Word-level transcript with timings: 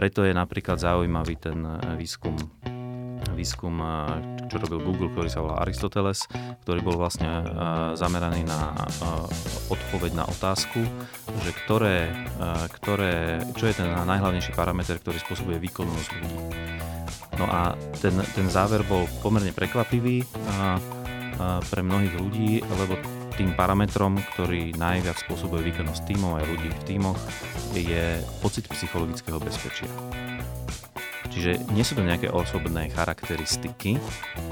preto 0.00 0.24
je 0.24 0.32
napríklad 0.32 0.80
zaujímavý 0.80 1.36
ten 1.36 1.60
výskum 2.00 2.32
výskum, 3.36 3.80
čo 4.48 4.56
robil 4.60 4.80
Google, 4.84 5.08
ktorý 5.12 5.28
sa 5.28 5.44
volá 5.44 5.60
Aristoteles, 5.64 6.24
ktorý 6.64 6.80
bol 6.84 6.96
vlastne 6.96 7.44
zameraný 7.96 8.44
na 8.44 8.72
odpoveď 9.68 10.12
na 10.12 10.24
otázku, 10.28 10.80
že 11.44 11.50
ktoré, 11.64 12.12
ktoré, 12.80 13.44
čo 13.56 13.68
je 13.68 13.76
ten 13.76 13.88
najhlavnejší 13.92 14.52
parameter, 14.52 15.00
ktorý 15.00 15.20
spôsobuje 15.20 15.56
výkonnosť 15.56 16.10
ľudí. 16.16 16.36
No 17.40 17.48
a 17.48 17.72
ten, 18.00 18.16
ten 18.36 18.48
záver 18.48 18.84
bol 18.84 19.08
pomerne 19.24 19.56
prekvapivý 19.56 20.24
pre 21.72 21.80
mnohých 21.80 22.14
ľudí, 22.20 22.60
lebo 22.60 22.96
tým 23.40 23.56
parametrom, 23.56 24.20
ktorý 24.36 24.76
najviac 24.76 25.16
spôsobuje 25.24 25.72
výkonnosť 25.72 26.12
tímov 26.12 26.36
aj 26.36 26.44
ľudí 26.44 26.68
v 26.68 26.82
tímoch, 26.84 27.16
je 27.72 28.20
pocit 28.44 28.68
psychologického 28.68 29.40
bezpečia. 29.40 29.88
Čiže 31.32 31.72
nie 31.72 31.80
sú 31.80 31.96
to 31.96 32.04
nejaké 32.04 32.28
osobné 32.28 32.92
charakteristiky, 32.92 33.96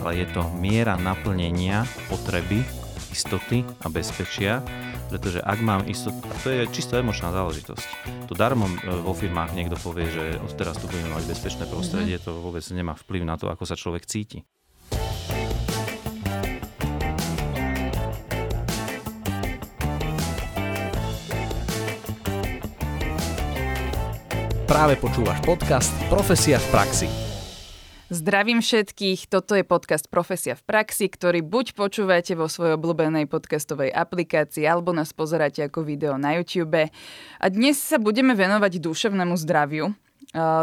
ale 0.01 0.25
je 0.25 0.27
to 0.33 0.41
miera 0.57 0.97
naplnenia 0.97 1.85
potreby, 2.09 2.65
istoty 3.13 3.61
a 3.85 3.93
bezpečia, 3.93 4.65
pretože 5.13 5.45
ak 5.45 5.61
mám 5.61 5.85
istotu, 5.85 6.25
to 6.41 6.49
je 6.49 6.65
čisto 6.73 6.97
emočná 6.97 7.29
záležitosť. 7.29 7.89
To 8.25 8.33
darmo 8.33 8.73
e, 8.73 8.89
vo 9.05 9.13
firmách 9.13 9.53
niekto 9.53 9.77
povie, 9.77 10.09
že 10.09 10.41
od 10.41 10.53
teraz 10.57 10.81
tu 10.81 10.89
budeme 10.89 11.13
mať 11.13 11.29
bezpečné 11.29 11.69
prostredie, 11.69 12.17
mm-hmm. 12.17 12.41
to 12.41 12.41
vôbec 12.41 12.65
nemá 12.73 12.97
vplyv 12.97 13.29
na 13.29 13.37
to, 13.37 13.53
ako 13.53 13.69
sa 13.69 13.77
človek 13.77 14.09
cíti. 14.09 14.49
Práve 24.69 25.01
počúvaš 25.01 25.41
podcast 25.49 25.97
Profesia 26.13 26.61
v 26.61 26.69
praxi. 26.69 27.09
Zdravím 28.13 28.61
všetkých, 28.61 29.25
toto 29.25 29.57
je 29.57 29.65
podcast 29.65 30.13
Profesia 30.13 30.61
v 30.61 30.63
praxi, 30.69 31.09
ktorý 31.09 31.41
buď 31.41 31.73
počúvate 31.73 32.37
vo 32.37 32.53
svojej 32.53 32.77
obľúbenej 32.77 33.33
podcastovej 33.33 33.89
aplikácii, 33.89 34.69
alebo 34.69 34.93
nás 34.93 35.17
pozeráte 35.17 35.65
ako 35.65 35.89
video 35.89 36.21
na 36.21 36.37
YouTube. 36.37 36.85
A 37.41 37.47
dnes 37.49 37.81
sa 37.81 37.97
budeme 37.97 38.37
venovať 38.37 38.77
duševnému 38.77 39.41
zdraviu. 39.41 39.97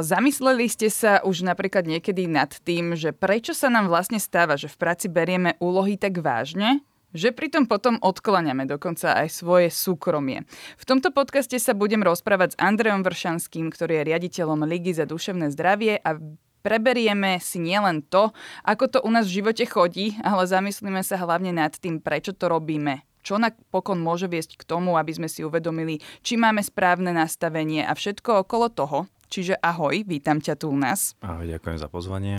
Zamysleli 0.06 0.70
ste 0.70 0.94
sa 0.94 1.26
už 1.26 1.42
napríklad 1.42 1.90
niekedy 1.90 2.30
nad 2.30 2.54
tým, 2.62 2.94
že 2.94 3.10
prečo 3.10 3.58
sa 3.58 3.74
nám 3.74 3.90
vlastne 3.90 4.22
stáva, 4.22 4.54
že 4.54 4.70
v 4.70 4.78
práci 4.78 5.10
berieme 5.10 5.58
úlohy 5.58 5.98
tak 5.98 6.22
vážne, 6.22 6.86
že 7.16 7.32
pritom 7.32 7.64
potom 7.64 7.96
odklaňame 8.04 8.68
dokonca 8.68 9.16
aj 9.16 9.32
svoje 9.32 9.72
súkromie. 9.72 10.44
V 10.76 10.84
tomto 10.84 11.16
podcaste 11.16 11.56
sa 11.56 11.72
budem 11.72 12.04
rozprávať 12.04 12.54
s 12.54 12.60
Andrejom 12.60 13.08
Vršanským, 13.08 13.72
ktorý 13.72 14.04
je 14.04 14.08
riaditeľom 14.12 14.68
Ligy 14.68 14.92
za 14.92 15.08
duševné 15.08 15.56
zdravie 15.56 16.04
a 16.04 16.20
preberieme 16.66 17.40
si 17.40 17.64
nielen 17.64 18.04
to, 18.04 18.36
ako 18.68 18.92
to 18.92 19.00
u 19.06 19.10
nás 19.14 19.30
v 19.30 19.40
živote 19.40 19.64
chodí, 19.70 20.20
ale 20.26 20.44
zamyslíme 20.50 21.00
sa 21.06 21.16
hlavne 21.22 21.56
nad 21.56 21.72
tým, 21.72 22.04
prečo 22.04 22.36
to 22.36 22.52
robíme, 22.52 23.06
čo 23.24 23.38
napokon 23.38 24.02
môže 24.02 24.26
viesť 24.26 24.60
k 24.60 24.68
tomu, 24.68 24.98
aby 24.98 25.16
sme 25.16 25.30
si 25.32 25.46
uvedomili, 25.46 26.02
či 26.26 26.36
máme 26.36 26.66
správne 26.66 27.14
nastavenie 27.14 27.86
a 27.86 27.96
všetko 27.96 28.44
okolo 28.44 28.68
toho. 28.74 29.00
Čiže 29.26 29.58
ahoj, 29.58 30.06
vítam 30.06 30.38
ťa 30.38 30.54
tu 30.54 30.70
u 30.70 30.78
nás. 30.78 31.18
Ahoj, 31.26 31.50
ďakujem 31.50 31.78
za 31.82 31.90
pozvanie. 31.90 32.38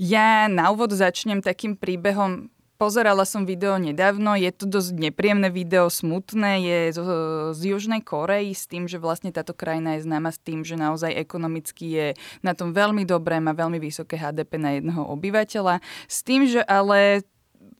Ja 0.00 0.48
na 0.48 0.72
úvod 0.72 0.92
začnem 0.92 1.44
takým 1.44 1.76
príbehom 1.76 2.48
Pozerala 2.82 3.22
som 3.22 3.46
video 3.46 3.78
nedávno, 3.78 4.34
je 4.34 4.50
to 4.50 4.66
dosť 4.66 4.98
nepríjemné 4.98 5.54
video, 5.54 5.86
smutné, 5.86 6.66
je 6.66 6.78
z, 6.90 6.98
z 7.54 7.60
Južnej 7.70 8.02
Korei 8.02 8.50
s 8.50 8.66
tým, 8.66 8.90
že 8.90 8.98
vlastne 8.98 9.30
táto 9.30 9.54
krajina 9.54 9.94
je 9.94 10.02
známa 10.02 10.34
s 10.34 10.42
tým, 10.42 10.66
že 10.66 10.74
naozaj 10.74 11.14
ekonomicky 11.14 11.86
je 11.86 12.06
na 12.42 12.58
tom 12.58 12.74
veľmi 12.74 13.06
dobré, 13.06 13.38
má 13.38 13.54
veľmi 13.54 13.78
vysoké 13.78 14.18
HDP 14.18 14.58
na 14.58 14.74
jedného 14.74 14.98
obyvateľa. 15.14 15.78
S 16.10 16.26
tým, 16.26 16.42
že 16.50 16.58
ale 16.66 17.22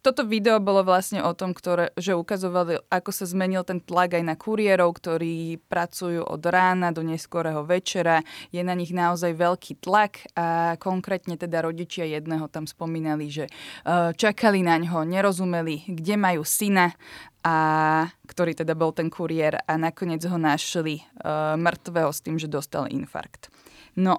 toto 0.03 0.27
video 0.27 0.59
bolo 0.59 0.83
vlastne 0.83 1.23
o 1.23 1.31
tom, 1.31 1.55
ktoré, 1.55 1.95
že 1.95 2.19
ukazovali, 2.19 2.83
ako 2.91 3.11
sa 3.15 3.25
zmenil 3.25 3.63
ten 3.63 3.79
tlak 3.79 4.19
aj 4.19 4.25
na 4.27 4.35
kuriérov, 4.35 4.99
ktorí 4.99 5.63
pracujú 5.71 6.27
od 6.27 6.43
rána 6.43 6.91
do 6.91 7.07
neskorého 7.07 7.63
večera. 7.63 8.27
Je 8.51 8.59
na 8.67 8.75
nich 8.75 8.91
naozaj 8.91 9.39
veľký 9.39 9.79
tlak 9.79 10.27
a 10.35 10.75
konkrétne 10.83 11.39
teda 11.39 11.63
rodičia 11.63 12.03
jedného 12.05 12.51
tam 12.51 12.67
spomínali, 12.67 13.31
že 13.31 13.47
uh, 13.47 14.11
čakali 14.11 14.67
na 14.67 14.83
ňo, 14.83 15.07
nerozumeli, 15.07 15.87
kde 15.87 16.19
majú 16.19 16.43
syna 16.43 16.99
a 17.47 17.55
ktorý 18.27 18.59
teda 18.59 18.75
bol 18.75 18.91
ten 18.91 19.07
kuriér 19.07 19.63
a 19.63 19.73
nakoniec 19.79 20.23
ho 20.27 20.39
našli 20.39 20.99
uh, 21.23 21.55
mŕtvého 21.55 22.11
s 22.11 22.21
tým, 22.27 22.43
že 22.43 22.51
dostal 22.51 22.91
infarkt. 22.91 23.55
No 23.95 24.19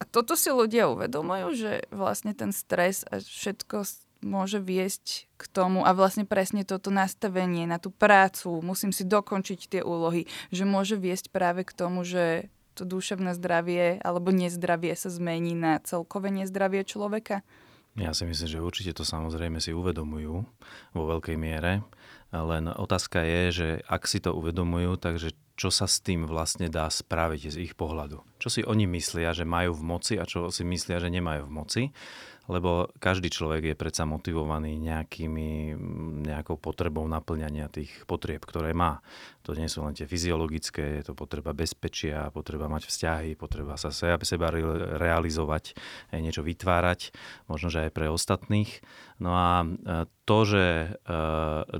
a 0.00 0.02
toto 0.04 0.36
si 0.36 0.52
ľudia 0.52 0.92
uvedomujú, 0.92 1.46
že 1.56 1.72
vlastne 1.88 2.36
ten 2.36 2.52
stres 2.52 3.08
a 3.08 3.24
všetko 3.24 3.88
môže 4.24 4.58
viesť 4.58 5.28
k 5.36 5.44
tomu 5.52 5.84
a 5.84 5.92
vlastne 5.92 6.24
presne 6.24 6.64
toto 6.64 6.88
nastavenie 6.88 7.68
na 7.68 7.76
tú 7.76 7.92
prácu, 7.92 8.64
musím 8.64 8.90
si 8.90 9.04
dokončiť 9.04 9.78
tie 9.78 9.82
úlohy, 9.84 10.24
že 10.48 10.64
môže 10.64 10.96
viesť 10.96 11.28
práve 11.28 11.62
k 11.68 11.76
tomu, 11.76 12.02
že 12.02 12.48
to 12.74 12.82
duševné 12.82 13.36
zdravie 13.38 14.02
alebo 14.02 14.34
nezdravie 14.34 14.96
sa 14.98 15.12
zmení 15.12 15.54
na 15.54 15.78
celkové 15.84 16.32
nezdravie 16.32 16.82
človeka? 16.82 17.46
Ja 17.94 18.10
si 18.10 18.26
myslím, 18.26 18.50
že 18.50 18.64
určite 18.64 18.90
to 18.98 19.06
samozrejme 19.06 19.62
si 19.62 19.70
uvedomujú 19.70 20.34
vo 20.98 21.02
veľkej 21.14 21.38
miere, 21.38 21.86
len 22.34 22.66
otázka 22.66 23.22
je, 23.22 23.42
že 23.54 23.68
ak 23.86 24.10
si 24.10 24.18
to 24.18 24.34
uvedomujú, 24.34 24.98
takže 24.98 25.30
čo 25.54 25.70
sa 25.70 25.86
s 25.86 26.02
tým 26.02 26.26
vlastne 26.26 26.66
dá 26.66 26.90
spraviť 26.90 27.54
z 27.54 27.56
ich 27.62 27.78
pohľadu. 27.78 28.26
Čo 28.42 28.48
si 28.50 28.60
oni 28.66 28.90
myslia, 28.90 29.30
že 29.30 29.46
majú 29.46 29.78
v 29.78 29.86
moci 29.86 30.18
a 30.18 30.26
čo 30.26 30.50
si 30.50 30.66
myslia, 30.66 30.98
že 30.98 31.14
nemajú 31.14 31.46
v 31.46 31.54
moci 31.54 31.82
lebo 32.44 32.92
každý 33.00 33.32
človek 33.32 33.72
je 33.72 33.76
predsa 33.76 34.04
motivovaný 34.04 34.76
nejakými, 34.76 35.72
nejakou 36.28 36.60
potrebou 36.60 37.08
naplňania 37.08 37.72
tých 37.72 38.04
potrieb, 38.04 38.44
ktoré 38.44 38.76
má. 38.76 39.00
To 39.48 39.56
nie 39.56 39.68
sú 39.68 39.84
len 39.84 39.96
tie 39.96 40.04
fyziologické, 40.04 41.00
je 41.00 41.04
to 41.08 41.14
potreba 41.16 41.56
bezpečia, 41.56 42.32
potreba 42.32 42.68
mať 42.68 42.88
vzťahy, 42.88 43.30
potreba 43.36 43.80
sa 43.80 43.88
seba 43.92 44.48
realizovať, 45.00 45.76
aj 46.12 46.20
niečo 46.20 46.44
vytvárať, 46.44 47.16
možno, 47.48 47.72
že 47.72 47.88
aj 47.88 47.90
pre 47.96 48.12
ostatných. 48.12 48.84
No 49.20 49.32
a 49.32 49.64
e, 49.64 49.66
to, 50.28 50.38
že 50.44 50.64
e, 50.64 50.88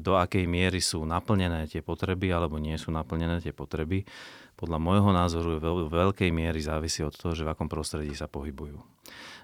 do 0.01 0.13
akej 0.17 0.45
miery 0.49 0.81
sú 0.81 1.05
naplnené 1.05 1.69
tie 1.69 1.85
potreby 1.85 2.33
alebo 2.33 2.57
nie 2.57 2.77
sú 2.81 2.89
naplnené 2.89 3.45
tie 3.45 3.53
potreby, 3.53 4.05
podľa 4.55 4.79
môjho 4.79 5.11
názoru 5.11 5.59
veľkej 5.91 6.31
miery 6.31 6.63
závisí 6.63 7.03
od 7.03 7.13
toho, 7.13 7.35
že 7.35 7.43
v 7.43 7.53
akom 7.53 7.67
prostredí 7.67 8.15
sa 8.15 8.31
pohybujú. 8.31 8.79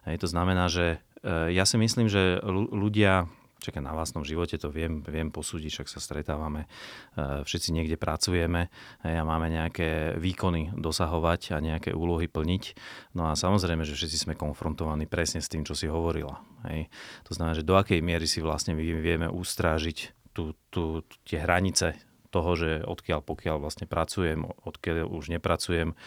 Hej, 0.09 0.23
to 0.25 0.29
znamená, 0.31 0.71
že 0.71 1.03
ja 1.27 1.65
si 1.69 1.77
myslím, 1.77 2.09
že 2.09 2.41
ľudia, 2.73 3.29
čakaj, 3.61 3.85
na 3.85 3.93
vlastnom 3.93 4.25
živote 4.25 4.57
to 4.57 4.73
viem, 4.73 5.05
viem 5.05 5.29
posúdiť, 5.29 5.69
však 5.69 5.89
sa 5.93 6.01
stretávame, 6.01 6.65
e, 6.65 7.45
všetci 7.45 7.77
niekde 7.77 8.01
pracujeme 8.01 8.73
a 9.05 9.23
máme 9.23 9.53
nejaké 9.53 10.17
výkony 10.17 10.73
dosahovať 10.73 11.53
a 11.53 11.57
nejaké 11.61 11.93
úlohy 11.93 12.25
plniť. 12.25 12.65
No 13.13 13.29
a 13.29 13.37
samozrejme, 13.37 13.85
že 13.85 13.93
všetci 13.93 14.29
sme 14.29 14.35
konfrontovaní 14.35 15.05
presne 15.05 15.45
s 15.45 15.53
tým, 15.53 15.69
čo 15.69 15.77
si 15.77 15.93
hovorila. 15.93 16.41
Hej. 16.73 16.89
To 17.29 17.37
znamená, 17.37 17.53
že 17.53 17.69
do 17.69 17.77
akej 17.77 18.01
miery 18.01 18.25
si 18.25 18.41
vlastne 18.41 18.73
vieme 18.77 19.29
ustrážiť 19.29 20.17
tú, 20.33 20.57
tú, 20.73 21.05
tie 21.29 21.43
hranice 21.43 22.01
toho, 22.31 22.55
že 22.55 22.87
odkiaľ 22.87 23.21
pokiaľ 23.27 23.57
vlastne 23.59 23.91
pracujem, 23.91 24.47
odkiaľ 24.47 25.11
už 25.11 25.35
nepracujem, 25.35 25.99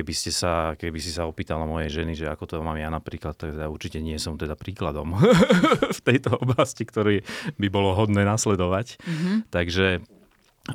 keby, 0.00 0.16
ste 0.16 0.32
sa, 0.32 0.72
keby 0.80 0.96
si 0.96 1.12
sa 1.12 1.28
opýtala 1.28 1.68
mojej 1.68 2.00
ženy, 2.00 2.16
že 2.16 2.24
ako 2.24 2.48
to 2.48 2.54
mám 2.64 2.80
ja 2.80 2.88
napríklad, 2.88 3.36
tak 3.36 3.52
ja 3.52 3.68
určite 3.68 4.00
nie 4.00 4.16
som 4.16 4.40
teda 4.40 4.56
príkladom 4.56 5.12
v 5.98 6.00
tejto 6.00 6.40
oblasti, 6.40 6.88
ktorý 6.88 7.20
by 7.60 7.68
bolo 7.68 7.92
hodné 7.92 8.24
nasledovať. 8.24 8.96
Mm-hmm. 8.96 9.36
Takže 9.52 10.00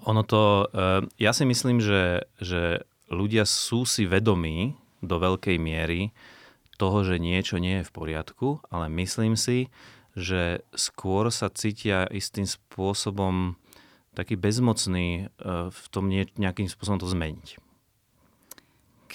ono 0.05 0.21
to, 0.21 0.69
eh, 0.69 1.01
ja 1.17 1.33
si 1.33 1.49
myslím, 1.49 1.81
že, 1.81 2.29
že 2.37 2.85
ľudia 3.09 3.49
sú 3.49 3.89
si 3.89 4.05
vedomí 4.05 4.77
do 5.01 5.17
veľkej 5.17 5.57
miery 5.57 6.13
toho, 6.77 7.01
že 7.01 7.17
niečo 7.17 7.57
nie 7.57 7.81
je 7.81 7.87
v 7.89 7.95
poriadku, 7.97 8.61
ale 8.69 8.93
myslím 8.93 9.33
si, 9.33 9.73
že 10.13 10.61
skôr 10.77 11.33
sa 11.33 11.49
cítia 11.49 12.05
istým 12.13 12.45
spôsobom 12.45 13.57
taký 14.13 14.37
bezmocný 14.37 15.25
eh, 15.25 15.73
v 15.73 15.85
tom 15.89 16.13
nejakým 16.13 16.69
spôsobom 16.69 17.01
to 17.01 17.09
zmeniť 17.09 17.64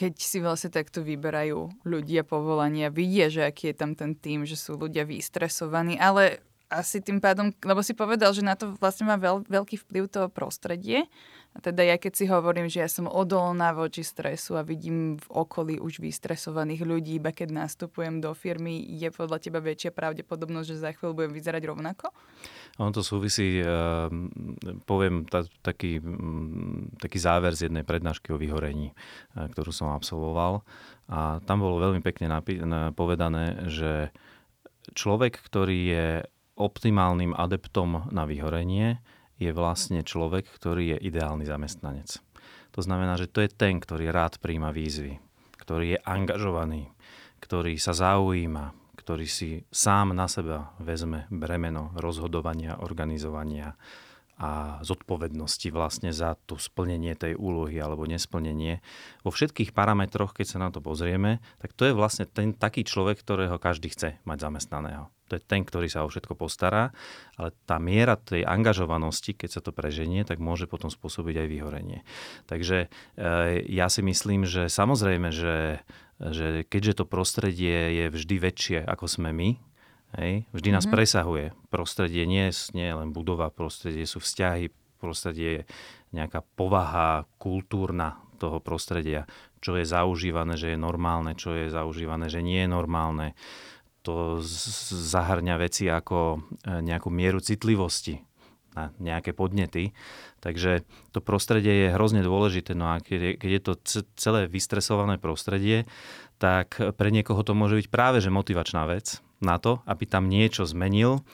keď 0.01 0.17
si 0.17 0.41
vlastne 0.41 0.73
takto 0.73 1.05
vyberajú 1.05 1.85
ľudia 1.85 2.25
povolania, 2.25 2.89
vidia, 2.89 3.29
že 3.29 3.45
aký 3.45 3.69
je 3.69 3.77
tam 3.77 3.93
ten 3.93 4.17
tým, 4.17 4.49
že 4.49 4.57
sú 4.57 4.81
ľudia 4.81 5.05
vystresovaní, 5.05 6.01
ale 6.01 6.41
asi 6.73 7.05
tým 7.05 7.21
pádom, 7.21 7.53
lebo 7.61 7.85
si 7.85 7.93
povedal, 7.93 8.33
že 8.33 8.41
na 8.41 8.57
to 8.57 8.73
vlastne 8.81 9.05
má 9.05 9.21
veľ, 9.21 9.45
veľký 9.45 9.77
vplyv 9.85 10.09
to 10.09 10.33
prostredie. 10.33 11.05
Teda 11.59 11.83
ja 11.83 11.99
keď 11.99 12.13
si 12.15 12.25
hovorím, 12.31 12.71
že 12.71 12.79
ja 12.79 12.87
som 12.87 13.11
odolná 13.11 13.75
voči 13.75 14.07
stresu 14.07 14.55
a 14.55 14.63
vidím 14.63 15.19
v 15.19 15.27
okolí 15.35 15.83
už 15.83 15.99
vystresovaných 15.99 16.87
ľudí, 16.87 17.19
iba 17.19 17.35
keď 17.35 17.67
nastupujem 17.67 18.23
do 18.23 18.31
firmy, 18.39 18.79
je 18.87 19.11
podľa 19.11 19.43
teba 19.43 19.59
väčšia 19.59 19.91
pravdepodobnosť, 19.91 20.69
že 20.71 20.79
za 20.79 20.95
chvíľu 20.95 21.19
budem 21.19 21.35
vyzerať 21.35 21.63
rovnako? 21.67 22.15
Ono 22.79 22.95
to 22.95 23.03
súvisí, 23.03 23.59
uh, 23.61 24.07
poviem 24.87 25.27
ta, 25.27 25.43
taký, 25.67 25.99
um, 25.99 26.87
taký 27.03 27.19
záver 27.19 27.59
z 27.59 27.67
jednej 27.67 27.83
prednášky 27.83 28.31
o 28.31 28.39
vyhorení, 28.39 28.95
uh, 28.95 29.51
ktorú 29.51 29.75
som 29.75 29.91
absolvoval. 29.91 30.63
A 31.11 31.43
tam 31.51 31.67
bolo 31.67 31.83
veľmi 31.83 31.99
pekne 31.99 32.31
napi- 32.31 32.63
povedané, 32.95 33.67
že 33.67 34.15
človek, 34.95 35.35
ktorý 35.43 35.79
je 35.83 36.07
optimálnym 36.55 37.35
adeptom 37.35 38.07
na 38.15 38.23
vyhorenie, 38.23 39.03
je 39.41 39.51
vlastne 39.57 40.05
človek, 40.05 40.45
ktorý 40.47 40.95
je 40.95 40.99
ideálny 41.09 41.49
zamestnanec. 41.49 42.21
To 42.77 42.81
znamená, 42.85 43.17
že 43.17 43.27
to 43.27 43.41
je 43.41 43.51
ten, 43.51 43.81
ktorý 43.81 44.13
rád 44.13 44.39
príjma 44.39 44.71
výzvy, 44.71 45.19
ktorý 45.59 45.97
je 45.97 45.99
angažovaný, 46.05 46.93
ktorý 47.41 47.81
sa 47.81 47.97
zaujíma, 47.97 48.77
ktorý 49.01 49.27
si 49.27 49.65
sám 49.73 50.13
na 50.13 50.29
seba 50.29 50.77
vezme 50.79 51.25
bremeno 51.33 51.91
rozhodovania, 51.97 52.79
organizovania 52.79 53.75
a 54.41 54.81
zodpovednosti 54.81 55.69
vlastne 55.69 56.17
za 56.17 56.37
to 56.49 56.57
splnenie 56.57 57.13
tej 57.13 57.37
úlohy 57.37 57.77
alebo 57.77 58.09
nesplnenie. 58.09 58.81
Vo 59.21 59.33
všetkých 59.33 59.77
parametroch, 59.77 60.33
keď 60.33 60.47
sa 60.49 60.59
na 60.61 60.69
to 60.73 60.81
pozrieme, 60.81 61.45
tak 61.61 61.77
to 61.77 61.85
je 61.89 61.93
vlastne 61.93 62.25
ten 62.25 62.57
taký 62.57 62.85
človek, 62.85 63.21
ktorého 63.21 63.61
každý 63.61 63.93
chce 63.93 64.17
mať 64.25 64.39
zamestnaného. 64.41 65.13
To 65.31 65.39
je 65.39 65.43
ten, 65.43 65.63
ktorý 65.63 65.87
sa 65.87 66.03
o 66.03 66.11
všetko 66.11 66.35
postará, 66.35 66.91
ale 67.39 67.55
tá 67.65 67.79
miera 67.79 68.19
tej 68.19 68.43
angažovanosti, 68.43 69.39
keď 69.39 69.51
sa 69.55 69.61
to 69.63 69.71
preženie, 69.71 70.27
tak 70.27 70.43
môže 70.43 70.67
potom 70.67 70.91
spôsobiť 70.91 71.47
aj 71.47 71.49
vyhorenie. 71.49 71.99
Takže 72.51 72.87
e, 72.87 72.89
ja 73.71 73.87
si 73.87 74.03
myslím, 74.03 74.45
že 74.45 74.67
samozrejme, 74.67 75.31
že, 75.31 75.87
že 76.19 76.67
keďže 76.67 77.03
to 77.03 77.05
prostredie 77.07 77.95
je 77.95 78.07
vždy 78.11 78.37
väčšie, 78.43 78.79
ako 78.83 79.07
sme 79.07 79.31
my, 79.31 79.51
Hej? 80.19 80.43
Vždy 80.51 80.75
nás 80.75 80.85
mm-hmm. 80.87 80.97
presahuje. 80.99 81.47
Prostredie 81.71 82.27
nie, 82.27 82.51
nie 82.75 82.87
je 82.91 82.99
len 82.99 83.15
budova, 83.15 83.55
prostredie 83.55 84.03
sú 84.11 84.19
vzťahy, 84.19 84.75
prostredie 84.99 85.63
je 85.63 85.63
nejaká 86.11 86.43
povaha 86.59 87.31
kultúrna 87.39 88.19
toho 88.41 88.59
prostredia, 88.59 89.29
čo 89.61 89.77
je 89.77 89.85
zaužívané, 89.85 90.57
že 90.57 90.75
je 90.75 90.79
normálne, 90.81 91.37
čo 91.37 91.53
je 91.53 91.69
zaužívané, 91.69 92.33
že 92.33 92.41
nie 92.41 92.65
je 92.65 92.71
normálne. 92.73 93.37
To 94.09 94.41
zahrňa 94.41 95.61
veci 95.61 95.85
ako 95.87 96.19
e, 96.37 96.39
nejakú 96.81 97.13
mieru 97.13 97.45
citlivosti 97.45 98.25
na 98.73 98.95
nejaké 99.03 99.35
podnety. 99.35 99.93
Takže 100.39 100.87
to 101.11 101.19
prostredie 101.21 101.89
je 101.89 101.95
hrozne 101.95 102.23
dôležité. 102.23 102.73
No 102.79 102.95
a 102.95 103.03
keď 103.03 103.21
je, 103.21 103.33
keď 103.37 103.51
je 103.51 103.63
to 103.63 103.73
celé 104.15 104.47
vystresované 104.47 105.19
prostredie, 105.19 105.91
tak 106.41 106.79
pre 106.97 107.13
niekoho 107.13 107.43
to 107.45 107.53
môže 107.53 107.77
byť 107.77 107.89
práve 107.93 108.23
že 108.23 108.33
motivačná 108.33 108.87
vec, 108.89 109.21
na 109.41 109.57
to, 109.57 109.81
aby 109.89 110.05
tam 110.05 110.29
niečo 110.29 110.69
zmenil, 110.69 111.25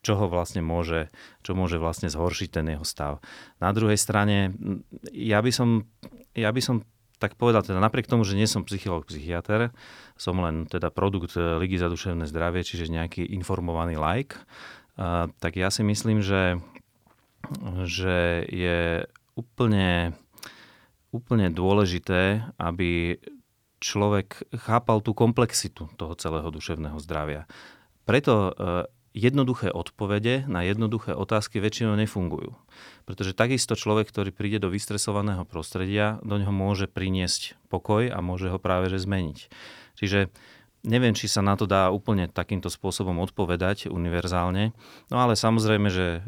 čo 0.00 0.16
ho 0.16 0.26
vlastne 0.30 0.64
môže, 0.64 1.12
čo 1.44 1.52
môže 1.52 1.76
vlastne 1.76 2.08
zhoršiť 2.08 2.48
ten 2.48 2.66
jeho 2.72 2.86
stav. 2.86 3.20
Na 3.60 3.74
druhej 3.74 4.00
strane, 4.00 4.56
ja 5.12 5.44
by 5.44 5.52
som, 5.52 5.84
ja 6.32 6.48
by 6.48 6.62
som 6.64 6.86
tak 7.20 7.36
povedal, 7.36 7.60
teda 7.60 7.84
napriek 7.84 8.08
tomu, 8.08 8.24
že 8.24 8.32
nie 8.32 8.48
som 8.48 8.64
psycholog, 8.64 9.04
psychiatr, 9.04 9.70
som 10.16 10.40
len 10.40 10.64
teda 10.64 10.88
produkt 10.88 11.36
Ligy 11.36 11.76
za 11.76 11.92
duševné 11.92 12.24
zdravie, 12.24 12.64
čiže 12.64 12.88
nejaký 12.88 13.28
informovaný 13.36 14.00
like, 14.00 14.40
tak 15.36 15.52
ja 15.54 15.68
si 15.68 15.84
myslím, 15.84 16.24
že, 16.24 16.56
že 17.84 18.48
je 18.48 19.04
úplne, 19.36 20.16
úplne 21.12 21.52
dôležité, 21.52 22.48
aby 22.56 23.20
človek 23.80 24.44
chápal 24.60 25.00
tú 25.00 25.16
komplexitu 25.16 25.88
toho 25.96 26.12
celého 26.16 26.48
duševného 26.52 27.00
zdravia. 27.00 27.48
Preto 28.04 28.52
e, 28.52 28.52
jednoduché 29.10 29.74
odpovede 29.74 30.46
na 30.46 30.62
jednoduché 30.62 31.14
otázky 31.14 31.58
väčšinou 31.58 31.98
nefungujú. 31.98 32.54
Pretože 33.04 33.34
takisto 33.34 33.74
človek, 33.74 34.06
ktorý 34.06 34.30
príde 34.30 34.62
do 34.62 34.70
vystresovaného 34.70 35.42
prostredia, 35.42 36.22
do 36.22 36.38
neho 36.38 36.54
môže 36.54 36.86
priniesť 36.86 37.58
pokoj 37.66 38.06
a 38.06 38.18
môže 38.22 38.46
ho 38.50 38.58
práve 38.62 38.86
že 38.86 39.02
zmeniť. 39.02 39.38
Čiže 39.98 40.30
neviem, 40.86 41.12
či 41.12 41.26
sa 41.26 41.42
na 41.42 41.58
to 41.58 41.66
dá 41.66 41.90
úplne 41.90 42.30
takýmto 42.30 42.70
spôsobom 42.70 43.18
odpovedať 43.20 43.90
univerzálne, 43.90 44.72
no 45.10 45.16
ale 45.18 45.34
samozrejme, 45.34 45.88
že 45.90 46.06
e, 46.06 46.20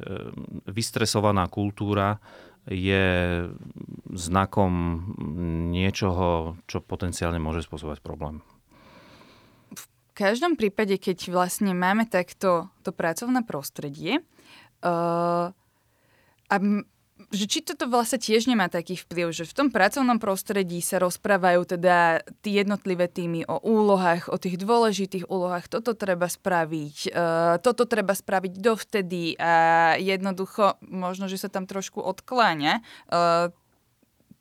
vystresovaná 0.69 1.47
kultúra 1.49 2.21
je 2.69 3.47
znakom 4.15 5.03
niečoho, 5.75 6.55
čo 6.71 6.79
potenciálne 6.79 7.43
môže 7.43 7.67
spôsobovať 7.67 7.99
problém. 8.05 8.39
Každom 10.23 10.55
prípade, 10.55 11.03
keď 11.03 11.35
vlastne 11.35 11.75
máme 11.75 12.07
takto 12.07 12.71
to 12.87 12.95
pracovné 12.95 13.43
prostredie 13.43 14.23
uh, 14.87 15.51
a 16.47 16.55
že 17.35 17.45
či 17.51 17.59
toto 17.67 17.91
vlastne 17.91 18.23
tiež 18.23 18.47
nemá 18.47 18.71
taký 18.71 18.95
vplyv, 19.03 19.35
že 19.35 19.51
v 19.51 19.57
tom 19.57 19.69
pracovnom 19.75 20.23
prostredí 20.23 20.79
sa 20.79 21.03
rozprávajú 21.03 21.75
teda 21.75 22.23
tí 22.39 22.55
jednotlivé 22.55 23.11
týmy 23.11 23.43
o 23.51 23.59
úlohách, 23.67 24.31
o 24.31 24.39
tých 24.39 24.63
dôležitých 24.63 25.27
úlohách, 25.27 25.67
toto 25.67 25.99
treba 25.99 26.31
spraviť, 26.31 26.97
uh, 27.11 27.59
toto 27.59 27.83
treba 27.91 28.15
spraviť 28.15 28.63
dovtedy 28.63 29.35
a 29.43 29.55
jednoducho 29.99 30.79
možno, 30.87 31.27
že 31.27 31.43
sa 31.43 31.51
tam 31.51 31.67
trošku 31.67 31.99
odkláňa 31.99 32.79
uh, 32.79 33.51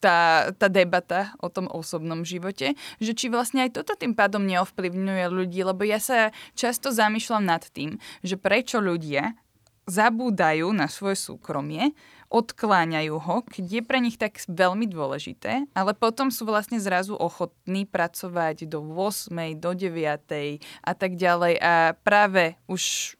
tá, 0.01 0.49
tá 0.57 0.67
debata 0.67 1.31
o 1.37 1.47
tom 1.47 1.69
osobnom 1.69 2.25
živote, 2.25 2.73
že 2.97 3.11
či 3.13 3.29
vlastne 3.29 3.63
aj 3.69 3.77
toto 3.77 3.93
tým 3.93 4.17
pádom 4.17 4.41
neovplyvňuje 4.49 5.25
ľudí, 5.29 5.61
lebo 5.61 5.85
ja 5.85 6.01
sa 6.01 6.33
často 6.57 6.89
zamýšľam 6.89 7.45
nad 7.45 7.61
tým, 7.69 8.01
že 8.25 8.35
prečo 8.35 8.81
ľudia 8.81 9.37
zabúdajú 9.85 10.73
na 10.73 10.89
svoje 10.89 11.17
súkromie, 11.19 11.93
odkláňajú 12.31 13.15
ho, 13.19 13.35
keď 13.43 13.65
je 13.67 13.81
pre 13.83 13.99
nich 13.99 14.15
tak 14.15 14.39
veľmi 14.47 14.87
dôležité, 14.87 15.67
ale 15.75 15.91
potom 15.91 16.31
sú 16.31 16.47
vlastne 16.47 16.79
zrazu 16.79 17.13
ochotní 17.13 17.83
pracovať 17.83 18.71
do 18.71 18.79
8, 18.79 19.59
do 19.59 19.71
9 19.75 20.63
a 20.63 20.93
tak 20.95 21.19
ďalej. 21.19 21.53
A 21.59 21.91
práve 22.07 22.55
už 22.71 23.13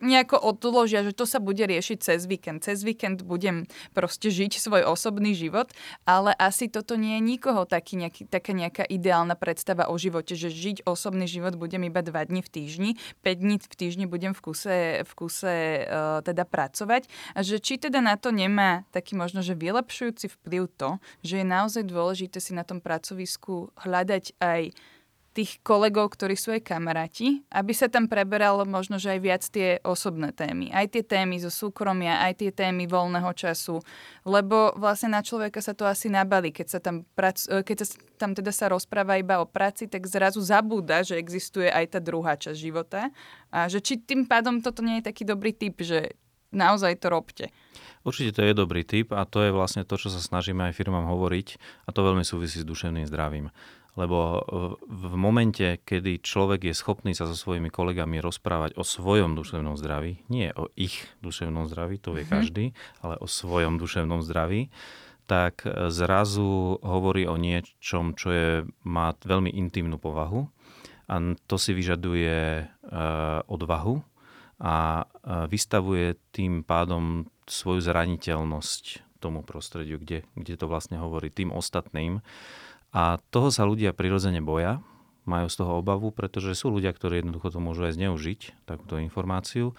nejako 0.00 0.36
odložia, 0.36 1.00
že 1.00 1.16
to 1.16 1.24
sa 1.24 1.40
bude 1.40 1.60
riešiť 1.60 1.98
cez 2.00 2.20
víkend. 2.28 2.60
Cez 2.64 2.84
víkend 2.84 3.24
budem 3.24 3.64
proste 3.96 4.28
žiť 4.28 4.60
svoj 4.60 4.84
osobný 4.84 5.32
život, 5.32 5.72
ale 6.04 6.36
asi 6.36 6.68
toto 6.68 7.00
nie 7.00 7.16
je 7.16 7.22
nikoho 7.24 7.64
taký 7.64 7.96
nejaký, 7.96 8.28
taká 8.28 8.52
nejaká 8.52 8.84
ideálna 8.84 9.34
predstava 9.34 9.88
o 9.88 9.96
živote, 9.96 10.36
že 10.36 10.52
žiť 10.52 10.84
osobný 10.84 11.24
život 11.24 11.56
budem 11.56 11.88
iba 11.88 12.04
2 12.04 12.12
dní 12.28 12.40
v 12.44 12.50
týždni, 12.52 12.90
5 13.24 13.42
dní 13.42 13.56
v 13.56 13.76
týždni 13.76 14.04
budem 14.04 14.36
v 14.36 14.40
kuse, 14.40 14.76
v 15.04 15.12
kuse 15.16 15.56
uh, 15.88 16.20
teda 16.20 16.44
pracovať 16.44 17.08
a 17.32 17.40
že 17.40 17.56
či 17.56 17.80
teda 17.80 18.04
na 18.04 18.20
to 18.20 18.28
nemá 18.28 18.84
taký 18.92 19.16
možno, 19.16 19.40
že 19.40 19.56
vylepšujúci 19.56 20.28
vplyv 20.28 20.68
to, 20.76 21.00
že 21.24 21.40
je 21.40 21.46
naozaj 21.46 21.82
dôležité 21.88 22.38
si 22.38 22.52
na 22.52 22.68
tom 22.68 22.84
pracovisku 22.84 23.72
hľadať 23.80 24.36
aj 24.44 24.76
tých 25.36 25.60
kolegov, 25.60 26.16
ktorí 26.16 26.32
sú 26.32 26.56
aj 26.56 26.64
kamaráti, 26.64 27.44
aby 27.52 27.76
sa 27.76 27.92
tam 27.92 28.08
preberalo 28.08 28.64
možno, 28.64 28.96
že 28.96 29.12
aj 29.12 29.20
viac 29.20 29.42
tie 29.44 29.76
osobné 29.84 30.32
témy. 30.32 30.72
Aj 30.72 30.88
tie 30.88 31.04
témy 31.04 31.36
zo 31.44 31.52
súkromia, 31.52 32.24
aj 32.24 32.40
tie 32.40 32.50
témy 32.56 32.88
voľného 32.88 33.28
času. 33.36 33.84
Lebo 34.24 34.72
vlastne 34.80 35.12
na 35.12 35.20
človeka 35.20 35.60
sa 35.60 35.76
to 35.76 35.84
asi 35.84 36.08
nabalí. 36.08 36.56
Keď 36.56 36.66
sa 36.72 36.80
tam, 36.80 37.04
prac, 37.12 37.44
e, 37.52 37.60
keď 37.60 37.84
sa 37.84 37.86
tam 38.16 38.32
teda 38.32 38.48
sa 38.48 38.72
rozpráva 38.72 39.20
iba 39.20 39.44
o 39.44 39.46
práci, 39.46 39.84
tak 39.84 40.08
zrazu 40.08 40.40
zabúda, 40.40 41.04
že 41.04 41.20
existuje 41.20 41.68
aj 41.68 41.92
tá 41.92 42.00
druhá 42.00 42.40
časť 42.40 42.56
života. 42.56 43.12
A 43.52 43.68
že 43.68 43.84
či 43.84 44.00
tým 44.00 44.24
pádom 44.24 44.64
toto 44.64 44.80
nie 44.80 45.04
je 45.04 45.12
taký 45.12 45.28
dobrý 45.28 45.52
typ, 45.52 45.76
že 45.84 46.16
naozaj 46.56 46.96
to 46.96 47.12
robte. 47.12 47.46
Určite 48.06 48.38
to 48.38 48.42
je 48.46 48.54
dobrý 48.54 48.86
typ 48.86 49.12
a 49.12 49.26
to 49.28 49.42
je 49.44 49.50
vlastne 49.50 49.82
to, 49.82 49.98
čo 49.98 50.08
sa 50.08 50.22
snažíme 50.22 50.64
aj 50.70 50.78
firmám 50.78 51.10
hovoriť 51.10 51.48
a 51.84 51.92
to 51.92 52.00
veľmi 52.06 52.22
súvisí 52.22 52.62
s 52.62 52.66
duševným 52.66 53.04
zdravím 53.04 53.50
lebo 53.96 54.16
e, 54.20 54.40
v 54.84 55.14
momente, 55.16 55.80
kedy 55.82 56.20
človek 56.20 56.68
je 56.68 56.74
schopný 56.76 57.16
sa 57.16 57.24
so 57.24 57.34
svojimi 57.34 57.72
kolegami 57.72 58.20
rozprávať 58.20 58.76
o 58.76 58.84
svojom 58.84 59.32
duševnom 59.34 59.74
zdraví, 59.80 60.22
nie 60.28 60.52
o 60.52 60.68
ich 60.76 61.08
duševnom 61.24 61.66
zdraví, 61.66 61.96
to 61.98 62.12
vie 62.12 62.22
mm-hmm. 62.22 62.36
každý, 62.36 62.64
ale 63.00 63.16
o 63.18 63.26
svojom 63.26 63.80
duševnom 63.80 64.20
zdraví, 64.20 64.68
tak 65.24 65.64
e, 65.64 65.88
zrazu 65.88 66.76
hovorí 66.84 67.24
o 67.24 67.40
niečom, 67.40 68.14
čo 68.14 68.28
je, 68.30 68.48
má 68.84 69.16
veľmi 69.16 69.50
intimnú 69.50 69.96
povahu 69.96 70.46
a 71.06 71.14
to 71.46 71.54
si 71.54 71.70
vyžaduje 71.70 72.66
uh, 72.66 73.38
odvahu 73.46 74.02
a 74.58 75.06
uh, 75.06 75.46
vystavuje 75.46 76.18
tým 76.34 76.66
pádom 76.66 77.30
svoju 77.46 77.78
zraniteľnosť 77.78 79.06
tomu 79.22 79.46
prostrediu, 79.46 80.02
kde, 80.02 80.26
kde 80.34 80.54
to 80.58 80.66
vlastne 80.66 80.98
hovorí 80.98 81.30
tým 81.30 81.54
ostatným. 81.54 82.20
A 82.96 83.20
toho 83.28 83.52
sa 83.52 83.68
ľudia 83.68 83.92
prirodzene 83.92 84.40
boja, 84.40 84.80
majú 85.28 85.50
z 85.52 85.56
toho 85.60 85.84
obavu, 85.84 86.14
pretože 86.14 86.56
sú 86.56 86.72
ľudia, 86.72 86.94
ktorí 86.94 87.20
jednoducho 87.20 87.52
to 87.52 87.60
môžu 87.60 87.84
aj 87.84 87.98
zneužiť, 87.98 88.64
takúto 88.64 88.96
informáciu. 88.96 89.74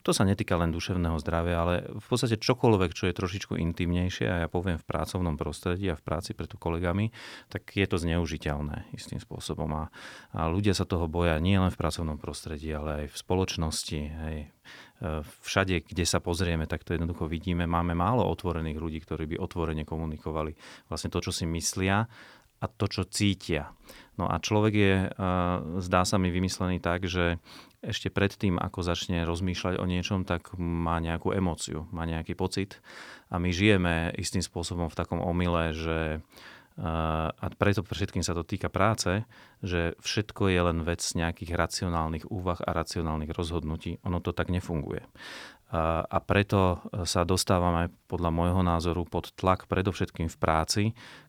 to 0.00 0.10
sa 0.14 0.24
netýka 0.24 0.56
len 0.56 0.72
duševného 0.72 1.18
zdravia, 1.20 1.56
ale 1.60 1.74
v 1.92 2.06
podstate 2.06 2.40
čokoľvek, 2.40 2.90
čo 2.96 3.10
je 3.10 3.18
trošičku 3.18 3.58
intimnejšie, 3.58 4.26
a 4.30 4.36
ja 4.46 4.48
poviem 4.48 4.78
v 4.80 4.86
pracovnom 4.86 5.36
prostredí 5.36 5.92
a 5.92 5.98
v 5.98 6.04
práci 6.04 6.32
preto 6.32 6.56
kolegami, 6.56 7.12
tak 7.52 7.68
je 7.74 7.84
to 7.84 8.00
zneužiteľné 8.00 8.88
istým 8.96 9.20
spôsobom. 9.20 9.68
A, 9.76 9.84
a 10.32 10.48
ľudia 10.48 10.72
sa 10.72 10.88
toho 10.88 11.10
boja 11.10 11.36
nie 11.42 11.58
len 11.58 11.68
v 11.68 11.80
pracovnom 11.80 12.16
prostredí, 12.16 12.70
ale 12.72 13.04
aj 13.04 13.06
v 13.12 13.16
spoločnosti. 13.18 14.00
Hej. 14.00 14.38
Všade, 15.42 15.82
kde 15.82 16.04
sa 16.06 16.22
pozrieme, 16.22 16.70
tak 16.70 16.86
to 16.86 16.94
jednoducho 16.94 17.26
vidíme. 17.26 17.66
Máme 17.66 17.90
málo 17.98 18.22
otvorených 18.30 18.78
ľudí, 18.78 18.98
ktorí 19.02 19.34
by 19.34 19.36
otvorene 19.42 19.82
komunikovali 19.82 20.54
vlastne 20.86 21.10
to, 21.10 21.18
čo 21.18 21.34
si 21.34 21.42
myslia 21.50 22.06
a 22.62 22.66
to, 22.70 22.86
čo 22.86 23.02
cítia. 23.10 23.74
No 24.14 24.30
a 24.30 24.38
človek 24.38 24.74
je, 24.78 24.94
e, 25.02 25.08
zdá 25.82 26.06
sa 26.06 26.22
mi, 26.22 26.30
vymyslený 26.30 26.78
tak, 26.78 27.10
že 27.10 27.42
ešte 27.82 28.14
predtým, 28.14 28.62
ako 28.62 28.86
začne 28.86 29.26
rozmýšľať 29.26 29.82
o 29.82 29.84
niečom, 29.90 30.22
tak 30.22 30.54
má 30.54 31.02
nejakú 31.02 31.34
emóciu, 31.34 31.90
má 31.90 32.06
nejaký 32.06 32.38
pocit. 32.38 32.78
A 33.26 33.42
my 33.42 33.50
žijeme 33.50 34.14
istým 34.14 34.46
spôsobom 34.46 34.86
v 34.86 34.98
takom 34.98 35.18
omyle, 35.18 35.74
že 35.74 36.22
a 36.82 37.46
preto 37.54 37.86
pre 37.86 37.94
všetkým 37.94 38.26
sa 38.26 38.34
to 38.34 38.42
týka 38.42 38.66
práce, 38.66 39.22
že 39.62 39.94
všetko 40.02 40.50
je 40.50 40.60
len 40.66 40.78
vec 40.82 40.98
nejakých 40.98 41.54
racionálnych 41.54 42.26
úvah 42.26 42.58
a 42.58 42.74
racionálnych 42.74 43.30
rozhodnutí. 43.30 44.02
Ono 44.02 44.18
to 44.18 44.34
tak 44.34 44.50
nefunguje 44.50 45.06
a 45.72 46.18
preto 46.20 46.84
sa 47.08 47.24
dostávame 47.24 47.88
podľa 48.04 48.28
môjho 48.28 48.60
názoru 48.60 49.08
pod 49.08 49.32
tlak 49.32 49.64
predovšetkým 49.72 50.28
v 50.28 50.36
práci, 50.36 50.82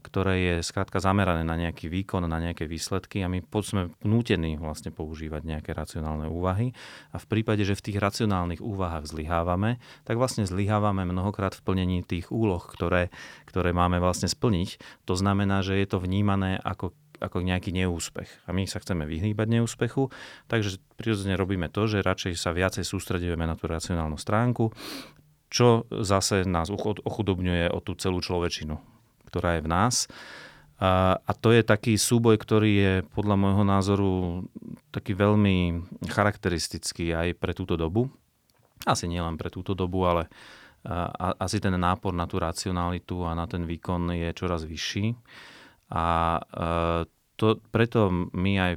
ktoré 0.03 0.35
je 0.43 0.55
skrátka 0.59 0.99
zamerané 0.99 1.47
na 1.47 1.55
nejaký 1.55 1.87
výkon, 1.87 2.27
na 2.27 2.43
nejaké 2.43 2.67
výsledky 2.67 3.23
a 3.23 3.31
my 3.31 3.39
sme 3.63 3.95
nútení 4.03 4.59
vlastne 4.59 4.91
používať 4.91 5.47
nejaké 5.47 5.71
racionálne 5.71 6.27
úvahy 6.27 6.75
a 7.15 7.23
v 7.23 7.25
prípade, 7.31 7.63
že 7.63 7.79
v 7.79 7.85
tých 7.87 7.97
racionálnych 8.03 8.59
úvahách 8.59 9.07
zlyhávame, 9.07 9.79
tak 10.03 10.19
vlastne 10.19 10.43
zlyhávame 10.43 11.07
mnohokrát 11.07 11.55
v 11.55 11.63
plnení 11.63 12.03
tých 12.03 12.27
úloh, 12.27 12.59
ktoré, 12.59 13.15
ktoré 13.47 13.71
máme 13.71 14.03
vlastne 14.03 14.27
splniť. 14.27 14.75
To 15.07 15.15
znamená, 15.15 15.63
že 15.63 15.79
je 15.79 15.87
to 15.87 16.03
vnímané 16.03 16.59
ako 16.59 16.91
ako 17.23 17.39
nejaký 17.39 17.71
neúspech. 17.71 18.27
A 18.43 18.51
my 18.51 18.67
sa 18.67 18.83
chceme 18.83 19.07
vyhýbať 19.07 19.47
neúspechu, 19.47 20.11
takže 20.51 20.83
prirodzene 20.99 21.39
robíme 21.39 21.71
to, 21.71 21.87
že 21.87 22.03
radšej 22.03 22.35
sa 22.35 22.51
viacej 22.51 22.83
sústredujeme 22.83 23.47
na 23.47 23.55
tú 23.55 23.71
racionálnu 23.71 24.19
stránku, 24.19 24.75
čo 25.47 25.87
zase 26.03 26.43
nás 26.43 26.67
ochudobňuje 26.73 27.71
o 27.71 27.79
tú 27.79 27.95
celú 27.95 28.19
človečinu, 28.19 28.75
ktorá 29.31 29.55
je 29.55 29.61
v 29.63 29.71
nás. 29.71 29.95
A, 30.83 31.15
to 31.39 31.55
je 31.55 31.63
taký 31.63 31.95
súboj, 31.95 32.35
ktorý 32.35 32.71
je 32.75 32.93
podľa 33.15 33.39
môjho 33.39 33.63
názoru 33.63 34.11
taký 34.91 35.15
veľmi 35.15 35.85
charakteristický 36.11 37.15
aj 37.15 37.39
pre 37.39 37.55
túto 37.55 37.79
dobu. 37.79 38.11
Asi 38.83 39.07
nielen 39.07 39.39
pre 39.39 39.47
túto 39.47 39.71
dobu, 39.77 40.03
ale 40.03 40.27
asi 41.39 41.63
ten 41.63 41.71
nápor 41.79 42.11
na 42.11 42.27
tú 42.27 42.35
racionalitu 42.43 43.23
a 43.23 43.31
na 43.31 43.47
ten 43.47 43.63
výkon 43.63 44.11
je 44.11 44.35
čoraz 44.35 44.67
vyšší. 44.67 45.15
A 45.93 46.05
e, 46.41 47.05
to, 47.37 47.61
preto 47.69 48.09
my 48.33 48.53
aj 48.57 48.73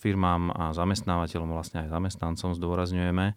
firmám 0.00 0.52
a 0.52 0.72
zamestnávateľom, 0.72 1.52
vlastne 1.52 1.84
aj 1.84 1.92
zamestnancom 1.92 2.56
zdôrazňujeme, 2.56 3.36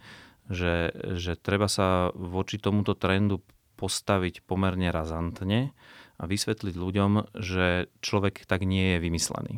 že, 0.51 0.91
že 1.15 1.39
treba 1.39 1.67
sa 1.71 2.11
voči 2.15 2.59
tomuto 2.59 2.95
trendu 2.95 3.43
postaviť 3.79 4.45
pomerne 4.45 4.91
razantne 4.93 5.73
a 6.21 6.23
vysvetliť 6.29 6.75
ľuďom, 6.77 7.11
že 7.33 7.89
človek 8.03 8.45
tak 8.45 8.67
nie 8.67 8.95
je 8.95 8.97
vymyslený. 9.01 9.53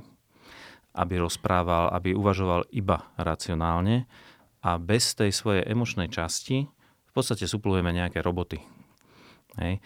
Aby 0.96 1.20
rozprával, 1.20 1.91
aby 1.91 2.13
uvažoval 2.15 2.70
iba 2.72 3.10
racionálne 3.20 4.05
a 4.63 4.79
bez 4.79 5.17
tej 5.17 5.34
svojej 5.36 5.65
emočnej 5.67 6.08
časti 6.08 6.70
v 6.70 7.12
podstate 7.12 7.50
suplujeme 7.50 7.91
nejaké 7.91 8.24
roboty. 8.24 8.63
Hej. 9.60 9.77
E, 9.77 9.82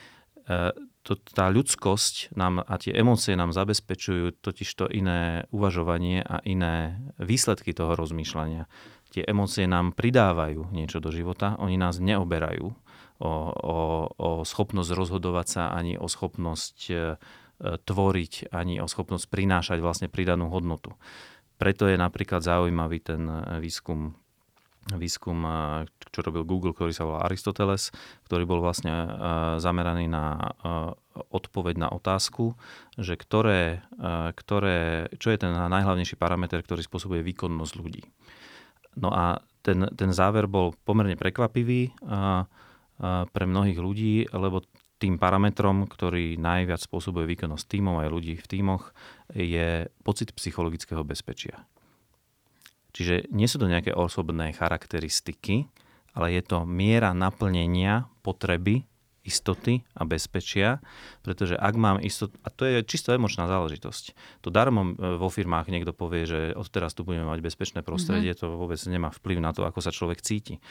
to, 1.08 1.16
tá 1.16 1.48
ľudskosť 1.48 2.36
nám 2.36 2.60
a 2.68 2.76
tie 2.76 2.92
emócie 2.92 3.40
nám 3.40 3.56
zabezpečujú 3.56 4.44
totiž 4.44 4.68
to 4.76 4.92
iné 4.92 5.48
uvažovanie 5.56 6.20
a 6.20 6.44
iné 6.44 7.00
výsledky 7.16 7.72
toho 7.72 7.96
rozmýšľania. 7.96 8.68
Tie 9.16 9.24
emócie 9.24 9.64
nám 9.72 9.96
pridávajú 9.96 10.68
niečo 10.76 11.00
do 11.00 11.16
života, 11.16 11.56
oni 11.64 11.80
nás 11.80 12.04
neoberajú 12.04 12.68
o, 12.68 12.76
o, 13.24 13.32
o 14.12 14.30
schopnosť 14.44 14.92
rozhodovať 14.92 15.48
sa, 15.48 15.64
ani 15.72 15.96
o 15.96 16.12
schopnosť 16.12 16.78
e, 16.92 16.96
tvoriť, 17.64 18.52
ani 18.52 18.84
o 18.84 18.88
schopnosť 18.92 19.32
prinášať 19.32 19.80
vlastne 19.80 20.12
pridanú 20.12 20.52
hodnotu. 20.52 20.92
Preto 21.56 21.88
je 21.88 21.96
napríklad 21.96 22.44
zaujímavý 22.44 23.00
ten 23.02 23.26
výskum 23.64 24.14
výskum, 24.96 25.44
čo 26.16 26.20
robil 26.24 26.48
Google, 26.48 26.72
ktorý 26.72 26.96
sa 26.96 27.04
volá 27.04 27.28
Aristoteles, 27.28 27.92
ktorý 28.32 28.48
bol 28.48 28.64
vlastne 28.64 28.94
zameraný 29.60 30.08
na 30.08 30.56
odpoveď 31.28 31.76
na 31.76 31.90
otázku, 31.92 32.56
že 32.96 33.20
ktoré, 33.20 33.84
ktoré, 34.38 35.12
čo 35.20 35.34
je 35.34 35.42
ten 35.44 35.52
najhlavnejší 35.52 36.16
parameter, 36.16 36.64
ktorý 36.64 36.86
spôsobuje 36.86 37.20
výkonnosť 37.28 37.74
ľudí. 37.76 38.08
No 38.96 39.12
a 39.12 39.44
ten, 39.66 39.84
ten 39.94 40.16
záver 40.16 40.48
bol 40.48 40.72
pomerne 40.88 41.20
prekvapivý 41.20 41.92
pre 43.30 43.46
mnohých 43.46 43.78
ľudí, 43.78 44.32
lebo 44.32 44.64
tým 44.98 45.22
parametrom, 45.22 45.86
ktorý 45.86 46.42
najviac 46.42 46.82
spôsobuje 46.82 47.30
výkonnosť 47.38 47.66
tímov 47.70 48.02
aj 48.02 48.10
ľudí 48.10 48.34
v 48.42 48.50
tímoch, 48.50 48.98
je 49.30 49.86
pocit 50.02 50.34
psychologického 50.34 51.06
bezpečia. 51.06 51.70
Čiže 52.96 53.30
nie 53.32 53.48
sú 53.50 53.58
to 53.62 53.72
nejaké 53.72 53.94
osobné 53.94 54.56
charakteristiky, 54.56 55.68
ale 56.18 56.34
je 56.34 56.42
to 56.42 56.66
miera 56.66 57.14
naplnenia 57.14 58.10
potreby 58.26 58.88
istoty 59.28 59.84
a 59.92 60.08
bezpečia, 60.08 60.80
pretože 61.20 61.60
ak 61.60 61.76
mám 61.76 62.00
istotu, 62.00 62.32
a 62.42 62.48
to 62.48 62.64
je 62.64 62.80
čisto 62.88 63.12
emočná 63.12 63.44
záležitosť. 63.52 64.16
To 64.48 64.48
darmo 64.48 64.96
e, 64.96 65.20
vo 65.20 65.28
firmách 65.28 65.68
niekto 65.68 65.92
povie, 65.92 66.24
že 66.24 66.40
odteraz 66.56 66.96
tu 66.96 67.04
budeme 67.04 67.28
mať 67.28 67.44
bezpečné 67.44 67.84
prostredie, 67.84 68.32
mm-hmm. 68.32 68.48
to 68.48 68.56
vôbec 68.56 68.80
nemá 68.88 69.12
vplyv 69.12 69.44
na 69.44 69.52
to, 69.52 69.68
ako 69.68 69.84
sa 69.84 69.92
človek 69.92 70.24
cíti. 70.24 70.64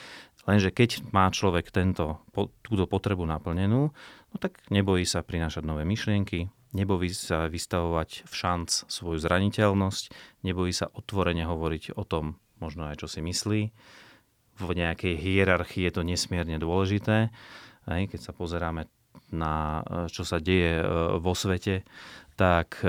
Lenže 0.49 0.73
keď 0.73 1.05
má 1.13 1.29
človek 1.29 1.69
tento, 1.69 2.25
túto 2.65 2.89
potrebu 2.89 3.29
naplnenú, 3.29 3.93
no 4.33 4.37
tak 4.41 4.57
nebojí 4.73 5.05
sa 5.05 5.21
prinášať 5.21 5.61
nové 5.69 5.85
myšlienky, 5.85 6.49
nebojí 6.77 7.09
sa 7.17 7.49
vystavovať 7.49 8.29
v 8.29 8.35
šanc 8.37 8.69
svoju 8.93 9.17
zraniteľnosť, 9.25 10.13
nebojí 10.45 10.77
sa 10.77 10.93
otvorene 10.93 11.49
hovoriť 11.49 11.97
o 11.97 12.05
tom, 12.05 12.37
možno 12.61 12.93
aj 12.93 13.01
čo 13.01 13.09
si 13.09 13.25
myslí. 13.25 13.61
V 14.57 14.71
nejakej 14.73 15.17
hierarchii 15.17 15.89
je 15.89 15.93
to 15.93 16.03
nesmierne 16.05 16.61
dôležité. 16.61 17.33
Keď 17.89 18.21
sa 18.21 18.37
pozeráme 18.37 18.89
na 19.33 19.83
čo 20.07 20.23
sa 20.23 20.39
deje 20.39 20.79
e, 20.79 20.87
vo 21.19 21.35
svete, 21.35 21.83
tak 22.37 22.85
e, 22.85 22.89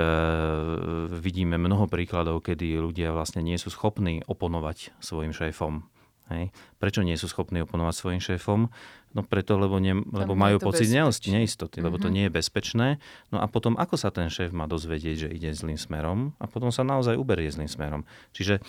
vidíme 1.09 1.55
mnoho 1.57 1.87
príkladov, 1.87 2.45
kedy 2.45 2.77
ľudia 2.77 3.15
vlastne 3.15 3.41
nie 3.41 3.57
sú 3.57 3.71
schopní 3.71 4.21
oponovať 4.27 4.93
svojim 5.01 5.33
šéfom. 5.33 5.87
Hej. 6.27 6.51
Prečo 6.77 7.01
nie 7.07 7.15
sú 7.15 7.31
schopní 7.31 7.63
oponovať 7.63 7.95
svojim 7.95 8.21
šéfom? 8.21 8.67
No 9.15 9.21
preto, 9.23 9.55
lebo, 9.55 9.79
ne, 9.79 9.95
lebo 9.95 10.35
majú 10.35 10.59
pocit 10.59 10.91
bezpečné. 10.91 11.31
neistoty, 11.31 11.77
lebo 11.79 11.95
to 11.97 12.11
mhm. 12.11 12.13
nie 12.13 12.23
je 12.27 12.35
bezpečné. 12.35 12.87
No 13.31 13.39
a 13.39 13.47
potom, 13.47 13.79
ako 13.79 13.95
sa 13.95 14.11
ten 14.11 14.27
šéf 14.27 14.51
má 14.51 14.67
dozvedieť, 14.67 15.27
že 15.27 15.29
ide 15.31 15.49
zlým 15.55 15.79
smerom 15.79 16.35
a 16.37 16.45
potom 16.45 16.69
sa 16.69 16.83
naozaj 16.83 17.15
uberie 17.15 17.47
zlým 17.47 17.71
smerom. 17.71 18.03
Čiže 18.35 18.59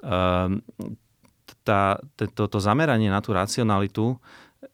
um, 0.00 0.64
tá, 1.62 2.00
to, 2.16 2.48
to 2.48 2.58
zameranie 2.58 3.12
na 3.12 3.20
tú 3.20 3.36
racionalitu 3.36 4.16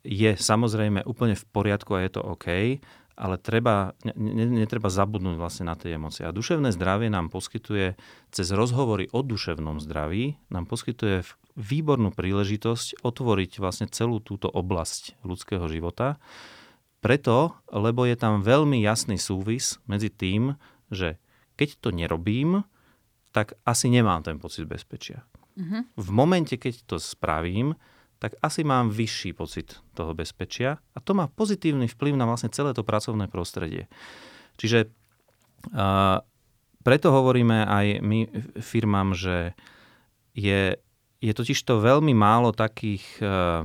je 0.07 0.39
samozrejme 0.39 1.03
úplne 1.03 1.35
v 1.35 1.45
poriadku 1.51 1.99
a 1.99 2.07
je 2.07 2.11
to 2.15 2.23
OK, 2.23 2.79
ale 3.21 3.37
treba, 3.37 3.93
ne, 4.01 4.49
netreba 4.49 4.89
zabudnúť 4.89 5.37
vlastne 5.37 5.69
na 5.69 5.77
tie 5.77 6.01
emócie. 6.01 6.25
A 6.25 6.33
duševné 6.33 6.73
zdravie 6.73 7.13
nám 7.13 7.29
poskytuje, 7.29 8.01
cez 8.33 8.49
rozhovory 8.49 9.13
o 9.13 9.21
duševnom 9.21 9.77
zdraví, 9.77 10.41
nám 10.49 10.65
poskytuje 10.65 11.29
výbornú 11.53 12.17
príležitosť 12.17 13.05
otvoriť 13.05 13.61
vlastne 13.61 13.93
celú 13.93 14.25
túto 14.25 14.49
oblasť 14.49 15.21
ľudského 15.21 15.69
života. 15.69 16.17
Preto, 17.05 17.61
lebo 17.69 18.09
je 18.09 18.17
tam 18.17 18.41
veľmi 18.41 18.81
jasný 18.81 19.21
súvis 19.21 19.77
medzi 19.85 20.09
tým, 20.09 20.57
že 20.89 21.21
keď 21.61 21.77
to 21.77 21.89
nerobím, 21.93 22.65
tak 23.37 23.53
asi 23.69 23.93
nemám 23.93 24.25
ten 24.25 24.41
pocit 24.41 24.65
bezpečia. 24.65 25.29
Mm-hmm. 25.61 25.83
V 26.01 26.09
momente, 26.09 26.57
keď 26.57 26.89
to 26.89 26.97
spravím, 26.97 27.77
tak 28.21 28.37
asi 28.45 28.61
mám 28.63 28.93
vyšší 28.93 29.33
pocit 29.33 29.81
toho 29.97 30.13
bezpečia 30.13 30.77
a 30.93 30.99
to 31.01 31.17
má 31.17 31.27
pozitívny 31.27 31.89
vplyv 31.89 32.21
na 32.21 32.29
vlastne 32.29 32.53
celé 32.53 32.77
to 32.77 32.85
pracovné 32.85 33.33
prostredie. 33.33 33.89
Čiže 34.61 34.93
uh, 35.73 36.21
preto 36.85 37.09
hovoríme 37.17 37.65
aj 37.65 37.87
my 38.05 38.19
firmám, 38.61 39.17
že 39.17 39.57
je, 40.37 40.77
je 41.25 41.33
totiž 41.33 41.57
to 41.65 41.81
veľmi 41.81 42.13
málo 42.13 42.53
takých, 42.53 43.25
uh, 43.25 43.65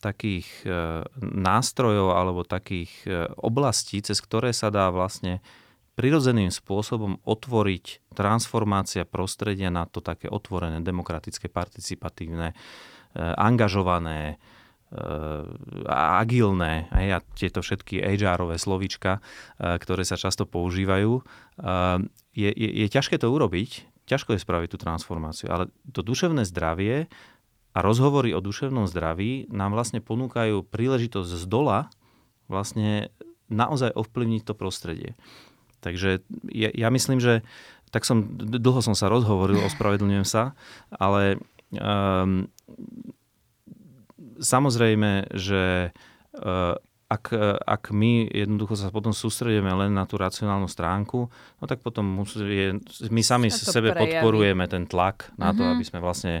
takých 0.00 0.48
uh, 0.64 1.04
nástrojov 1.20 2.16
alebo 2.16 2.40
takých 2.48 2.92
uh, 3.04 3.28
oblastí, 3.36 4.00
cez 4.00 4.16
ktoré 4.24 4.56
sa 4.56 4.72
dá 4.72 4.88
vlastne 4.88 5.44
prirodzeným 6.00 6.48
spôsobom 6.48 7.20
otvoriť 7.28 8.16
transformácia 8.16 9.04
prostredia 9.04 9.68
na 9.68 9.84
to 9.84 10.00
také 10.00 10.32
otvorené, 10.32 10.80
demokratické, 10.80 11.52
participatívne, 11.52 12.56
angažované, 13.16 14.38
agilné, 15.86 16.90
aj, 16.90 17.06
a 17.14 17.18
tieto 17.38 17.62
všetky 17.62 18.02
HR-ové 18.02 18.58
slovíčka, 18.58 19.22
ktoré 19.58 20.02
sa 20.02 20.18
často 20.18 20.50
používajú. 20.50 21.22
Je, 22.34 22.50
je, 22.50 22.68
je 22.74 22.86
ťažké 22.90 23.22
to 23.22 23.30
urobiť, 23.30 23.86
ťažko 24.10 24.34
je 24.34 24.42
spraviť 24.42 24.68
tú 24.74 24.78
transformáciu, 24.82 25.46
ale 25.46 25.70
to 25.94 26.02
duševné 26.02 26.42
zdravie 26.42 27.06
a 27.70 27.78
rozhovory 27.78 28.34
o 28.34 28.42
duševnom 28.42 28.90
zdraví 28.90 29.46
nám 29.54 29.78
vlastne 29.78 30.02
ponúkajú 30.02 30.66
príležitosť 30.66 31.30
z 31.38 31.44
dola 31.46 31.86
vlastne 32.50 33.14
naozaj 33.46 33.94
ovplyvniť 33.94 34.42
to 34.42 34.58
prostredie. 34.58 35.14
Takže 35.78 36.26
ja, 36.50 36.70
ja 36.74 36.88
myslím, 36.90 37.22
že 37.22 37.46
tak 37.94 38.02
som, 38.06 38.26
dlho 38.38 38.82
som 38.82 38.94
sa 38.94 39.06
rozhovoril, 39.10 39.62
ospravedlňujem 39.66 40.26
sa, 40.26 40.54
ale 40.90 41.38
um, 41.78 42.50
samozrejme, 44.40 45.30
že 45.36 45.94
uh, 46.38 46.74
ak, 47.10 47.34
ak 47.66 47.90
my 47.90 48.30
jednoducho 48.30 48.78
sa 48.78 48.94
potom 48.94 49.10
sústredíme 49.10 49.66
len 49.74 49.90
na 49.90 50.06
tú 50.06 50.14
racionálnu 50.14 50.70
stránku, 50.70 51.26
no 51.58 51.64
tak 51.66 51.82
potom 51.82 52.06
je, 52.38 52.78
my 53.10 53.22
sami 53.26 53.50
sebe 53.50 53.90
prejaví. 53.90 54.22
podporujeme 54.22 54.70
ten 54.70 54.86
tlak 54.86 55.34
na 55.34 55.50
mm-hmm. 55.50 55.58
to, 55.58 55.62
mhm. 55.66 55.70
aby 55.74 55.84
sme 55.90 55.98
vlastne 55.98 56.34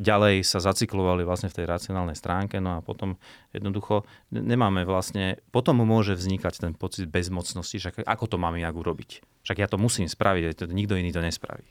ďalej 0.00 0.40
sa 0.48 0.64
zacyklovali 0.64 1.28
vlastne 1.28 1.52
v 1.52 1.60
tej 1.60 1.66
racionálnej 1.68 2.16
stránke, 2.16 2.56
no 2.56 2.80
a 2.80 2.80
potom 2.80 3.20
jednoducho 3.52 4.08
nemáme 4.32 4.88
vlastne, 4.88 5.44
potom 5.52 5.84
môže 5.84 6.16
vznikať 6.16 6.56
ten 6.56 6.72
pocit 6.72 7.04
bezmocnosti, 7.04 7.76
že 7.76 7.92
ako 8.08 8.24
to 8.24 8.36
mám 8.40 8.56
inak 8.56 8.72
urobiť. 8.72 9.20
Však 9.44 9.60
ja 9.60 9.68
to 9.68 9.76
musím 9.76 10.08
spraviť, 10.08 10.56
to 10.56 10.72
nikto 10.72 10.96
iný 10.96 11.12
to 11.12 11.20
nespraví. 11.20 11.68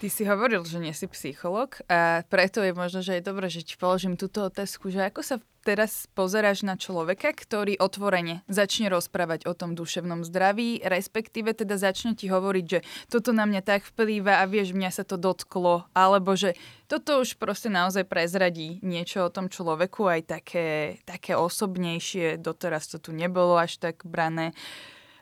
Ty 0.00 0.08
si 0.08 0.24
hovoril, 0.24 0.64
že 0.64 0.80
nie 0.80 0.96
si 0.96 1.04
psycholog 1.12 1.76
a 1.84 2.24
preto 2.24 2.64
je 2.64 2.72
možno, 2.72 3.04
že 3.04 3.20
je 3.20 3.28
dobré, 3.28 3.52
že 3.52 3.60
ti 3.60 3.76
položím 3.76 4.16
túto 4.16 4.48
otázku, 4.48 4.88
že 4.88 5.04
ako 5.04 5.20
sa 5.20 5.36
teraz 5.60 6.08
pozeráš 6.16 6.64
na 6.64 6.80
človeka, 6.80 7.36
ktorý 7.36 7.76
otvorene 7.76 8.40
začne 8.48 8.88
rozprávať 8.88 9.44
o 9.44 9.52
tom 9.52 9.76
duševnom 9.76 10.24
zdraví, 10.24 10.80
respektíve 10.80 11.52
teda 11.52 11.76
začne 11.76 12.16
ti 12.16 12.32
hovoriť, 12.32 12.64
že 12.64 12.80
toto 13.12 13.36
na 13.36 13.44
mňa 13.44 13.60
tak 13.60 13.84
vplýva 13.92 14.40
a 14.40 14.48
vieš, 14.48 14.72
mňa 14.72 14.88
sa 14.88 15.04
to 15.04 15.20
dotklo, 15.20 15.84
alebo 15.92 16.32
že 16.32 16.56
toto 16.88 17.20
už 17.20 17.36
proste 17.36 17.68
naozaj 17.68 18.08
prezradí 18.08 18.80
niečo 18.80 19.28
o 19.28 19.32
tom 19.32 19.52
človeku, 19.52 20.08
aj 20.08 20.32
také, 20.32 20.68
také 21.04 21.36
osobnejšie, 21.36 22.40
doteraz 22.40 22.88
to 22.88 22.96
tu 22.96 23.12
nebolo 23.12 23.60
až 23.60 23.76
tak 23.76 24.00
brané. 24.08 24.56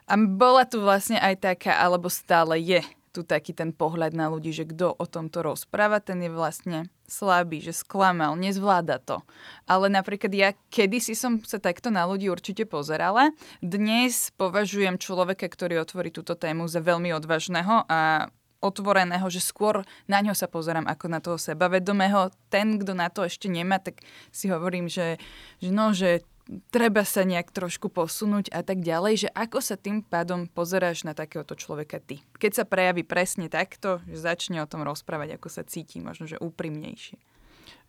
A 0.07 0.15
bola 0.15 0.63
tu 0.63 0.79
vlastne 0.79 1.19
aj 1.19 1.51
taká, 1.51 1.83
alebo 1.83 2.07
stále 2.07 2.63
je 2.63 2.79
tu 3.09 3.25
taký 3.25 3.57
ten 3.57 3.73
pohľad 3.73 4.13
na 4.13 4.29
ľudí, 4.29 4.53
že 4.53 4.69
kto 4.69 4.93
o 4.93 5.05
tomto 5.09 5.41
rozpráva, 5.41 5.99
ten 5.99 6.21
je 6.21 6.31
vlastne 6.31 6.87
slabý, 7.09 7.59
že 7.59 7.73
sklamal, 7.73 8.37
nezvláda 8.37 9.01
to. 9.01 9.25
Ale 9.65 9.89
napríklad 9.89 10.31
ja 10.31 10.49
kedysi 10.69 11.17
som 11.17 11.41
sa 11.41 11.57
takto 11.57 11.89
na 11.89 12.05
ľudí 12.05 12.29
určite 12.29 12.69
pozerala. 12.69 13.33
Dnes 13.65 14.29
považujem 14.37 15.01
človeka, 15.01 15.49
ktorý 15.49 15.81
otvorí 15.81 16.13
túto 16.13 16.37
tému 16.37 16.69
za 16.69 16.79
veľmi 16.85 17.09
odvážneho 17.17 17.89
a 17.89 18.29
otvoreného, 18.59 19.23
že 19.31 19.39
skôr 19.39 19.87
na 20.05 20.19
ňo 20.19 20.35
sa 20.35 20.51
pozerám 20.51 20.85
ako 20.85 21.05
na 21.07 21.19
toho 21.23 21.37
sebavedomého. 21.39 22.29
Ten, 22.51 22.75
kto 22.77 22.91
na 22.91 23.07
to 23.07 23.23
ešte 23.23 23.47
nemá, 23.47 23.79
tak 23.79 24.03
si 24.35 24.51
hovorím, 24.51 24.91
že, 24.91 25.15
že 25.63 25.69
no, 25.71 25.95
že 25.95 26.27
treba 26.73 27.05
sa 27.05 27.21
nejak 27.21 27.53
trošku 27.53 27.93
posunúť 27.93 28.49
a 28.49 28.65
tak 28.65 28.81
ďalej, 28.81 29.27
že 29.27 29.29
ako 29.37 29.61
sa 29.61 29.77
tým 29.77 30.01
pádom 30.01 30.49
pozeráš 30.49 31.05
na 31.05 31.13
takéhoto 31.13 31.53
človeka 31.53 32.01
ty? 32.01 32.25
Keď 32.41 32.51
sa 32.51 32.65
prejaví 32.65 33.05
presne 33.05 33.47
takto, 33.47 34.01
že 34.09 34.17
začne 34.17 34.65
o 34.65 34.69
tom 34.69 34.81
rozprávať, 34.81 35.37
ako 35.37 35.47
sa 35.49 35.61
cíti, 35.61 36.01
možno, 36.01 36.25
že 36.25 36.41
úprimnejšie. 36.41 37.21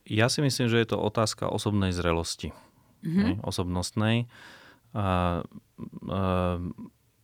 Ja 0.08 0.28
si 0.28 0.44
myslím, 0.44 0.68
že 0.68 0.80
je 0.80 0.88
to 0.92 1.00
otázka 1.00 1.48
osobnej 1.48 1.92
zrelosti. 1.92 2.52
Mm-hmm. 3.00 3.24
Ne, 3.24 3.32
osobnostnej. 3.40 4.28
A, 4.92 5.40
a, 6.08 6.20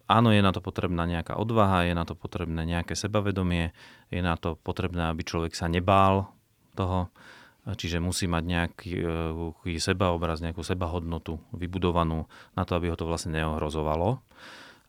áno, 0.09 0.29
je 0.33 0.41
na 0.41 0.53
to 0.57 0.65
potrebná 0.65 1.05
nejaká 1.05 1.37
odvaha, 1.37 1.85
je 1.85 1.93
na 1.93 2.09
to 2.09 2.17
potrebné 2.17 2.65
nejaké 2.65 2.97
sebavedomie, 2.97 3.77
je 4.09 4.21
na 4.25 4.41
to 4.41 4.57
potrebné, 4.57 5.13
aby 5.13 5.21
človek 5.21 5.53
sa 5.53 5.69
nebál 5.69 6.33
toho 6.73 7.13
čiže 7.75 7.99
musí 7.99 8.31
mať 8.31 8.45
nejaký 8.47 8.93
uh, 9.03 9.81
sebaobraz, 9.83 10.39
nejakú 10.39 10.63
sebahodnotu 10.63 11.43
vybudovanú 11.51 12.31
na 12.55 12.63
to, 12.63 12.79
aby 12.79 12.95
ho 12.95 12.97
to 12.99 13.09
vlastne 13.09 13.35
neohrozovalo. 13.35 14.23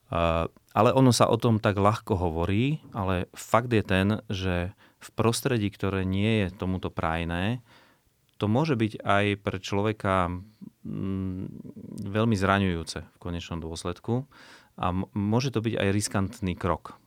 Uh, 0.08 0.46
ale 0.78 0.94
ono 0.94 1.10
sa 1.10 1.26
o 1.26 1.36
tom 1.42 1.58
tak 1.58 1.82
ľahko 1.82 2.14
hovorí, 2.14 2.86
ale 2.94 3.26
fakt 3.34 3.74
je 3.74 3.82
ten, 3.82 4.08
že 4.30 4.78
v 5.02 5.10
prostredí, 5.18 5.74
ktoré 5.74 6.06
nie 6.06 6.46
je 6.46 6.48
tomuto 6.54 6.94
prajné, 6.94 7.66
to 8.38 8.46
môže 8.46 8.78
byť 8.78 9.02
aj 9.02 9.26
pre 9.42 9.58
človeka 9.58 10.30
veľmi 12.06 12.36
zraňujúce 12.38 13.00
v 13.02 13.18
konečnom 13.18 13.60
dôsledku 13.60 14.30
a 14.78 14.94
môže 15.18 15.50
to 15.50 15.60
byť 15.60 15.74
aj 15.74 15.88
riskantný 15.90 16.54
krok 16.54 17.02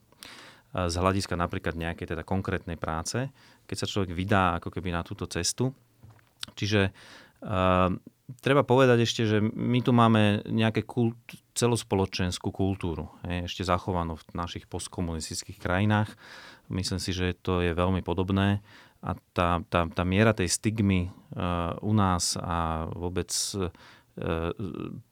z 0.71 0.95
hľadiska 0.95 1.35
napríklad 1.35 1.75
nejakej 1.75 2.15
teda 2.15 2.23
konkrétnej 2.23 2.79
práce, 2.79 3.27
keď 3.67 3.75
sa 3.75 3.89
človek 3.89 4.15
vydá 4.15 4.59
ako 4.59 4.71
keby 4.71 4.95
na 4.95 5.03
túto 5.03 5.27
cestu. 5.27 5.75
Čiže 6.55 6.95
uh, 7.43 7.91
treba 8.39 8.63
povedať 8.63 9.03
ešte, 9.03 9.27
že 9.27 9.37
my 9.43 9.83
tu 9.83 9.91
máme 9.91 10.47
nejaké 10.47 10.87
kult, 10.87 11.19
celospoločenskú 11.51 12.49
kultúru, 12.55 13.11
je, 13.27 13.43
ešte 13.45 13.67
zachovanú 13.67 14.15
v 14.15 14.25
našich 14.31 14.65
postkomunistických 14.71 15.59
krajinách. 15.59 16.15
Myslím 16.71 17.03
si, 17.03 17.11
že 17.11 17.35
to 17.35 17.59
je 17.59 17.75
veľmi 17.75 17.99
podobné 17.99 18.63
a 19.03 19.17
tá, 19.35 19.59
tá, 19.67 19.89
tá 19.91 20.03
miera 20.07 20.31
tej 20.31 20.47
stigmy 20.47 21.09
uh, 21.09 21.75
u 21.83 21.91
nás 21.91 22.39
a 22.39 22.87
vôbec 22.95 23.27
uh, 23.59 23.67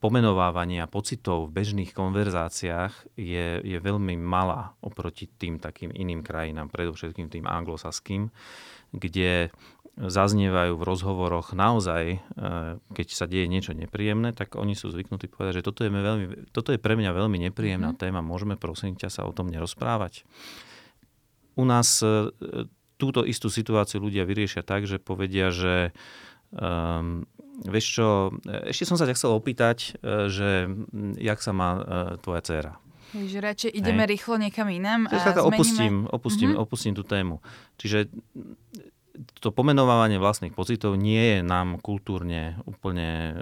pomenovávania 0.03 0.83
pocitov 0.91 1.47
v 1.47 1.55
bežných 1.63 1.95
konverzáciách 1.95 3.15
je, 3.15 3.63
je 3.63 3.77
veľmi 3.79 4.19
malá 4.19 4.75
oproti 4.83 5.31
tým 5.31 5.55
takým 5.55 5.95
iným 5.95 6.19
krajinám, 6.19 6.67
predovšetkým 6.67 7.31
tým 7.31 7.47
anglosaským, 7.47 8.27
kde 8.91 9.55
zaznievajú 9.99 10.79
v 10.79 10.87
rozhovoroch 10.87 11.51
naozaj, 11.51 12.03
e, 12.15 12.19
keď 12.79 13.07
sa 13.11 13.27
deje 13.27 13.51
niečo 13.51 13.75
nepríjemné, 13.75 14.31
tak 14.31 14.55
oni 14.55 14.71
sú 14.71 14.87
zvyknutí 14.95 15.27
povedať, 15.27 15.59
že 15.59 15.65
toto 15.67 15.83
je, 15.83 15.91
veľmi, 15.91 16.55
toto 16.55 16.71
je 16.71 16.79
pre 16.79 16.95
mňa 16.95 17.11
veľmi 17.11 17.35
nepríjemná 17.51 17.91
mm-hmm. 17.91 18.03
téma, 18.07 18.23
môžeme 18.23 18.55
prosím 18.55 18.95
ťa 18.95 19.11
sa 19.11 19.21
o 19.27 19.35
tom 19.35 19.51
nerozprávať. 19.51 20.23
U 21.59 21.67
nás 21.67 21.99
e, 21.99 22.31
túto 22.95 23.27
istú 23.27 23.51
situáciu 23.51 23.99
ľudia 23.99 24.23
vyriešia 24.23 24.63
tak, 24.63 24.87
že 24.87 25.03
povedia, 25.03 25.51
že 25.51 25.95
um, 26.51 27.23
Vieš 27.65 27.85
čo, 27.99 28.07
ešte 28.45 28.87
som 28.87 28.95
sa 28.95 29.03
ťa 29.03 29.15
chcel 29.19 29.31
opýtať, 29.35 29.99
e, 29.99 30.31
že 30.31 30.49
jak 31.19 31.39
sa 31.43 31.51
má 31.51 31.69
e, 31.75 31.81
tvoja 32.23 32.41
dcéra? 32.43 32.73
Že 33.11 33.37
radšej 33.41 33.71
ideme 33.73 34.05
Hej. 34.05 34.11
rýchlo 34.15 34.35
niekam 34.37 34.67
inám 34.69 35.09
a 35.09 35.17
zmeníme... 35.17 35.49
opustím, 35.49 35.95
opustím, 36.07 36.49
mm-hmm. 36.53 36.63
opustím 36.63 36.93
tú 36.93 37.03
tému. 37.03 37.41
Čiže 37.81 38.07
to 39.43 39.51
pomenovávanie 39.51 40.21
vlastných 40.21 40.55
pocitov 40.55 40.95
nie 40.95 41.19
je 41.19 41.39
nám 41.43 41.81
kultúrne 41.83 42.61
úplne 42.63 43.41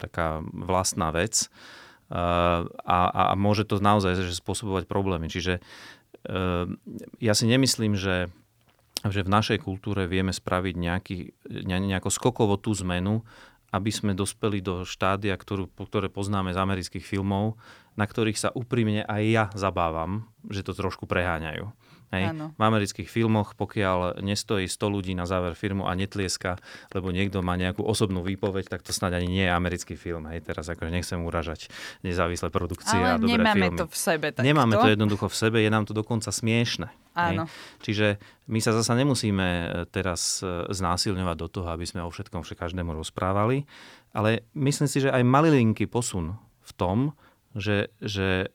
taká 0.00 0.40
vlastná 0.54 1.12
vec 1.12 1.44
e, 1.44 1.48
a, 2.72 2.98
a 3.12 3.22
môže 3.36 3.68
to 3.68 3.82
naozaj 3.82 4.16
že 4.16 4.38
spôsobovať 4.38 4.88
problémy. 4.88 5.28
Čiže 5.28 5.60
ja 7.22 7.32
si 7.32 7.46
nemyslím, 7.46 7.94
že 7.94 8.28
že 9.06 9.22
v 9.22 9.30
našej 9.30 9.62
kultúre 9.62 10.10
vieme 10.10 10.34
spraviť 10.34 10.74
nejaký, 10.74 11.18
nejako 11.62 12.10
skokovo 12.10 12.58
tú 12.58 12.74
zmenu, 12.82 13.22
aby 13.68 13.90
sme 13.92 14.16
dospeli 14.16 14.64
do 14.64 14.88
štádia, 14.88 15.36
ktorú, 15.36 15.68
ktoré 15.68 16.08
poznáme 16.08 16.56
z 16.56 16.58
amerických 16.58 17.04
filmov, 17.04 17.60
na 17.98 18.08
ktorých 18.08 18.38
sa 18.38 18.48
úprimne 18.54 19.04
aj 19.04 19.22
ja 19.28 19.44
zabávam, 19.52 20.30
že 20.48 20.64
to 20.64 20.72
trošku 20.72 21.04
preháňajú. 21.04 21.68
Hej. 22.08 22.32
V 22.56 22.62
amerických 22.64 23.04
filmoch, 23.04 23.52
pokiaľ 23.52 24.24
nestojí 24.24 24.64
100 24.64 24.80
ľudí 24.80 25.12
na 25.12 25.28
záver 25.28 25.52
filmu 25.52 25.84
a 25.84 25.92
netlieska, 25.92 26.56
lebo 26.96 27.12
niekto 27.12 27.44
má 27.44 27.52
nejakú 27.60 27.84
osobnú 27.84 28.24
výpoveď, 28.24 28.72
tak 28.72 28.80
to 28.80 28.96
snáď 28.96 29.20
ani 29.20 29.28
nie 29.28 29.44
je 29.44 29.52
americký 29.52 29.92
film. 29.92 30.24
Hej. 30.32 30.48
Teraz 30.48 30.72
akože 30.72 30.88
nechcem 30.88 31.20
uražať 31.20 31.68
nezávislé 32.00 32.48
produkcie 32.48 32.96
Ale 32.96 33.12
a 33.12 33.20
dobré 33.20 33.44
nemáme 33.44 33.66
filmy. 33.68 33.80
to 33.84 33.86
v 33.92 33.96
sebe 34.00 34.26
takto. 34.32 34.46
Nemáme 34.48 34.74
to 34.80 34.88
jednoducho 34.88 35.28
v 35.28 35.36
sebe, 35.36 35.56
je 35.60 35.68
nám 35.68 35.84
to 35.84 35.92
dokonca 35.92 36.32
smiešne. 36.32 36.88
Áno. 37.18 37.44
Čiže 37.82 38.22
my 38.46 38.58
sa 38.62 38.70
zasa 38.70 38.94
nemusíme 38.94 39.46
e, 39.46 39.66
teraz 39.90 40.40
e, 40.40 40.70
znásilňovať 40.70 41.36
do 41.36 41.48
toho, 41.50 41.68
aby 41.74 41.82
sme 41.82 42.06
o 42.06 42.10
všetkom 42.14 42.46
každému 42.46 42.94
rozprávali, 42.94 43.66
ale 44.14 44.46
myslím 44.54 44.86
si, 44.86 45.02
že 45.02 45.10
aj 45.10 45.26
malilinký 45.26 45.90
posun 45.90 46.38
v 46.62 46.72
tom, 46.78 46.98
že, 47.58 47.90
že 47.98 48.54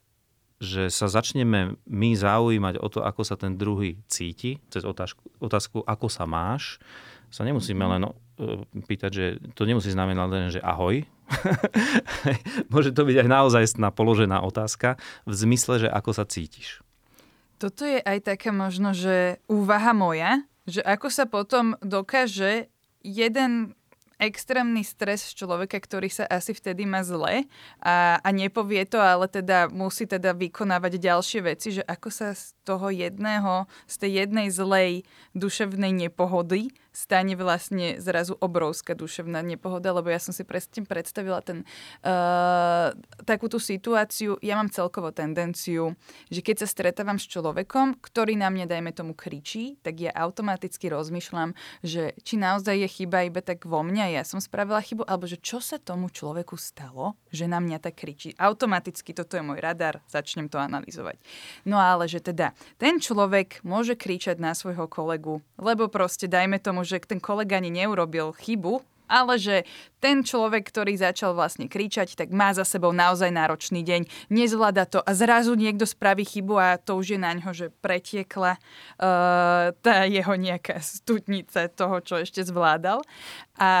že 0.64 0.88
sa 0.88 1.10
začneme 1.10 1.76
my 1.84 2.10
zaujímať 2.16 2.80
o 2.80 2.88
to, 2.88 3.04
ako 3.04 3.20
sa 3.26 3.36
ten 3.36 3.58
druhý 3.58 4.00
cíti, 4.08 4.62
cez 4.72 4.86
otázku, 4.86 5.20
otázku 5.42 5.84
ako 5.84 6.06
sa 6.08 6.24
máš, 6.24 6.80
sa 7.28 7.42
nemusíme 7.42 7.82
len 7.82 8.06
uh, 8.06 8.14
pýtať, 8.86 9.10
že 9.10 9.24
to 9.58 9.66
nemusí 9.66 9.90
znamenať 9.90 10.28
len, 10.30 10.54
že 10.54 10.62
ahoj. 10.62 11.02
Môže 12.72 12.94
to 12.94 13.02
byť 13.02 13.26
aj 13.26 13.28
naozaj 13.28 13.64
položená 13.90 14.40
otázka 14.46 14.96
v 15.26 15.34
zmysle, 15.34 15.82
že 15.84 15.88
ako 15.90 16.10
sa 16.14 16.24
cítiš. 16.24 16.80
Toto 17.64 17.88
je 17.88 17.96
aj 17.96 18.28
taká 18.28 18.52
možno, 18.52 18.92
že 18.92 19.40
úvaha 19.48 19.96
moja, 19.96 20.44
že 20.68 20.84
ako 20.84 21.08
sa 21.08 21.24
potom 21.24 21.80
dokáže 21.80 22.68
jeden 23.00 23.72
extrémny 24.20 24.84
stres 24.84 25.32
človeka, 25.32 25.80
ktorý 25.80 26.12
sa 26.12 26.28
asi 26.28 26.52
vtedy 26.52 26.84
má 26.84 27.00
zle 27.00 27.48
a, 27.80 28.20
a 28.20 28.28
nepovie 28.36 28.84
to, 28.84 29.00
ale 29.00 29.32
teda 29.32 29.72
musí 29.72 30.04
teda 30.04 30.36
vykonávať 30.36 31.00
ďalšie 31.00 31.40
veci, 31.40 31.80
že 31.80 31.82
ako 31.88 32.08
sa 32.12 32.36
z 32.36 32.52
toho 32.68 32.92
jedného, 32.92 33.64
z 33.88 33.94
tej 33.96 34.10
jednej 34.20 34.52
zlej 34.52 34.92
duševnej 35.32 36.04
nepohody 36.04 36.68
stane 36.94 37.34
vlastne 37.34 37.98
zrazu 37.98 38.38
obrovská 38.38 38.94
duševná 38.94 39.42
nepohoda, 39.42 39.90
lebo 39.90 40.06
ja 40.14 40.22
som 40.22 40.30
si 40.30 40.46
presne 40.46 40.86
predstavila 40.86 41.42
ten, 41.42 41.66
uh, 42.06 42.94
takúto 43.26 43.58
situáciu. 43.58 44.38
Ja 44.38 44.54
mám 44.54 44.70
celkovo 44.70 45.10
tendenciu, 45.10 45.98
že 46.30 46.40
keď 46.40 46.62
sa 46.62 46.70
stretávam 46.70 47.18
s 47.18 47.26
človekom, 47.26 47.98
ktorý 47.98 48.38
na 48.38 48.48
mňa, 48.54 48.70
dajme 48.70 48.94
tomu, 48.94 49.12
kričí, 49.18 49.74
tak 49.82 49.98
ja 49.98 50.14
automaticky 50.14 50.86
rozmýšľam, 50.86 51.58
že 51.82 52.14
či 52.22 52.38
naozaj 52.38 52.86
je 52.86 52.88
chyba 53.02 53.26
iba 53.26 53.42
tak 53.42 53.66
vo 53.66 53.82
mňa, 53.82 54.14
ja 54.14 54.22
som 54.22 54.38
spravila 54.38 54.78
chybu, 54.78 55.02
alebo 55.02 55.26
že 55.26 55.42
čo 55.42 55.58
sa 55.58 55.82
tomu 55.82 56.06
človeku 56.14 56.54
stalo, 56.54 57.18
že 57.34 57.50
na 57.50 57.58
mňa 57.58 57.82
tak 57.82 57.98
kričí. 57.98 58.38
Automaticky 58.38 59.10
toto 59.10 59.34
je 59.34 59.42
môj 59.42 59.58
radar, 59.58 59.98
začnem 60.06 60.46
to 60.46 60.62
analyzovať. 60.62 61.18
No 61.66 61.82
ale 61.82 62.06
že 62.06 62.22
teda 62.22 62.54
ten 62.78 63.02
človek 63.02 63.66
môže 63.66 63.98
kričať 63.98 64.38
na 64.38 64.54
svojho 64.54 64.86
kolegu, 64.86 65.42
lebo 65.58 65.90
proste 65.90 66.30
dajme 66.30 66.62
tomu, 66.62 66.83
že 66.84 67.02
ten 67.02 67.18
kolega 67.18 67.58
ani 67.58 67.72
neurobil 67.72 68.36
chybu, 68.36 68.84
ale 69.04 69.36
že 69.36 69.56
ten 70.00 70.24
človek, 70.24 70.64
ktorý 70.68 70.96
začal 70.96 71.36
vlastne 71.36 71.68
kričať, 71.68 72.16
tak 72.16 72.32
má 72.32 72.52
za 72.56 72.64
sebou 72.64 72.92
naozaj 72.92 73.28
náročný 73.28 73.84
deň, 73.84 74.08
nezvláda 74.32 74.88
to 74.88 75.00
a 75.04 75.12
zrazu 75.12 75.56
niekto 75.56 75.84
spraví 75.84 76.24
chybu 76.24 76.54
a 76.56 76.68
to 76.80 76.96
už 76.96 77.16
je 77.16 77.18
na 77.20 77.36
ňo, 77.36 77.52
že 77.52 77.66
pretiekla 77.84 78.56
uh, 78.56 79.72
tá 79.84 80.08
jeho 80.08 80.34
nejaká 80.34 80.80
stutnica 80.80 81.68
toho, 81.68 82.00
čo 82.00 82.20
ešte 82.20 82.40
zvládal. 82.44 83.04
A, 83.60 83.72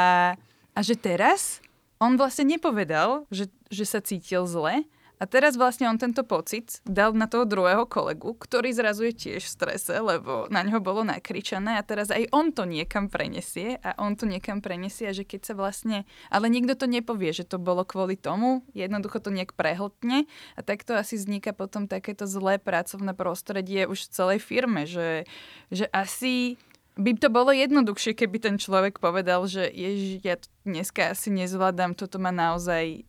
a 0.76 0.78
že 0.84 0.96
teraz 0.96 1.64
on 1.96 2.20
vlastne 2.20 2.44
nepovedal, 2.44 3.24
že, 3.32 3.48
že 3.72 3.84
sa 3.88 4.04
cítil 4.04 4.44
zle, 4.44 4.84
a 5.22 5.24
teraz 5.30 5.54
vlastne 5.54 5.86
on 5.86 5.94
tento 5.94 6.26
pocit 6.26 6.82
dal 6.82 7.14
na 7.14 7.30
toho 7.30 7.46
druhého 7.46 7.86
kolegu, 7.86 8.34
ktorý 8.34 8.74
zrazu 8.74 9.08
je 9.08 9.14
tiež 9.14 9.46
v 9.46 9.54
strese, 9.54 9.94
lebo 9.94 10.50
na 10.50 10.66
ňo 10.66 10.82
bolo 10.82 11.06
nakričané 11.06 11.78
a 11.78 11.86
teraz 11.86 12.10
aj 12.10 12.26
on 12.34 12.50
to 12.50 12.66
niekam 12.66 13.06
prenesie 13.06 13.78
a 13.80 13.94
on 14.02 14.18
to 14.18 14.26
niekam 14.26 14.58
prenesie 14.58 15.06
že 15.14 15.22
keď 15.22 15.40
sa 15.52 15.54
vlastne... 15.54 16.08
Ale 16.28 16.50
nikto 16.50 16.74
to 16.74 16.86
nepovie, 16.90 17.30
že 17.30 17.46
to 17.46 17.62
bolo 17.62 17.86
kvôli 17.86 18.18
tomu, 18.18 18.66
jednoducho 18.74 19.22
to 19.22 19.30
nejak 19.30 19.54
prehltne 19.54 20.26
a 20.58 20.60
takto 20.66 20.98
asi 20.98 21.14
vzniká 21.14 21.54
potom 21.54 21.86
takéto 21.86 22.26
zlé 22.26 22.58
pracovné 22.58 23.14
prostredie 23.14 23.86
už 23.86 24.10
v 24.10 24.12
celej 24.12 24.38
firme, 24.42 24.84
že, 24.84 25.28
že 25.70 25.86
asi 25.94 26.58
by 26.94 27.18
to 27.18 27.28
bolo 27.30 27.50
jednoduchšie, 27.50 28.14
keby 28.14 28.38
ten 28.38 28.56
človek 28.58 29.02
povedal, 29.02 29.46
že 29.50 29.66
ježiš, 29.66 30.22
ja 30.22 30.36
dneska 30.62 31.14
asi 31.14 31.30
nezvládam, 31.34 31.98
toto 31.98 32.22
ma 32.22 32.30
naozaj 32.30 33.06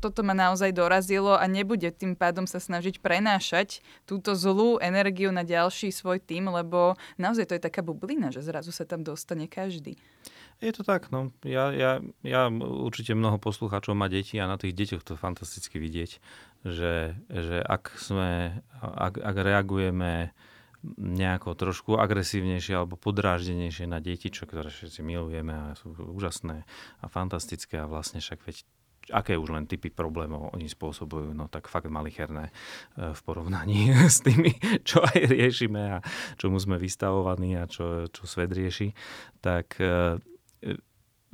toto 0.00 0.20
ma 0.26 0.36
naozaj 0.36 0.72
dorazilo 0.72 1.36
a 1.36 1.44
nebude 1.48 1.88
tým 1.94 2.18
pádom 2.18 2.44
sa 2.44 2.60
snažiť 2.60 3.00
prenášať 3.00 3.80
túto 4.04 4.36
zlú 4.36 4.76
energiu 4.80 5.32
na 5.32 5.46
ďalší 5.46 5.94
svoj 5.94 6.20
tým, 6.20 6.50
lebo 6.52 6.98
naozaj 7.16 7.48
to 7.48 7.56
je 7.56 7.62
taká 7.62 7.80
bublina, 7.80 8.28
že 8.28 8.44
zrazu 8.44 8.72
sa 8.72 8.84
tam 8.84 9.06
dostane 9.06 9.48
každý. 9.48 9.96
Je 10.62 10.70
to 10.70 10.86
tak, 10.86 11.10
no. 11.10 11.34
Ja, 11.42 11.74
ja, 11.74 11.98
ja 12.22 12.46
určite 12.62 13.12
mnoho 13.12 13.42
poslucháčov 13.42 13.98
má 13.98 14.06
deti 14.06 14.38
a 14.38 14.46
na 14.46 14.54
tých 14.54 14.72
deťoch 14.72 15.02
to 15.02 15.14
fantasticky 15.18 15.82
vidieť, 15.82 16.10
že, 16.62 17.18
že 17.28 17.56
ak 17.60 17.98
sme, 17.98 18.62
ak, 18.80 19.18
ak 19.18 19.36
reagujeme 19.36 20.30
nejako 21.00 21.56
trošku 21.56 21.96
agresívnejšie 21.96 22.76
alebo 22.76 23.00
podráždenejšie 23.00 23.88
na 23.88 24.04
deti, 24.04 24.28
čo 24.28 24.44
ktoré 24.44 24.68
všetci 24.68 25.00
milujeme 25.00 25.52
a 25.52 25.66
sú 25.80 25.96
úžasné 25.96 26.68
a 27.00 27.06
fantastické 27.08 27.80
a 27.80 27.88
vlastne 27.88 28.20
však 28.20 28.44
veď 28.44 28.56
aké 29.12 29.36
už 29.36 29.52
len 29.52 29.68
typy 29.68 29.92
problémov 29.92 30.54
oni 30.56 30.70
spôsobujú, 30.70 31.36
no 31.36 31.50
tak 31.50 31.68
fakt 31.68 31.90
malicherné 31.90 32.48
e, 32.48 33.12
v 33.12 33.20
porovnaní 33.26 33.92
s 34.14 34.24
tými, 34.24 34.54
čo 34.86 35.04
aj 35.04 35.18
riešime 35.28 35.82
a 35.96 35.98
čomu 36.40 36.56
sme 36.56 36.80
vystavovaní 36.80 37.58
a 37.58 37.68
čo, 37.68 38.08
čo 38.08 38.24
svet 38.24 38.54
rieši, 38.54 38.96
tak 39.44 39.76
e, 39.82 40.16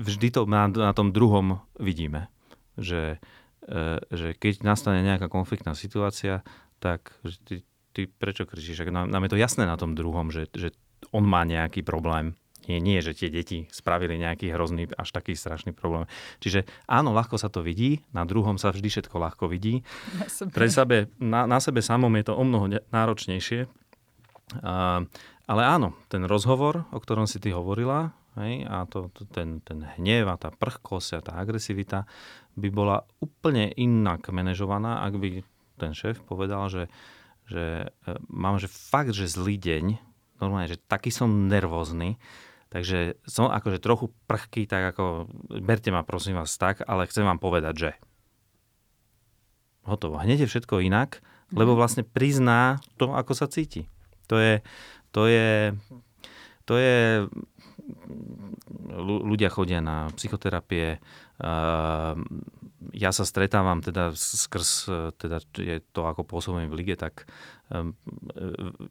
vždy 0.00 0.28
to 0.32 0.48
na, 0.48 0.66
na 0.66 0.92
tom 0.96 1.12
druhom 1.12 1.60
vidíme, 1.76 2.32
že, 2.80 3.22
e, 3.68 4.00
že 4.10 4.34
keď 4.34 4.64
nastane 4.64 5.04
nejaká 5.04 5.28
konfliktná 5.28 5.76
situácia, 5.76 6.42
tak 6.80 7.12
ty, 7.44 7.62
ty 7.92 8.08
prečo 8.08 8.48
kričíš? 8.48 8.88
Nám, 8.88 9.12
nám 9.12 9.28
je 9.28 9.32
to 9.36 9.38
jasné 9.38 9.68
na 9.68 9.76
tom 9.76 9.92
druhom, 9.92 10.32
že, 10.32 10.48
že 10.56 10.72
on 11.12 11.28
má 11.28 11.44
nejaký 11.44 11.84
problém 11.84 12.39
nie, 12.68 12.78
nie, 12.82 12.98
že 13.00 13.16
tie 13.16 13.32
deti 13.32 13.70
spravili 13.72 14.20
nejaký 14.20 14.52
hrozný, 14.52 14.90
až 14.96 15.08
taký 15.14 15.32
strašný 15.32 15.72
problém. 15.72 16.04
Čiže 16.44 16.68
áno, 16.84 17.16
ľahko 17.16 17.40
sa 17.40 17.48
to 17.48 17.64
vidí, 17.64 18.04
na 18.12 18.28
druhom 18.28 18.60
sa 18.60 18.74
vždy 18.74 18.88
všetko 18.88 19.16
ľahko 19.16 19.48
vidí. 19.48 19.86
Na 20.18 20.26
sebe. 20.28 20.50
Pre 20.52 20.66
sebe, 20.68 20.96
na, 21.16 21.48
na 21.48 21.58
sebe 21.62 21.80
samom 21.80 22.12
je 22.20 22.24
to 22.28 22.34
o 22.36 22.44
mnoho 22.44 22.66
náročnejšie. 22.92 23.70
Uh, 24.60 25.06
ale 25.50 25.62
áno, 25.62 25.94
ten 26.10 26.26
rozhovor, 26.26 26.86
o 26.90 26.98
ktorom 26.98 27.26
si 27.26 27.38
ty 27.38 27.54
hovorila, 27.54 28.14
hej, 28.38 28.66
a 28.66 28.86
to, 28.86 29.10
to, 29.10 29.26
ten, 29.26 29.58
ten 29.62 29.82
hnev 29.98 30.30
a 30.30 30.38
tá 30.38 30.54
prchkosť 30.54 31.10
a 31.18 31.24
tá 31.24 31.32
agresivita 31.38 32.06
by 32.54 32.68
bola 32.70 33.02
úplne 33.18 33.70
inak 33.74 34.30
manažovaná, 34.30 35.02
ak 35.02 35.14
by 35.18 35.28
ten 35.80 35.96
šéf 35.96 36.22
povedal, 36.22 36.68
že, 36.68 36.84
že 37.48 37.90
e, 38.06 38.10
mám 38.28 38.60
že 38.60 38.68
fakt, 38.68 39.16
že 39.16 39.30
zlý 39.30 39.56
deň, 39.56 39.84
normálne, 40.38 40.70
že 40.70 40.78
taký 40.78 41.10
som 41.10 41.48
nervózny, 41.48 42.20
Takže 42.70 43.18
som 43.26 43.50
akože 43.50 43.82
trochu 43.82 44.14
prchký, 44.30 44.70
tak 44.70 44.94
ako, 44.94 45.26
berte 45.58 45.90
ma 45.90 46.06
prosím 46.06 46.38
vás 46.38 46.54
tak, 46.54 46.86
ale 46.86 47.10
chcem 47.10 47.26
vám 47.26 47.42
povedať, 47.42 47.74
že 47.74 47.90
hotovo. 49.82 50.22
Hneď 50.22 50.46
je 50.46 50.50
všetko 50.50 50.78
inak, 50.86 51.18
lebo 51.50 51.74
mhm. 51.74 51.78
vlastne 51.78 52.02
prizná 52.06 52.78
to, 52.94 53.10
ako 53.10 53.34
sa 53.34 53.50
cíti. 53.50 53.90
To 54.30 54.38
je, 54.38 54.62
to 55.10 55.26
je, 55.26 55.74
to 56.62 56.74
je 56.78 57.26
ľudia 59.02 59.50
chodia 59.50 59.82
na 59.82 60.06
psychoterapie, 60.14 61.02
ja 62.90 63.10
sa 63.10 63.24
stretávam 63.26 63.82
teda 63.82 64.14
skrz, 64.14 64.70
teda 65.18 65.42
je 65.58 65.82
to 65.90 66.06
ako 66.06 66.22
pôsobím 66.22 66.70
v 66.70 66.78
lige, 66.78 66.94
tak 66.94 67.26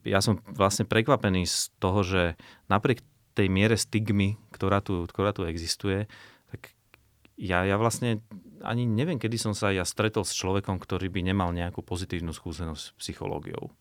ja 0.03 0.19
som 0.19 0.43
vlastne 0.51 0.83
prekvapený 0.83 1.47
z 1.47 1.71
toho, 1.79 2.03
že 2.03 2.23
napriek 2.67 2.99
tej 3.39 3.47
miere 3.47 3.79
stigmy, 3.79 4.35
ktorá 4.51 4.83
tu, 4.83 5.07
ktorá 5.07 5.31
tu 5.31 5.47
existuje, 5.47 6.11
tak 6.51 6.75
ja, 7.39 7.63
ja 7.63 7.79
vlastne 7.79 8.19
ani 8.59 8.83
neviem, 8.83 9.15
kedy 9.15 9.39
som 9.39 9.55
sa 9.55 9.71
ja 9.71 9.87
stretol 9.87 10.27
s 10.27 10.35
človekom, 10.35 10.75
ktorý 10.75 11.07
by 11.07 11.23
nemal 11.23 11.55
nejakú 11.55 11.79
pozitívnu 11.79 12.35
skúsenosť 12.35 12.83
s 12.83 12.95
psychológiou. 12.99 13.71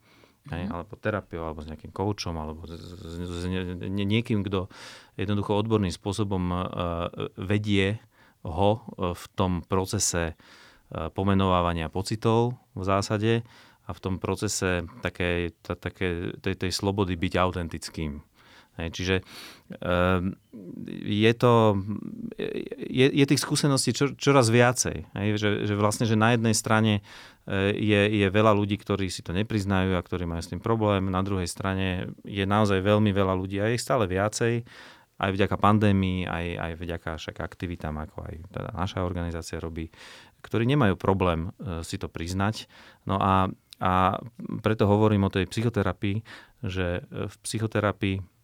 Mm. 0.46 0.50
Hej, 0.54 0.62
alebo 0.70 0.92
terapiou, 0.94 1.42
alebo 1.42 1.60
s 1.66 1.68
nejakým 1.68 1.90
koučom, 1.90 2.38
alebo 2.38 2.62
s, 2.70 2.78
s, 2.78 3.26
s 3.26 3.44
niekým, 3.90 4.46
kto 4.46 4.70
jednoducho 5.18 5.58
odborným 5.58 5.90
spôsobom 5.90 6.44
uh, 6.54 6.62
vedie 7.34 7.98
ho 8.46 8.86
v 8.96 9.24
tom 9.34 9.66
procese 9.66 10.38
uh, 10.38 11.10
pomenovávania 11.10 11.90
pocitov 11.90 12.54
v 12.78 12.82
zásade 12.86 13.42
a 13.84 13.90
v 13.90 13.98
tom 13.98 14.22
procese 14.22 14.86
takej, 15.02 15.58
také, 15.66 16.38
tej, 16.38 16.54
tej 16.54 16.70
slobody 16.70 17.18
byť 17.18 17.34
autentickým. 17.34 18.22
Čiže 18.78 19.26
um, 19.82 20.38
je 21.02 21.32
to, 21.34 21.82
je, 22.78 23.06
je 23.10 23.24
tých 23.26 23.42
skúseností 23.42 23.90
čo, 23.90 24.14
čoraz 24.14 24.48
viacej. 24.48 25.10
Že, 25.12 25.66
že 25.66 25.74
vlastne, 25.74 26.06
že 26.06 26.14
na 26.14 26.32
jednej 26.38 26.54
strane 26.54 27.02
e, 27.44 27.74
je, 27.74 28.00
je 28.06 28.26
veľa 28.30 28.54
ľudí, 28.54 28.78
ktorí 28.78 29.10
si 29.10 29.26
to 29.26 29.34
nepriznajú 29.34 29.98
a 29.98 30.04
ktorí 30.06 30.24
majú 30.24 30.40
s 30.40 30.50
tým 30.54 30.62
problém. 30.62 31.10
Na 31.10 31.20
druhej 31.26 31.50
strane 31.50 32.14
je 32.22 32.46
naozaj 32.46 32.80
veľmi 32.80 33.10
veľa 33.10 33.34
ľudí 33.34 33.58
a 33.58 33.68
je 33.68 33.76
ich 33.76 33.84
stále 33.84 34.06
viacej 34.06 34.62
aj 35.18 35.30
vďaka 35.34 35.56
pandémii, 35.58 36.30
aj, 36.30 36.46
aj 36.54 36.72
vďaka 36.78 37.10
však 37.18 37.36
aktivitám, 37.42 37.98
ako 37.98 38.22
aj 38.22 38.34
teda 38.54 38.70
naša 38.70 39.02
organizácia 39.02 39.58
robí, 39.58 39.90
ktorí 40.46 40.62
nemajú 40.70 40.94
problém 40.94 41.50
e, 41.58 41.82
si 41.82 41.98
to 41.98 42.06
priznať. 42.06 42.70
No 43.02 43.18
a, 43.18 43.50
a 43.82 44.22
preto 44.62 44.86
hovorím 44.86 45.26
o 45.26 45.34
tej 45.34 45.50
psychoterapii, 45.50 46.22
že 46.62 47.02
v 47.10 47.34
psychoterapii 47.42 48.37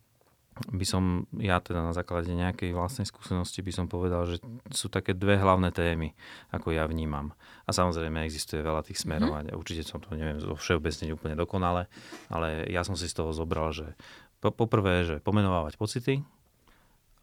by 0.54 0.86
som, 0.86 1.26
ja 1.34 1.58
teda 1.58 1.82
na 1.82 1.90
základe 1.90 2.30
nejakej 2.30 2.70
vlastnej 2.72 3.04
skúsenosti 3.04 3.58
by 3.58 3.72
som 3.74 3.86
povedal, 3.90 4.24
že 4.30 4.38
sú 4.70 4.86
také 4.86 5.10
dve 5.10 5.34
hlavné 5.34 5.74
témy, 5.74 6.14
ako 6.54 6.70
ja 6.70 6.86
vnímam. 6.86 7.34
A 7.66 7.74
samozrejme 7.74 8.22
existuje 8.22 8.62
veľa 8.62 8.86
tých 8.86 9.02
smerov 9.02 9.34
mm-hmm. 9.34 9.50
a 9.50 9.58
určite 9.58 9.82
som 9.82 9.98
to 9.98 10.14
neviem 10.14 10.38
zo 10.38 10.54
všeobecne 10.54 11.10
úplne 11.10 11.34
dokonale, 11.34 11.90
ale 12.30 12.70
ja 12.70 12.86
som 12.86 12.94
si 12.94 13.10
z 13.10 13.18
toho 13.18 13.34
zobral, 13.34 13.74
že 13.74 13.98
po, 14.38 14.54
poprvé, 14.54 15.02
že 15.02 15.16
pomenovávať 15.18 15.74
pocity, 15.74 16.14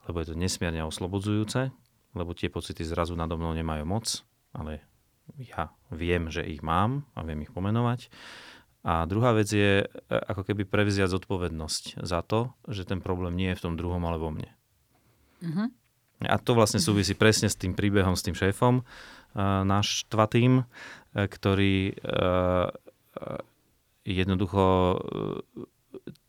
lebo 0.10 0.18
je 0.20 0.34
to 0.34 0.36
nesmierne 0.36 0.84
oslobodzujúce, 0.84 1.72
lebo 2.18 2.36
tie 2.36 2.52
pocity 2.52 2.84
zrazu 2.84 3.16
nado 3.16 3.40
mnou 3.40 3.56
nemajú 3.56 3.88
moc, 3.88 4.06
ale 4.52 4.84
ja 5.40 5.72
viem, 5.94 6.28
že 6.28 6.44
ich 6.44 6.60
mám 6.60 7.08
a 7.16 7.24
viem 7.24 7.48
ich 7.48 7.54
pomenovať. 7.54 8.12
A 8.82 9.06
druhá 9.06 9.38
vec 9.38 9.46
je 9.54 9.86
e, 9.86 9.86
ako 10.10 10.42
keby 10.42 10.66
prevziať 10.66 11.14
zodpovednosť 11.14 12.02
za 12.02 12.26
to, 12.26 12.50
že 12.66 12.90
ten 12.90 12.98
problém 12.98 13.38
nie 13.38 13.54
je 13.54 13.60
v 13.62 13.64
tom 13.70 13.74
druhom, 13.78 14.02
ale 14.06 14.18
vo 14.18 14.34
mne. 14.34 14.50
Uh-huh. 15.42 15.70
A 16.26 16.38
to 16.42 16.58
vlastne 16.58 16.82
súvisí 16.82 17.14
presne 17.14 17.50
s 17.50 17.58
tým 17.58 17.78
príbehom, 17.78 18.18
s 18.18 18.26
tým 18.26 18.34
šéfom 18.34 18.82
uh, 18.82 18.86
náš 19.66 20.06
tvatým, 20.10 20.66
uh, 20.66 20.66
ktorý 21.14 21.98
jednoducho 24.02 24.66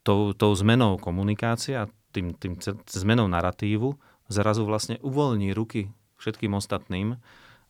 tou, 0.04 0.20
tou 0.34 0.52
zmenou 0.52 1.00
komunikácie 1.00 1.78
a 1.78 1.88
tým, 2.12 2.36
tým 2.36 2.58
zmenou 2.84 3.30
narratívu 3.30 3.96
zrazu 4.28 4.68
vlastne 4.68 5.00
uvoľní 5.00 5.56
ruky 5.56 5.88
všetkým 6.20 6.52
ostatným 6.52 7.16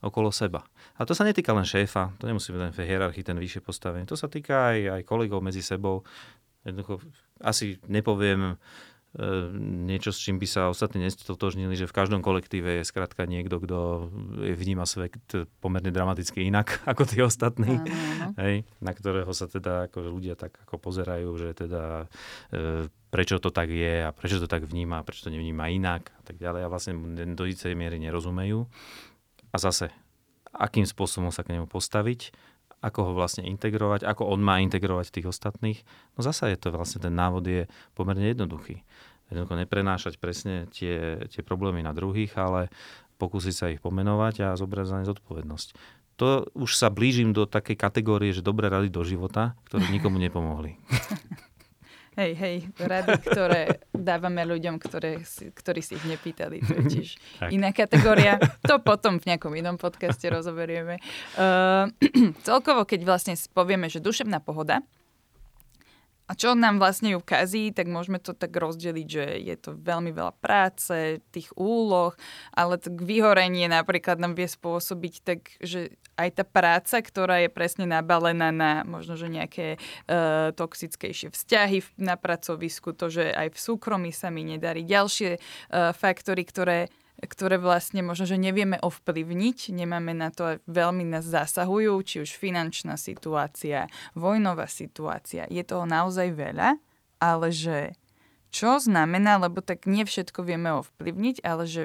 okolo 0.03 0.35
seba. 0.35 0.67
A 0.99 1.07
to 1.07 1.15
sa 1.15 1.23
netýka 1.23 1.55
len 1.55 1.65
šéfa, 1.65 2.19
to 2.19 2.27
nemusí 2.27 2.51
byť 2.51 2.61
len 2.61 2.73
v 2.75 2.83
hierarchii 2.83 3.25
ten 3.25 3.39
vyššie 3.39 3.63
postavenie, 3.63 4.05
to 4.05 4.19
sa 4.19 4.27
týka 4.27 4.75
aj, 4.75 5.01
aj 5.01 5.03
kolegov 5.07 5.41
medzi 5.41 5.63
sebou. 5.63 6.03
Jednoducho 6.67 7.03
asi 7.43 7.79
nepoviem 7.87 8.59
E, 9.13 9.29
niečo, 9.61 10.09
s 10.09 10.25
čím 10.25 10.41
by 10.41 10.49
sa 10.49 10.73
ostatní 10.73 11.05
nestotožnili, 11.05 11.77
že 11.77 11.85
v 11.85 11.93
každom 11.93 12.25
kolektíve 12.25 12.81
je 12.81 12.89
skrátka 12.89 13.29
niekto, 13.29 13.61
kto 13.61 14.09
vníma 14.41 14.89
svet 14.89 15.21
pomerne 15.61 15.93
dramaticky 15.93 16.49
inak 16.49 16.81
ako 16.91 17.05
tí 17.05 17.21
ostatní, 17.21 17.77
áno, 17.77 17.85
áno. 17.85 18.35
Hej, 18.41 18.65
na 18.81 18.93
ktorého 18.97 19.29
sa 19.37 19.53
teda 19.53 19.93
ako 19.93 20.09
ľudia 20.09 20.33
tak 20.33 20.57
ako 20.65 20.81
pozerajú, 20.81 21.29
že 21.37 21.53
teda 21.53 22.09
e, 22.57 22.89
prečo 23.13 23.37
to 23.37 23.53
tak 23.53 23.69
je 23.69 24.01
a 24.01 24.17
prečo 24.17 24.41
to 24.41 24.49
tak 24.49 24.65
vníma, 24.65 25.05
prečo 25.05 25.29
to 25.29 25.35
nevníma 25.37 25.69
inak 25.69 26.09
a 26.17 26.23
tak 26.25 26.41
ďalej 26.41 26.65
a 26.65 26.73
vlastne 26.73 26.97
do 27.37 27.45
istej 27.45 27.77
miery 27.77 28.01
nerozumejú. 28.01 28.65
A 29.53 29.57
zase, 29.61 29.93
akým 30.53 30.89
spôsobom 30.89 31.29
sa 31.29 31.45
k 31.45 31.57
nemu 31.57 31.69
postaviť, 31.69 32.33
ako 32.83 32.99
ho 33.09 33.13
vlastne 33.15 33.47
integrovať, 33.47 34.03
ako 34.03 34.27
on 34.27 34.43
má 34.43 34.59
integrovať 34.59 35.15
tých 35.15 35.31
ostatných. 35.31 35.79
No 36.19 36.27
zasa 36.27 36.51
je 36.51 36.59
to 36.59 36.75
vlastne, 36.75 36.99
ten 36.99 37.15
návod 37.15 37.47
je 37.47 37.63
pomerne 37.95 38.27
jednoduchý. 38.27 38.83
Jednoducho 39.31 39.55
neprenášať 39.55 40.19
presne 40.19 40.67
tie, 40.75 41.25
tie 41.31 41.43
problémy 41.47 41.81
na 41.81 41.95
druhých, 41.95 42.35
ale 42.35 42.69
pokúsiť 43.23 43.55
sa 43.55 43.71
ich 43.71 43.79
pomenovať 43.79 44.35
a 44.43 44.59
zobrať 44.59 44.87
za 44.91 44.97
ne 44.99 45.07
zodpovednosť. 45.07 45.69
To 46.21 46.45
už 46.59 46.77
sa 46.77 46.93
blížim 46.93 47.33
do 47.33 47.49
takej 47.49 47.79
kategórie, 47.79 48.35
že 48.35 48.45
dobré 48.45 48.69
rady 48.69 48.93
do 48.93 49.01
života, 49.07 49.57
ktoré 49.71 49.89
nikomu 49.89 50.19
nepomohli. 50.19 50.77
Hej, 52.13 52.33
hej, 52.37 52.57
rady, 52.77 53.25
ktoré 53.25 53.81
dávame 53.97 54.45
ľuďom, 54.45 54.77
ktoré, 54.77 55.25
ktorí 55.57 55.81
si 55.81 55.97
ich 55.97 56.05
nepýtali. 56.05 56.61
To 56.61 56.73
je 56.77 56.85
tiež 56.93 57.09
iná 57.49 57.73
kategória. 57.73 58.37
To 58.69 58.85
potom 58.85 59.17
v 59.17 59.33
nejakom 59.33 59.57
inom 59.57 59.81
podcaste 59.81 60.29
rozoberieme. 60.29 61.01
Uh, 61.41 61.89
celkovo, 62.49 62.85
keď 62.85 63.09
vlastne 63.09 63.35
povieme, 63.57 63.89
že 63.89 64.05
duševná 64.05 64.45
pohoda, 64.45 64.85
a 66.31 66.33
čo 66.39 66.55
nám 66.55 66.79
vlastne 66.79 67.13
ju 67.13 67.21
kazí, 67.21 67.75
tak 67.75 67.91
môžeme 67.91 68.23
to 68.23 68.33
tak 68.33 68.55
rozdeliť, 68.55 69.09
že 69.09 69.25
je 69.43 69.57
to 69.59 69.75
veľmi 69.75 70.15
veľa 70.15 70.33
práce, 70.39 71.19
tých 71.35 71.51
úloh, 71.59 72.15
ale 72.55 72.79
tak 72.79 73.03
vyhorenie 73.03 73.67
napríklad 73.67 74.23
nám 74.23 74.39
vie 74.39 74.47
spôsobiť 74.47 75.15
tak, 75.27 75.41
že 75.59 75.99
aj 76.17 76.29
tá 76.39 76.45
práca, 76.47 77.03
ktorá 77.03 77.43
je 77.43 77.51
presne 77.51 77.85
nabalená 77.85 78.55
na 78.55 78.87
možno, 78.87 79.19
že 79.19 79.27
nejaké 79.27 79.77
uh, 79.77 80.55
toxickejšie 80.55 81.35
vzťahy 81.35 81.99
na 81.99 82.15
pracovisku, 82.15 82.95
to, 82.95 83.11
že 83.11 83.33
aj 83.33 83.53
v 83.53 83.59
súkromí 83.59 84.11
sa 84.15 84.31
mi 84.31 84.47
nedarí. 84.47 84.87
Ďalšie 84.87 85.31
uh, 85.37 85.91
faktory, 85.93 86.47
ktoré 86.47 86.79
ktoré 87.23 87.57
vlastne 87.57 88.03
možno, 88.03 88.27
že 88.27 88.35
nevieme 88.35 88.83
ovplyvniť, 88.83 89.71
nemáme 89.71 90.11
na 90.11 90.35
to, 90.35 90.59
veľmi 90.67 91.07
nás 91.07 91.23
zasahujú, 91.23 91.95
či 92.03 92.17
už 92.27 92.35
finančná 92.35 92.99
situácia, 92.99 93.87
vojnová 94.19 94.67
situácia. 94.67 95.47
Je 95.47 95.63
toho 95.63 95.87
naozaj 95.87 96.35
veľa, 96.35 96.83
ale 97.23 97.49
že 97.55 97.95
čo 98.53 98.77
znamená, 98.83 99.41
lebo 99.41 99.65
tak 99.65 99.89
nie 99.89 100.05
všetko 100.05 100.45
vieme 100.45 100.75
ovplyvniť, 100.83 101.41
ale 101.47 101.65
že 101.65 101.83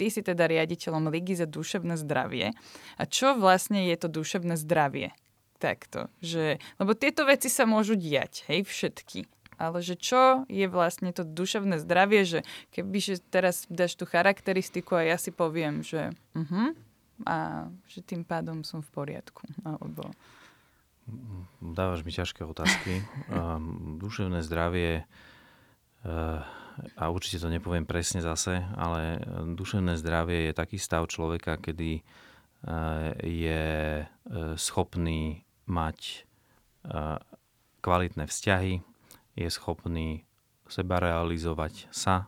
ty 0.00 0.08
si 0.08 0.24
teda 0.24 0.48
riaditeľom 0.48 1.12
Ligy 1.12 1.36
za 1.36 1.44
duševné 1.44 2.00
zdravie. 2.00 2.56
A 2.96 3.02
čo 3.04 3.36
vlastne 3.36 3.84
je 3.90 3.96
to 4.00 4.08
duševné 4.08 4.56
zdravie? 4.56 5.12
Takto, 5.56 6.12
že, 6.20 6.60
lebo 6.76 6.92
tieto 6.92 7.24
veci 7.24 7.48
sa 7.48 7.64
môžu 7.64 7.96
diať, 7.96 8.44
hej, 8.48 8.68
všetky 8.68 9.35
ale 9.56 9.80
že 9.80 9.96
čo 9.96 10.44
je 10.48 10.68
vlastne 10.68 11.12
to 11.12 11.24
duševné 11.24 11.80
zdravie, 11.80 12.24
že 12.24 12.40
keby 12.72 12.98
že 13.00 13.14
teraz 13.32 13.64
dáš 13.72 13.96
tú 13.96 14.04
charakteristiku 14.04 15.00
a 15.00 15.02
ja 15.04 15.16
si 15.16 15.32
poviem, 15.32 15.80
že 15.80 16.12
uh-huh, 16.36 16.76
a 17.24 17.68
že 17.88 18.04
tým 18.04 18.28
pádom 18.28 18.60
som 18.60 18.84
v 18.84 18.90
poriadku. 18.92 19.48
Alebo... 19.64 20.12
Dávaš 21.62 22.04
mi 22.04 22.12
ťažké 22.12 22.44
otázky. 22.44 23.00
Um, 23.32 23.96
duševné 24.02 24.44
zdravie 24.44 25.06
uh, 26.04 26.42
a 26.98 27.04
určite 27.08 27.40
to 27.40 27.48
nepoviem 27.48 27.88
presne 27.88 28.20
zase, 28.20 28.60
ale 28.76 29.22
duševné 29.56 29.96
zdravie 29.96 30.50
je 30.50 30.52
taký 30.52 30.76
stav 30.76 31.08
človeka, 31.08 31.56
kedy 31.56 32.04
uh, 32.04 33.16
je 33.24 34.04
uh, 34.04 34.08
schopný 34.60 35.46
mať 35.66 36.26
kvalitné 37.82 38.30
vzťahy, 38.30 38.78
je 39.36 39.48
schopný 39.52 40.24
seba 40.66 40.98
realizovať 40.98 41.86
sa, 41.94 42.26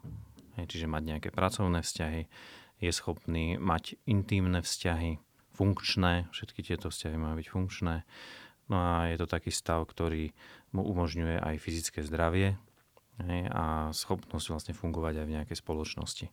čiže 0.55 0.87
mať 0.87 1.03
nejaké 1.03 1.29
pracovné 1.35 1.83
vzťahy, 1.83 2.29
je 2.79 2.91
schopný 2.95 3.59
mať 3.59 3.99
intimné 4.07 4.63
vzťahy, 4.63 5.19
funkčné, 5.59 6.31
všetky 6.31 6.63
tieto 6.63 6.95
vzťahy 6.95 7.19
majú 7.19 7.43
byť 7.43 7.49
funkčné. 7.51 8.07
No 8.71 8.77
a 8.79 9.11
je 9.11 9.17
to 9.19 9.27
taký 9.27 9.51
stav, 9.51 9.83
ktorý 9.91 10.31
mu 10.71 10.87
umožňuje 10.87 11.41
aj 11.43 11.57
fyzické 11.59 12.05
zdravie 12.07 12.55
a 13.51 13.91
schopnosť 13.91 14.47
vlastne 14.53 14.75
fungovať 14.79 15.19
aj 15.19 15.27
v 15.27 15.35
nejakej 15.35 15.57
spoločnosti. 15.59 16.27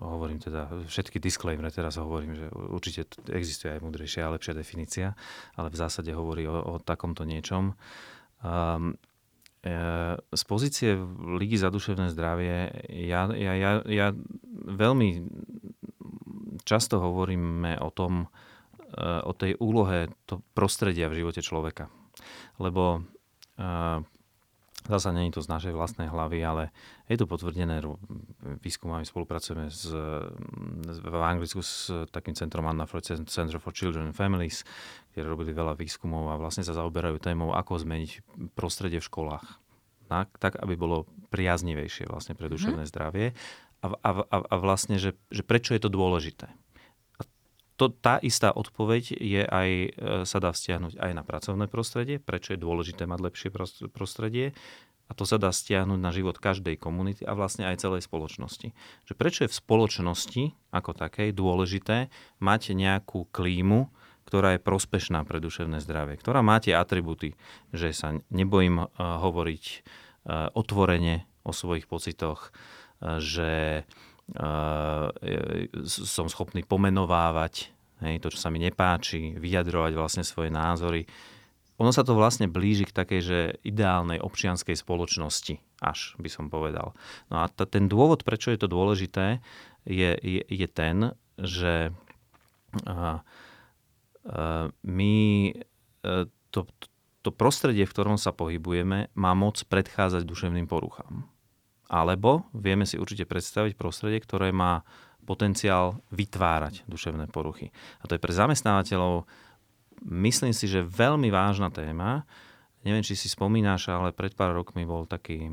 Hovorím 0.00 0.40
teda, 0.40 0.84
všetky 0.84 1.20
disclaimer 1.20 1.68
teraz 1.72 1.96
hovorím, 1.96 2.36
že 2.36 2.48
určite 2.52 3.08
existuje 3.32 3.72
aj 3.72 3.84
múdrejšia 3.84 4.28
a 4.28 4.32
lepšia 4.36 4.56
definícia, 4.56 5.12
ale 5.56 5.68
v 5.72 5.80
zásade 5.80 6.12
hovorí 6.12 6.44
o, 6.48 6.56
o 6.56 6.74
takomto 6.80 7.24
niečom. 7.24 7.76
Um, 8.40 8.96
z 10.32 10.42
pozície 10.48 10.96
Ligy 11.36 11.60
za 11.60 11.68
duševné 11.68 12.08
zdravie 12.08 12.72
ja, 12.88 13.28
ja, 13.28 13.52
ja, 13.52 13.70
ja 13.84 14.08
veľmi 14.72 15.08
často 16.64 17.00
hovoríme 17.00 17.80
o 17.80 17.90
tom, 17.92 18.24
e, 18.24 18.96
o 19.20 19.32
tej 19.36 19.56
úlohe 19.60 20.12
to 20.24 20.40
prostredia 20.56 21.08
v 21.08 21.24
živote 21.24 21.42
človeka. 21.44 21.88
Lebo 22.56 23.00
e, 23.56 23.60
Zasa 24.80 25.12
je 25.12 25.34
to 25.36 25.44
z 25.44 25.52
našej 25.52 25.72
vlastnej 25.76 26.08
hlavy, 26.08 26.40
ale 26.40 26.64
je 27.04 27.20
to 27.20 27.28
potvrdené 27.28 27.84
výskumami. 28.64 29.04
Spolupracujeme 29.04 29.68
s, 29.68 29.92
v 30.88 31.14
Anglicku 31.20 31.60
s 31.60 31.92
takým 32.08 32.32
centrom 32.32 32.64
Anna 32.64 32.88
Freud 32.88 33.04
Center 33.04 33.60
for 33.60 33.76
Children 33.76 34.10
and 34.10 34.16
Families, 34.16 34.64
kde 35.12 35.28
robili 35.28 35.52
veľa 35.52 35.76
výskumov 35.76 36.32
a 36.32 36.40
vlastne 36.40 36.64
sa 36.64 36.72
zaoberajú 36.72 37.20
témou, 37.20 37.52
ako 37.52 37.76
zmeniť 37.82 38.24
prostredie 38.56 39.04
v 39.04 39.08
školách. 39.08 39.46
Tak, 40.10 40.40
tak 40.42 40.58
aby 40.58 40.74
bolo 40.74 41.06
priaznivejšie 41.30 42.10
vlastne 42.10 42.34
pre 42.34 42.50
duševné 42.50 42.82
mm. 42.82 42.90
zdravie. 42.90 43.36
A, 43.80 43.86
a, 43.94 44.10
a, 44.26 44.36
a 44.42 44.54
vlastne, 44.58 44.98
že, 44.98 45.14
že 45.30 45.46
prečo 45.46 45.72
je 45.76 45.80
to 45.80 45.92
dôležité 45.92 46.50
to, 47.80 47.88
tá 47.88 48.20
istá 48.20 48.52
odpoveď 48.52 49.16
je 49.16 49.40
aj, 49.40 49.70
e, 49.72 49.88
sa 50.28 50.36
dá 50.36 50.52
stiahnuť 50.52 51.00
aj 51.00 51.12
na 51.16 51.24
pracovné 51.24 51.64
prostredie, 51.64 52.20
prečo 52.20 52.52
je 52.52 52.60
dôležité 52.60 53.08
mať 53.08 53.32
lepšie 53.32 53.48
prostredie 53.88 54.52
a 55.08 55.16
to 55.16 55.24
sa 55.24 55.40
dá 55.40 55.48
stiahnuť 55.48 55.96
na 55.96 56.12
život 56.12 56.36
každej 56.36 56.76
komunity 56.76 57.24
a 57.24 57.32
vlastne 57.32 57.64
aj 57.64 57.80
celej 57.80 58.04
spoločnosti. 58.04 58.76
Že 59.08 59.14
prečo 59.16 59.40
je 59.48 59.50
v 59.50 59.58
spoločnosti 59.64 60.42
ako 60.76 60.92
takej 60.92 61.32
dôležité 61.32 62.12
mať 62.44 62.76
nejakú 62.76 63.24
klímu, 63.32 63.88
ktorá 64.28 64.54
je 64.54 64.62
prospešná 64.62 65.24
pre 65.24 65.40
duševné 65.40 65.80
zdravie, 65.80 66.20
ktorá 66.20 66.44
má 66.44 66.60
tie 66.60 66.76
atributy, 66.76 67.34
že 67.72 67.96
sa 67.96 68.14
nebojím 68.30 68.86
uh, 68.86 68.86
hovoriť 68.94 69.64
uh, 69.66 70.52
otvorene 70.54 71.26
o 71.42 71.50
svojich 71.56 71.88
pocitoch, 71.88 72.52
že 73.00 73.82
som 75.86 76.26
schopný 76.30 76.62
pomenovávať 76.62 77.74
hej, 78.04 78.20
to, 78.20 78.32
čo 78.32 78.38
sa 78.40 78.48
mi 78.48 78.60
nepáči, 78.60 79.36
vyjadrovať 79.36 79.92
vlastne 79.94 80.24
svoje 80.24 80.48
názory. 80.48 81.04
Ono 81.80 81.92
sa 81.96 82.04
to 82.04 82.12
vlastne 82.12 82.44
blíži 82.44 82.84
k 82.84 82.92
takej, 82.92 83.20
že 83.24 83.38
ideálnej 83.64 84.20
občianskej 84.20 84.76
spoločnosti, 84.76 85.56
až 85.80 86.12
by 86.20 86.28
som 86.28 86.52
povedal. 86.52 86.92
No 87.32 87.40
a 87.40 87.48
t- 87.48 87.64
ten 87.64 87.88
dôvod, 87.88 88.20
prečo 88.20 88.52
je 88.52 88.60
to 88.60 88.68
dôležité, 88.68 89.40
je, 89.88 90.12
je, 90.20 90.42
je 90.44 90.68
ten, 90.68 91.16
že 91.40 91.88
uh, 92.84 93.24
uh, 94.28 94.66
my 94.84 95.14
uh, 96.04 96.28
to, 96.52 96.68
to 97.24 97.32
prostredie, 97.32 97.88
v 97.88 97.94
ktorom 97.96 98.20
sa 98.20 98.36
pohybujeme, 98.36 99.08
má 99.16 99.32
moc 99.32 99.64
predchádzať 99.64 100.28
duševným 100.28 100.68
poruchám. 100.68 101.24
Alebo 101.90 102.46
vieme 102.54 102.86
si 102.86 102.94
určite 102.94 103.26
predstaviť 103.26 103.74
prostredie, 103.74 104.22
ktoré 104.22 104.54
má 104.54 104.86
potenciál 105.26 105.98
vytvárať 106.14 106.86
duševné 106.86 107.26
poruchy. 107.28 107.74
A 108.00 108.06
to 108.06 108.14
je 108.14 108.22
pre 108.22 108.30
zamestnávateľov, 108.30 109.26
myslím 110.06 110.54
si, 110.54 110.70
že 110.70 110.86
veľmi 110.86 111.28
vážna 111.28 111.68
téma, 111.74 112.24
Neviem, 112.80 113.04
či 113.04 113.12
si 113.12 113.28
spomínaš, 113.28 113.92
ale 113.92 114.16
pred 114.16 114.32
pár 114.32 114.56
rokmi 114.56 114.88
bol 114.88 115.04
taký 115.04 115.52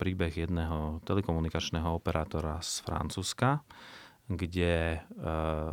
príbeh 0.00 0.32
jedného 0.32 1.04
telekomunikačného 1.04 1.92
operátora 1.92 2.56
z 2.64 2.80
Francúzska, 2.88 3.60
kde 4.32 4.96
uh, 4.96 5.72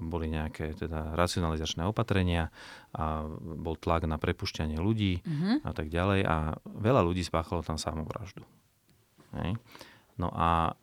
boli 0.00 0.32
nejaké 0.32 0.72
teda 0.72 1.12
racionalizačné 1.12 1.84
opatrenia 1.84 2.48
a 2.96 3.28
bol 3.40 3.76
tlak 3.76 4.08
na 4.08 4.16
prepušťanie 4.16 4.80
ľudí 4.80 5.20
uh-huh. 5.20 5.68
a 5.68 5.72
tak 5.76 5.92
ďalej 5.92 6.24
a 6.24 6.56
veľa 6.64 7.04
ľudí 7.04 7.20
spáchalo 7.20 7.60
tam 7.60 7.76
samovraždu. 7.76 8.44
Hej. 9.36 9.60
No 10.16 10.32
a 10.32 10.78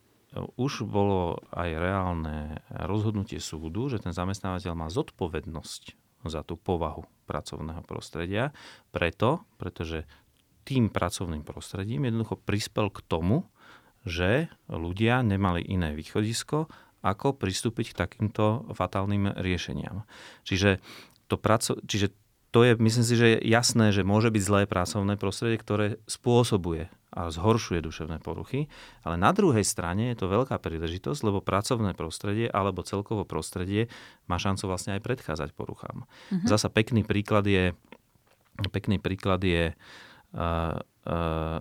už 0.59 0.83
bolo 0.83 1.39
aj 1.55 1.69
reálne 1.79 2.59
rozhodnutie 2.67 3.39
súdu, 3.39 3.87
že 3.87 4.03
ten 4.03 4.11
zamestnávateľ 4.11 4.73
má 4.75 4.87
zodpovednosť 4.91 5.83
za 6.27 6.41
tú 6.43 6.59
povahu 6.59 7.07
pracovného 7.29 7.81
prostredia, 7.87 8.51
preto, 8.91 9.47
pretože 9.55 10.03
tým 10.65 10.89
pracovným 10.89 11.45
prostredím 11.45 12.09
jednoducho 12.09 12.41
prispel 12.41 12.89
k 12.89 12.99
tomu, 13.05 13.47
že 14.03 14.49
ľudia 14.67 15.21
nemali 15.21 15.61
iné 15.65 15.93
východisko, 15.93 16.67
ako 17.05 17.37
pristúpiť 17.37 17.93
k 17.93 17.99
takýmto 18.01 18.73
fatálnym 18.73 19.37
riešeniam. 19.37 20.09
Čiže 20.41 20.81
to, 21.29 21.37
praco- 21.37 21.77
čiže 21.85 22.13
to 22.49 22.65
je, 22.65 22.73
myslím 22.81 23.05
si, 23.05 23.13
že 23.13 23.27
je 23.37 23.39
jasné, 23.45 23.93
že 23.93 24.01
môže 24.01 24.33
byť 24.33 24.41
zlé 24.41 24.61
pracovné 24.65 25.19
prostredie, 25.21 25.61
ktoré 25.61 25.87
spôsobuje 26.09 26.89
a 27.15 27.31
zhoršuje 27.31 27.79
duševné 27.79 28.19
poruchy, 28.19 28.67
ale 29.07 29.15
na 29.15 29.31
druhej 29.31 29.63
strane 29.63 30.11
je 30.11 30.19
to 30.19 30.27
veľká 30.27 30.59
príležitosť, 30.59 31.19
lebo 31.23 31.39
pracovné 31.39 31.95
prostredie 31.95 32.51
alebo 32.51 32.83
celkovo 32.83 33.23
prostredie 33.23 33.87
má 34.27 34.35
šancu 34.35 34.67
vlastne 34.67 34.99
aj 34.99 35.01
predchádzať 35.01 35.55
poruchám. 35.55 36.03
Mm-hmm. 36.03 36.47
Zasa 36.51 36.67
pekný 36.67 37.07
príklad 37.07 37.47
je, 37.47 37.71
pekný 38.75 38.99
príklad 38.99 39.39
je 39.47 39.71
uh, 39.71 40.75
uh, 41.07 41.59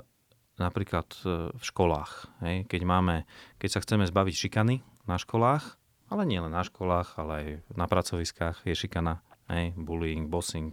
napríklad 0.54 1.10
e, 1.26 1.50
v 1.50 1.62
školách. 1.66 2.30
Hej? 2.46 2.56
Keď, 2.70 2.82
máme, 2.86 3.26
keď 3.58 3.70
sa 3.74 3.82
chceme 3.82 4.06
zbaviť 4.06 4.34
šikany 4.38 4.86
na 5.10 5.18
školách, 5.18 5.66
ale 6.14 6.22
nie 6.30 6.38
len 6.38 6.54
na 6.54 6.62
školách, 6.62 7.18
ale 7.18 7.32
aj 7.34 7.46
na 7.74 7.86
pracoviskách 7.90 8.62
je 8.62 8.74
šikana, 8.78 9.18
hej? 9.50 9.74
bullying, 9.74 10.30
bossing, 10.30 10.70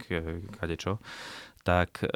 kadečo, 0.54 1.02
tak 1.66 2.06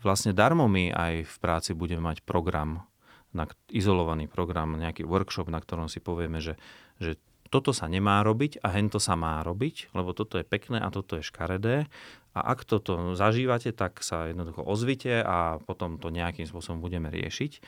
vlastne 0.00 0.36
darmo 0.36 0.66
my 0.66 0.92
aj 0.92 1.14
v 1.28 1.36
práci 1.40 1.70
budeme 1.76 2.04
mať 2.04 2.24
program, 2.24 2.84
na, 3.30 3.46
izolovaný 3.70 4.26
program, 4.26 4.74
nejaký 4.74 5.06
workshop, 5.06 5.48
na 5.48 5.62
ktorom 5.62 5.86
si 5.86 6.02
povieme, 6.02 6.42
že, 6.42 6.58
že 6.98 7.16
toto 7.50 7.74
sa 7.74 7.90
nemá 7.90 8.22
robiť 8.22 8.62
a 8.62 8.70
hento 8.78 9.02
sa 9.02 9.18
má 9.18 9.42
robiť, 9.42 9.90
lebo 9.92 10.14
toto 10.14 10.38
je 10.38 10.46
pekné 10.46 10.78
a 10.78 10.88
toto 10.94 11.18
je 11.18 11.26
škaredé. 11.26 11.90
A 12.30 12.40
ak 12.54 12.62
toto 12.62 13.18
zažívate, 13.18 13.74
tak 13.74 14.06
sa 14.06 14.30
jednoducho 14.30 14.62
ozvite 14.62 15.18
a 15.18 15.58
potom 15.66 15.98
to 15.98 16.14
nejakým 16.14 16.46
spôsobom 16.46 16.78
budeme 16.78 17.10
riešiť, 17.10 17.58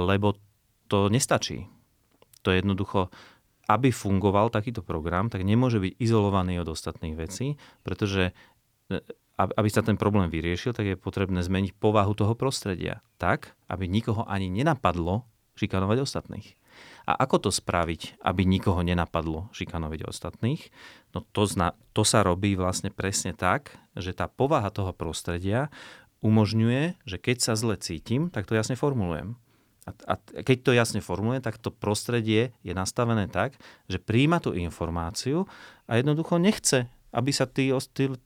lebo 0.00 0.32
to 0.88 1.12
nestačí. 1.12 1.68
To 2.40 2.48
je 2.48 2.64
jednoducho, 2.64 3.12
aby 3.68 3.92
fungoval 3.92 4.48
takýto 4.48 4.80
program, 4.80 5.28
tak 5.28 5.44
nemôže 5.44 5.76
byť 5.76 6.00
izolovaný 6.00 6.64
od 6.64 6.72
ostatných 6.72 7.20
vecí, 7.20 7.60
pretože 7.84 8.32
e, 8.88 9.04
aby 9.48 9.68
sa 9.72 9.80
ten 9.80 9.96
problém 9.96 10.28
vyriešil, 10.28 10.76
tak 10.76 10.84
je 10.84 11.00
potrebné 11.00 11.40
zmeniť 11.40 11.76
povahu 11.78 12.12
toho 12.12 12.36
prostredia 12.36 13.00
tak, 13.16 13.56
aby 13.70 13.88
nikoho 13.88 14.26
ani 14.28 14.52
nenapadlo 14.52 15.24
šikanovať 15.56 15.98
ostatných. 16.04 16.48
A 17.08 17.16
ako 17.26 17.48
to 17.48 17.50
spraviť, 17.50 18.22
aby 18.22 18.46
nikoho 18.46 18.80
nenapadlo 18.80 19.50
šikanovať 19.52 20.06
ostatných? 20.06 20.70
No 21.12 21.26
to, 21.34 21.44
zna, 21.44 21.74
to 21.92 22.06
sa 22.06 22.22
robí 22.22 22.54
vlastne 22.54 22.88
presne 22.92 23.34
tak, 23.34 23.74
že 23.98 24.14
tá 24.14 24.30
povaha 24.30 24.70
toho 24.70 24.94
prostredia 24.94 25.68
umožňuje, 26.20 27.00
že 27.08 27.16
keď 27.16 27.36
sa 27.40 27.52
zle 27.56 27.76
cítim, 27.80 28.28
tak 28.30 28.46
to 28.46 28.54
jasne 28.54 28.76
formulujem. 28.76 29.36
A, 29.88 30.14
keď 30.20 30.56
to 30.62 30.70
jasne 30.76 31.00
formuluje, 31.02 31.42
tak 31.42 31.58
to 31.58 31.72
prostredie 31.74 32.54
je 32.62 32.72
nastavené 32.76 33.26
tak, 33.26 33.58
že 33.90 33.98
príjma 33.98 34.38
tú 34.38 34.54
informáciu 34.54 35.50
a 35.90 35.98
jednoducho 35.98 36.38
nechce, 36.38 36.86
aby 37.10 37.30
sa 37.34 37.46
tý, 37.46 37.74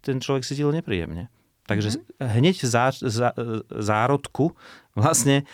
ten 0.04 0.20
človek 0.20 0.44
cítil 0.44 0.72
nepríjemne. 0.72 1.32
Takže 1.64 1.96
mm-hmm. 1.96 2.28
hneď 2.40 2.56
v 2.60 2.68
zá, 2.68 2.86
zá, 2.92 3.30
zárodku 3.72 4.52
vlastne 4.92 5.48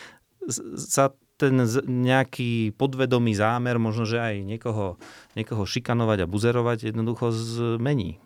sa 0.74 1.14
ten 1.40 1.64
nejaký 1.88 2.76
podvedomý 2.76 3.32
zámer, 3.32 3.80
možno, 3.80 4.04
že 4.04 4.20
aj 4.20 4.44
niekoho, 4.44 5.00
niekoho 5.32 5.64
šikanovať 5.64 6.26
a 6.26 6.30
buzerovať, 6.30 6.92
jednoducho 6.92 7.32
zmení. 7.32 8.20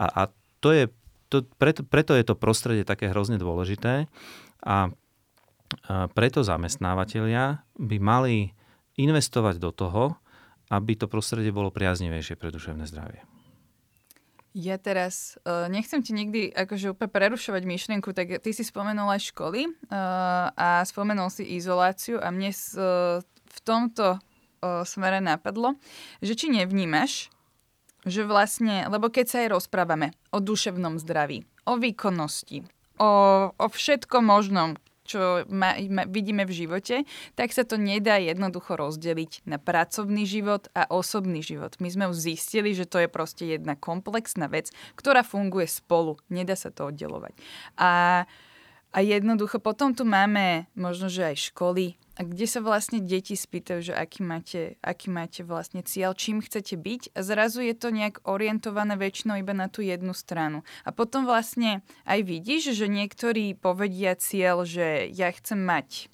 A, 0.00 0.08
a 0.08 0.22
to 0.64 0.72
je, 0.72 0.88
to, 1.28 1.44
preto, 1.60 1.84
preto 1.84 2.16
je 2.16 2.24
to 2.24 2.38
prostredie 2.38 2.88
také 2.88 3.12
hrozne 3.12 3.36
dôležité 3.36 4.08
a, 4.64 4.64
a 4.64 4.76
preto 6.16 6.40
zamestnávateľia 6.40 7.60
by 7.76 7.96
mali 8.00 8.56
investovať 8.96 9.60
do 9.60 9.70
toho, 9.74 10.04
aby 10.72 10.96
to 10.96 11.04
prostredie 11.12 11.52
bolo 11.52 11.68
priaznivejšie 11.68 12.40
pre 12.40 12.48
duševné 12.48 12.88
zdravie. 12.88 13.20
Ja 14.52 14.76
teraz 14.76 15.40
uh, 15.48 15.64
nechcem 15.72 16.04
ti 16.04 16.12
nikdy 16.12 16.52
akože 16.52 16.92
úplne 16.92 17.08
prerušovať 17.08 17.62
myšlienku, 17.64 18.12
tak 18.12 18.36
ty 18.44 18.52
si 18.52 18.60
spomenul 18.60 19.08
aj 19.08 19.32
školy 19.32 19.64
uh, 19.64 20.52
a 20.52 20.84
spomenul 20.84 21.32
si 21.32 21.56
izoláciu 21.56 22.20
a 22.20 22.28
mne 22.28 22.52
s, 22.52 22.76
uh, 22.76 23.24
v 23.24 23.58
tomto 23.64 24.20
uh, 24.20 24.84
smere 24.84 25.24
napadlo, 25.24 25.80
že 26.20 26.36
či 26.36 26.52
nevnímaš, 26.52 27.32
že 28.04 28.28
vlastne, 28.28 28.84
lebo 28.92 29.08
keď 29.08 29.24
sa 29.24 29.36
aj 29.46 29.56
rozprávame 29.56 30.12
o 30.34 30.42
duševnom 30.42 31.00
zdraví, 31.00 31.48
o 31.64 31.80
výkonnosti, 31.80 32.68
o, 33.00 33.10
o 33.56 33.66
všetkom 33.72 34.26
možnom, 34.26 34.76
čo 35.12 35.44
ma, 35.52 35.76
ma, 35.92 36.08
vidíme 36.08 36.48
v 36.48 36.64
živote, 36.64 37.04
tak 37.36 37.52
sa 37.52 37.68
to 37.68 37.76
nedá 37.76 38.16
jednoducho 38.16 38.80
rozdeliť 38.80 39.44
na 39.44 39.60
pracovný 39.60 40.24
život 40.24 40.72
a 40.72 40.88
osobný 40.88 41.44
život. 41.44 41.76
My 41.78 41.92
sme 41.92 42.08
už 42.08 42.32
zistili, 42.32 42.72
že 42.72 42.88
to 42.88 42.96
je 43.04 43.12
proste 43.12 43.44
jedna 43.44 43.76
komplexná 43.76 44.48
vec, 44.48 44.72
ktorá 44.96 45.20
funguje 45.20 45.68
spolu. 45.68 46.16
Nedá 46.32 46.56
sa 46.56 46.72
to 46.72 46.88
oddelovať. 46.88 47.36
A, 47.76 48.24
a 48.92 48.98
jednoducho 49.04 49.60
potom 49.60 49.92
tu 49.92 50.08
máme 50.08 50.64
možno, 50.72 51.12
že 51.12 51.36
aj 51.36 51.52
školy, 51.52 52.00
a 52.22 52.24
kde 52.24 52.46
sa 52.46 52.62
vlastne 52.62 53.02
deti 53.02 53.34
spýtajú, 53.34 53.90
že 53.90 53.94
aký 53.98 54.22
máte, 54.22 54.78
aký 54.78 55.10
máte 55.10 55.42
vlastne 55.42 55.82
cieľ, 55.82 56.14
čím 56.14 56.38
chcete 56.38 56.78
byť 56.78 57.18
a 57.18 57.26
zrazu 57.26 57.66
je 57.66 57.74
to 57.74 57.90
nejak 57.90 58.22
orientované 58.22 58.94
väčšinou 58.94 59.42
iba 59.42 59.50
na 59.50 59.66
tú 59.66 59.82
jednu 59.82 60.14
stranu. 60.14 60.62
A 60.86 60.94
potom 60.94 61.26
vlastne 61.26 61.82
aj 62.06 62.22
vidíš, 62.22 62.78
že 62.78 62.86
niektorí 62.86 63.58
povedia 63.58 64.14
cieľ, 64.14 64.62
že 64.62 65.10
ja 65.10 65.34
chcem 65.34 65.58
mať 65.58 66.06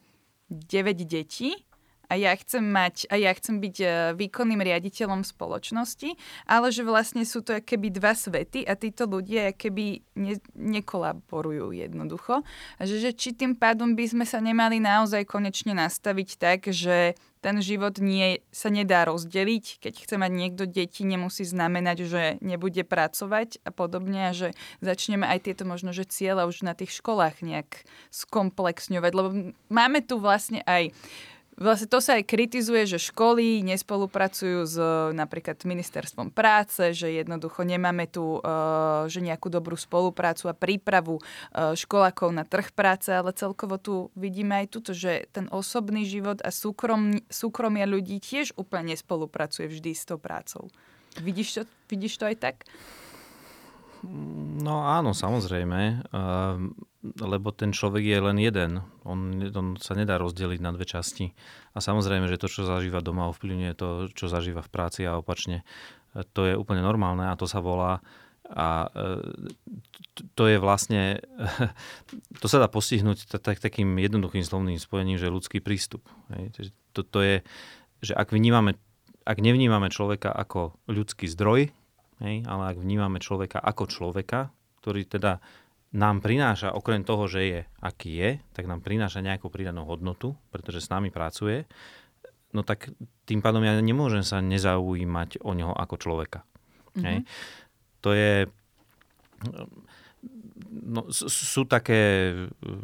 9 0.49 1.05
detí 1.05 1.67
a 2.09 2.16
ja 2.16 2.33
chcem 2.40 2.64
mať, 2.64 3.05
a 3.12 3.21
ja 3.21 3.37
chcem 3.37 3.61
byť 3.61 3.77
e, 3.85 3.87
výkonným 4.16 4.64
riaditeľom 4.64 5.29
spoločnosti, 5.29 6.16
ale 6.49 6.73
že 6.73 6.81
vlastne 6.81 7.29
sú 7.29 7.44
to 7.44 7.61
keby 7.61 7.92
dva 7.92 8.16
svety 8.16 8.64
a 8.64 8.73
títo 8.81 9.05
ľudia 9.05 9.53
keby 9.53 10.01
ne, 10.16 10.40
nekolaborujú 10.57 11.77
jednoducho. 11.77 12.40
A 12.81 12.83
že, 12.88 13.05
že 13.05 13.12
či 13.12 13.37
tým 13.37 13.53
pádom 13.53 13.92
by 13.92 14.09
sme 14.09 14.25
sa 14.25 14.40
nemali 14.40 14.81
naozaj 14.81 15.29
konečne 15.29 15.77
nastaviť 15.77 16.29
tak, 16.40 16.73
že 16.73 17.12
ten 17.38 17.62
život 17.62 18.03
nie, 18.03 18.42
sa 18.51 18.66
nedá 18.68 19.07
rozdeliť. 19.07 19.79
Keď 19.79 19.94
chce 19.94 20.14
mať 20.18 20.33
niekto 20.35 20.64
deti, 20.66 21.07
nemusí 21.07 21.47
znamenať, 21.47 21.99
že 22.09 22.23
nebude 22.42 22.83
pracovať 22.83 23.62
a 23.62 23.71
podobne 23.71 24.31
a 24.31 24.33
že 24.35 24.59
začneme 24.83 25.23
aj 25.23 25.47
tieto 25.47 25.62
možno, 25.62 25.94
že 25.94 26.09
cieľa 26.09 26.51
už 26.51 26.66
na 26.66 26.75
tých 26.75 26.90
školách 26.99 27.47
nejak 27.47 27.87
skomplexňovať. 28.11 29.12
Lebo 29.14 29.29
máme 29.71 30.03
tu 30.03 30.18
vlastne 30.18 30.66
aj 30.66 30.90
Vlastne 31.59 31.90
to 31.90 31.99
sa 31.99 32.23
aj 32.23 32.31
kritizuje, 32.31 32.87
že 32.87 33.03
školy 33.03 33.66
nespolupracujú 33.66 34.62
s 34.62 34.79
napríklad 35.11 35.59
ministerstvom 35.66 36.31
práce, 36.31 36.94
že 36.94 37.11
jednoducho 37.11 37.66
nemáme 37.66 38.07
tu 38.07 38.38
uh, 38.38 39.11
že 39.11 39.18
nejakú 39.18 39.51
dobrú 39.51 39.75
spoluprácu 39.75 40.47
a 40.47 40.55
prípravu 40.55 41.18
uh, 41.18 41.75
školákov 41.75 42.31
na 42.31 42.47
trh 42.47 42.71
práce, 42.71 43.11
ale 43.11 43.35
celkovo 43.35 43.75
tu 43.75 44.14
vidíme 44.14 44.62
aj 44.62 44.66
tuto, 44.71 44.94
že 44.94 45.27
ten 45.35 45.51
osobný 45.51 46.07
život 46.07 46.38
a 46.47 46.55
súkrom, 46.55 47.18
súkromie 47.27 47.83
ľudí 47.90 48.23
tiež 48.23 48.55
úplne 48.55 48.94
nespolupracuje 48.94 49.66
vždy 49.66 49.99
s 49.99 50.07
tou 50.07 50.23
prácou. 50.23 50.71
Vidíš 51.18 51.59
to, 51.59 51.62
vidíš 51.90 52.23
to 52.23 52.25
aj 52.31 52.37
tak? 52.38 52.57
No 54.58 54.87
áno, 54.87 55.11
samozrejme, 55.11 56.06
lebo 57.18 57.48
ten 57.50 57.70
človek 57.74 58.04
je 58.04 58.18
len 58.18 58.38
jeden. 58.38 58.82
On, 59.02 59.18
on 59.42 59.74
sa 59.78 59.98
nedá 59.98 60.18
rozdeliť 60.18 60.61
na 60.62 60.70
dve 60.70 60.87
časti. 60.87 61.34
A 61.74 61.82
samozrejme, 61.82 62.30
že 62.30 62.38
to, 62.38 62.46
čo 62.46 62.66
zažíva 62.66 63.02
doma, 63.02 63.30
ovplyvňuje 63.30 63.72
to, 63.74 63.88
čo 64.14 64.30
zažíva 64.30 64.62
v 64.62 64.70
práci 64.70 65.02
a 65.06 65.18
opačne. 65.18 65.66
To 66.34 66.46
je 66.46 66.55
úplne 66.55 66.82
normálne 66.82 67.26
a 67.26 67.38
to 67.38 67.46
sa 67.46 67.59
volá 67.62 68.03
a 68.49 68.88
e, 68.88 69.12
to 70.32 70.49
je 70.49 70.57
vlastne, 70.57 71.20
to 72.42 72.46
sa 72.49 72.59
dá 72.64 72.68
postihnúť 72.68 73.28
tak, 73.44 73.61
takým 73.61 74.01
jednoduchým 74.01 74.40
slovným 74.40 74.80
spojením, 74.80 75.20
že 75.20 75.28
ľudský 75.28 75.61
prístup. 75.61 76.09
To 76.96 77.20
je, 77.20 77.44
že 78.01 78.12
ak 78.16 78.32
vnímame, 78.32 78.80
ak 79.28 79.38
nevnímame 79.38 79.92
človeka 79.92 80.32
ako 80.32 80.80
ľudský 80.88 81.28
zdroj, 81.28 81.68
Hej? 82.23 82.47
Ale 82.47 82.75
ak 82.75 82.77
vnímame 82.79 83.19
človeka 83.23 83.59
ako 83.62 83.85
človeka, 83.91 84.51
ktorý 84.83 85.07
teda 85.07 85.43
nám 85.97 86.21
prináša, 86.21 86.77
okrem 86.77 87.01
toho, 87.01 87.25
že 87.31 87.41
je 87.49 87.61
aký 87.81 88.12
je, 88.21 88.31
tak 88.53 88.69
nám 88.69 88.85
prináša 88.85 89.25
nejakú 89.25 89.49
pridanú 89.49 89.89
hodnotu, 89.89 90.37
pretože 90.53 90.85
s 90.85 90.93
nami 90.93 91.09
pracuje, 91.09 91.64
no 92.53 92.61
tak 92.61 92.93
tým 93.25 93.41
pádom 93.41 93.64
ja 93.64 93.77
nemôžem 93.81 94.21
sa 94.25 94.45
nezaujímať 94.45 95.41
o 95.41 95.57
neho 95.57 95.73
ako 95.73 95.97
človeka. 95.97 96.45
Mm-hmm. 96.93 97.05
Hej. 97.05 97.19
To 98.05 98.11
je... 98.12 98.35
No, 100.69 101.09
sú 101.14 101.64
také 101.64 102.33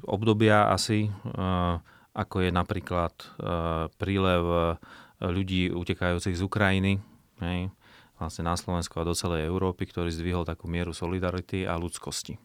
obdobia 0.07 0.70
asi, 0.70 1.11
uh, 1.11 1.82
ako 2.14 2.47
je 2.47 2.51
napríklad 2.55 3.12
uh, 3.43 3.91
prílev 3.99 4.78
ľudí 5.18 5.72
utekajúcich 5.72 6.37
z 6.37 6.43
Ukrajiny, 6.43 6.93
hej, 7.41 7.70
vlastne 8.18 8.46
na 8.46 8.54
Slovensku 8.54 8.98
a 9.00 9.08
do 9.08 9.14
celej 9.14 9.50
Európy, 9.50 9.90
ktorý 9.90 10.10
zdvihol 10.10 10.46
takú 10.46 10.70
mieru 10.70 10.94
solidarity 10.94 11.66
a 11.66 11.74
ľudskosti. 11.74 12.38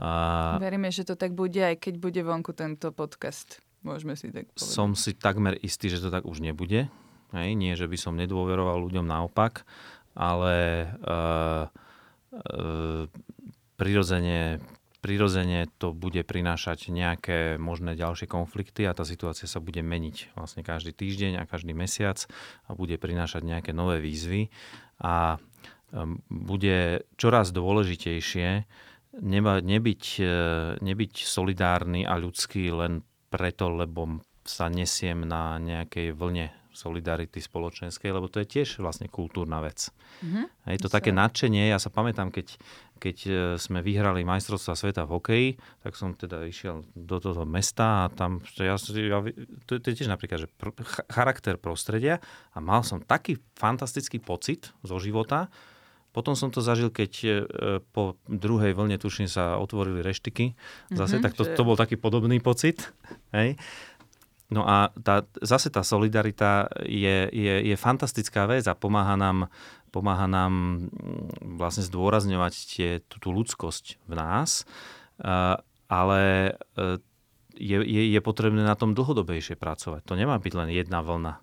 A... 0.00 0.56
Veríme, 0.56 0.88
že 0.88 1.04
to 1.04 1.16
tak 1.16 1.36
bude, 1.36 1.60
aj 1.60 1.76
keď 1.76 1.94
bude 2.00 2.20
vonku 2.24 2.56
tento 2.56 2.88
podcast. 2.92 3.60
Môžeme 3.80 4.16
si 4.16 4.28
tak 4.28 4.48
povedať. 4.52 4.76
Som 4.76 4.92
si 4.96 5.16
takmer 5.16 5.56
istý, 5.60 5.88
že 5.88 6.04
to 6.04 6.12
tak 6.12 6.28
už 6.28 6.44
nebude. 6.44 6.88
Hej, 7.32 7.50
nie, 7.54 7.72
že 7.78 7.86
by 7.86 7.96
som 7.96 8.18
nedôveroval 8.18 8.80
ľuďom 8.90 9.06
naopak, 9.06 9.62
ale 10.18 10.88
uh, 11.04 11.70
uh, 12.34 13.06
prirodzene, 13.78 14.60
prirodzene 15.00 15.66
to 15.80 15.96
bude 15.96 16.20
prinášať 16.24 16.92
nejaké 16.92 17.56
možné 17.56 17.96
ďalšie 17.96 18.28
konflikty 18.28 18.84
a 18.84 18.96
tá 18.96 19.02
situácia 19.04 19.48
sa 19.48 19.58
bude 19.58 19.80
meniť 19.80 20.36
vlastne 20.36 20.60
každý 20.60 20.92
týždeň 20.92 21.40
a 21.40 21.48
každý 21.48 21.72
mesiac 21.72 22.24
a 22.68 22.76
bude 22.76 23.00
prinášať 23.00 23.42
nejaké 23.44 23.72
nové 23.72 23.98
výzvy 23.98 24.52
a 25.00 25.40
bude 26.30 27.02
čoraz 27.18 27.50
dôležitejšie 27.50 28.48
neba, 29.18 29.58
nebyť, 29.58 30.04
e, 30.22 30.34
nebyť 30.78 31.12
solidárny 31.26 32.06
a 32.06 32.14
ľudský 32.14 32.70
len 32.70 33.02
preto, 33.26 33.70
lebo 33.70 34.22
sa 34.46 34.70
nesiem 34.70 35.26
na 35.26 35.58
nejakej 35.58 36.14
vlne 36.14 36.54
solidarity 36.70 37.42
spoločenskej, 37.42 38.14
lebo 38.14 38.30
to 38.30 38.40
je 38.40 38.46
tiež 38.46 38.78
vlastne 38.78 39.10
kultúrna 39.10 39.58
vec. 39.58 39.90
Mm-hmm. 40.22 40.70
Je 40.70 40.80
to 40.80 40.88
také 40.88 41.10
nadšenie, 41.10 41.66
ja 41.66 41.82
sa 41.82 41.90
pamätám, 41.90 42.30
keď, 42.30 42.56
keď 43.00 43.16
e, 43.24 43.30
sme 43.56 43.80
vyhrali 43.80 44.20
majstrovstva 44.28 44.76
sveta 44.76 45.08
v 45.08 45.12
hokeji, 45.16 45.48
tak 45.80 45.96
som 45.96 46.12
teda 46.12 46.44
išiel 46.44 46.84
do 46.92 47.16
toho 47.16 47.48
mesta 47.48 48.04
a 48.04 48.12
tam, 48.12 48.44
ja, 48.60 48.76
ja, 48.76 49.18
to, 49.64 49.80
to 49.80 49.86
je 49.88 49.96
tiež 49.96 50.12
napríklad, 50.12 50.44
že 50.44 50.48
pr- 50.60 50.76
charakter 51.08 51.56
prostredia 51.56 52.20
a 52.52 52.60
mal 52.60 52.84
som 52.84 53.00
taký 53.00 53.40
fantastický 53.56 54.20
pocit 54.20 54.76
zo 54.84 55.00
života, 55.00 55.48
potom 56.10 56.34
som 56.34 56.50
to 56.50 56.58
zažil, 56.58 56.90
keď 56.90 57.12
e, 57.22 57.30
po 57.94 58.18
druhej 58.26 58.74
vlne, 58.74 58.98
tuším, 58.98 59.30
sa 59.30 59.62
otvorili 59.62 60.02
reštiky. 60.02 60.58
Zase, 60.90 61.18
mm-hmm, 61.18 61.22
tak 61.22 61.38
to, 61.38 61.46
to 61.46 61.62
bol 61.62 61.78
taký 61.78 61.94
podobný 61.94 62.42
pocit. 62.42 62.90
Hej. 63.30 63.54
No 64.50 64.66
a 64.66 64.90
tá, 64.98 65.22
zase 65.38 65.70
tá 65.70 65.86
solidarita 65.86 66.66
je, 66.82 67.30
je, 67.30 67.54
je 67.70 67.76
fantastická 67.78 68.50
vec 68.50 68.66
a 68.66 68.74
pomáha 68.74 69.14
nám, 69.14 69.46
pomáha 69.90 70.30
nám 70.30 70.86
mm, 70.88 71.58
vlastne 71.58 71.84
zdôrazňovať 71.84 72.54
tie, 72.70 72.90
tú, 73.06 73.18
tú 73.18 73.28
ľudskosť 73.34 74.06
v 74.06 74.14
nás, 74.14 74.64
ale 75.90 76.20
e, 76.78 77.02
je, 77.60 77.76
je, 77.82 78.02
je 78.14 78.20
potrebné 78.22 78.64
na 78.64 78.78
tom 78.78 78.96
dlhodobejšie 78.96 79.58
pracovať. 79.58 80.06
To 80.08 80.14
nemá 80.16 80.38
byť 80.40 80.52
len 80.56 80.70
jedna 80.72 81.04
vlna. 81.04 81.34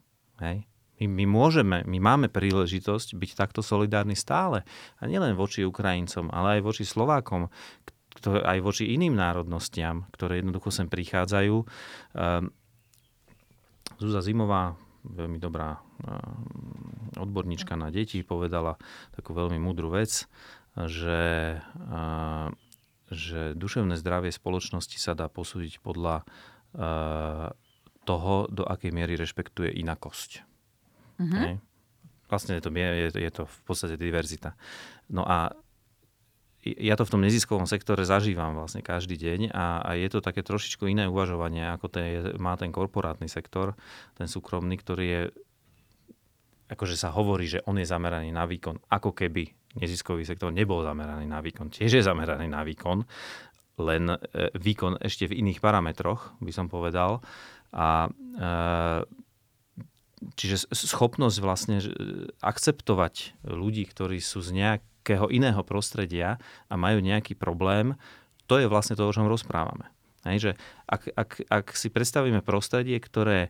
Hej? 0.41 0.65
My, 0.97 1.05
my 1.05 1.25
môžeme, 1.29 1.77
my 1.85 1.99
máme 2.01 2.27
príležitosť 2.31 3.13
byť 3.13 3.31
takto 3.37 3.61
solidárni 3.61 4.17
stále. 4.17 4.65
A 4.97 5.05
nielen 5.05 5.37
voči 5.37 5.61
Ukrajincom, 5.61 6.33
ale 6.33 6.57
aj 6.57 6.61
voči 6.65 6.83
Slovákom, 6.87 7.53
ktoré, 8.17 8.41
aj 8.41 8.59
voči 8.65 8.89
iným 8.97 9.13
národnostiam, 9.13 10.09
ktoré 10.09 10.41
jednoducho 10.41 10.73
sem 10.73 10.89
prichádzajú. 10.89 11.55
Um, 12.17 12.49
Zúza 14.01 14.25
Zimová, 14.25 14.73
veľmi 15.13 15.39
dobrá 15.39 15.77
um, 15.77 15.81
odborníčka 17.15 17.79
na 17.79 17.87
deti, 17.87 18.23
povedala 18.25 18.75
takú 19.15 19.31
veľmi 19.31 19.57
múdru 19.59 19.91
vec, 19.93 20.27
že, 20.75 21.21
uh, 21.63 22.47
že 23.09 23.55
duševné 23.55 23.95
zdravie 23.97 24.29
spoločnosti 24.29 24.97
sa 24.99 25.15
dá 25.15 25.31
posúdiť 25.31 25.79
podľa 25.81 26.23
uh, 26.23 27.51
toho, 28.07 28.47
do 28.47 28.63
akej 28.63 28.95
miery 28.95 29.19
rešpektuje 29.19 29.73
inakosť. 29.83 30.47
Mm-hmm. 31.19 31.59
Vlastne 32.27 32.59
je 32.59 32.63
to, 32.63 32.69
je, 32.71 33.09
je 33.11 33.31
to 33.31 33.43
v 33.47 33.59
podstate 33.67 33.95
diverzita. 33.99 34.55
No 35.11 35.23
a 35.23 35.55
ja 36.75 36.99
to 36.99 37.07
v 37.07 37.13
tom 37.15 37.21
neziskovom 37.23 37.69
sektore 37.69 38.03
zažívam 38.03 38.57
vlastne 38.57 38.83
každý 38.83 39.15
deň 39.15 39.55
a, 39.55 39.79
a 39.85 39.89
je 39.95 40.07
to 40.11 40.19
také 40.19 40.43
trošičku 40.43 40.89
iné 40.89 41.07
uvažovanie, 41.07 41.63
ako 41.71 41.87
ten, 41.87 42.35
má 42.41 42.59
ten 42.59 42.73
korporátny 42.73 43.31
sektor, 43.31 43.77
ten 44.19 44.27
súkromný, 44.27 44.75
ktorý 44.75 45.05
je, 45.05 45.21
akože 46.73 46.99
sa 46.99 47.13
hovorí, 47.15 47.47
že 47.47 47.63
on 47.69 47.79
je 47.79 47.87
zameraný 47.87 48.35
na 48.35 48.43
výkon, 48.43 48.81
ako 48.91 49.15
keby 49.15 49.53
neziskový 49.77 50.25
sektor 50.25 50.49
nebol 50.49 50.81
zameraný 50.81 51.29
na 51.29 51.39
výkon. 51.39 51.69
Tiež 51.69 52.01
je 52.01 52.03
zameraný 52.03 52.49
na 52.49 52.65
výkon, 52.65 53.05
len 53.77 54.03
e, 54.09 54.17
výkon 54.57 54.97
ešte 54.99 55.29
v 55.29 55.45
iných 55.45 55.61
parametroch, 55.61 56.33
by 56.41 56.51
som 56.51 56.65
povedal. 56.65 57.21
A 57.71 58.09
e, 58.09 58.09
čiže 60.33 60.65
schopnosť 60.73 61.37
vlastne 61.37 61.77
akceptovať 62.41 63.37
ľudí, 63.45 63.85
ktorí 63.85 64.17
sú 64.17 64.41
z 64.41 64.49
nejakého 65.07 65.31
iného 65.31 65.63
prostredia 65.63 66.35
a 66.67 66.75
majú 66.75 66.99
nejaký 66.99 67.39
problém, 67.39 67.95
to 68.51 68.59
je 68.59 68.67
vlastne 68.67 68.99
to, 68.99 69.07
o 69.07 69.15
čom 69.15 69.31
rozprávame. 69.31 69.87
Hej, 70.27 70.37
že 70.43 70.51
ak, 70.83 71.07
ak, 71.15 71.29
ak 71.47 71.65
si 71.71 71.87
predstavíme 71.87 72.43
prostredie, 72.43 72.99
ktoré 72.99 73.47
e, 73.47 73.49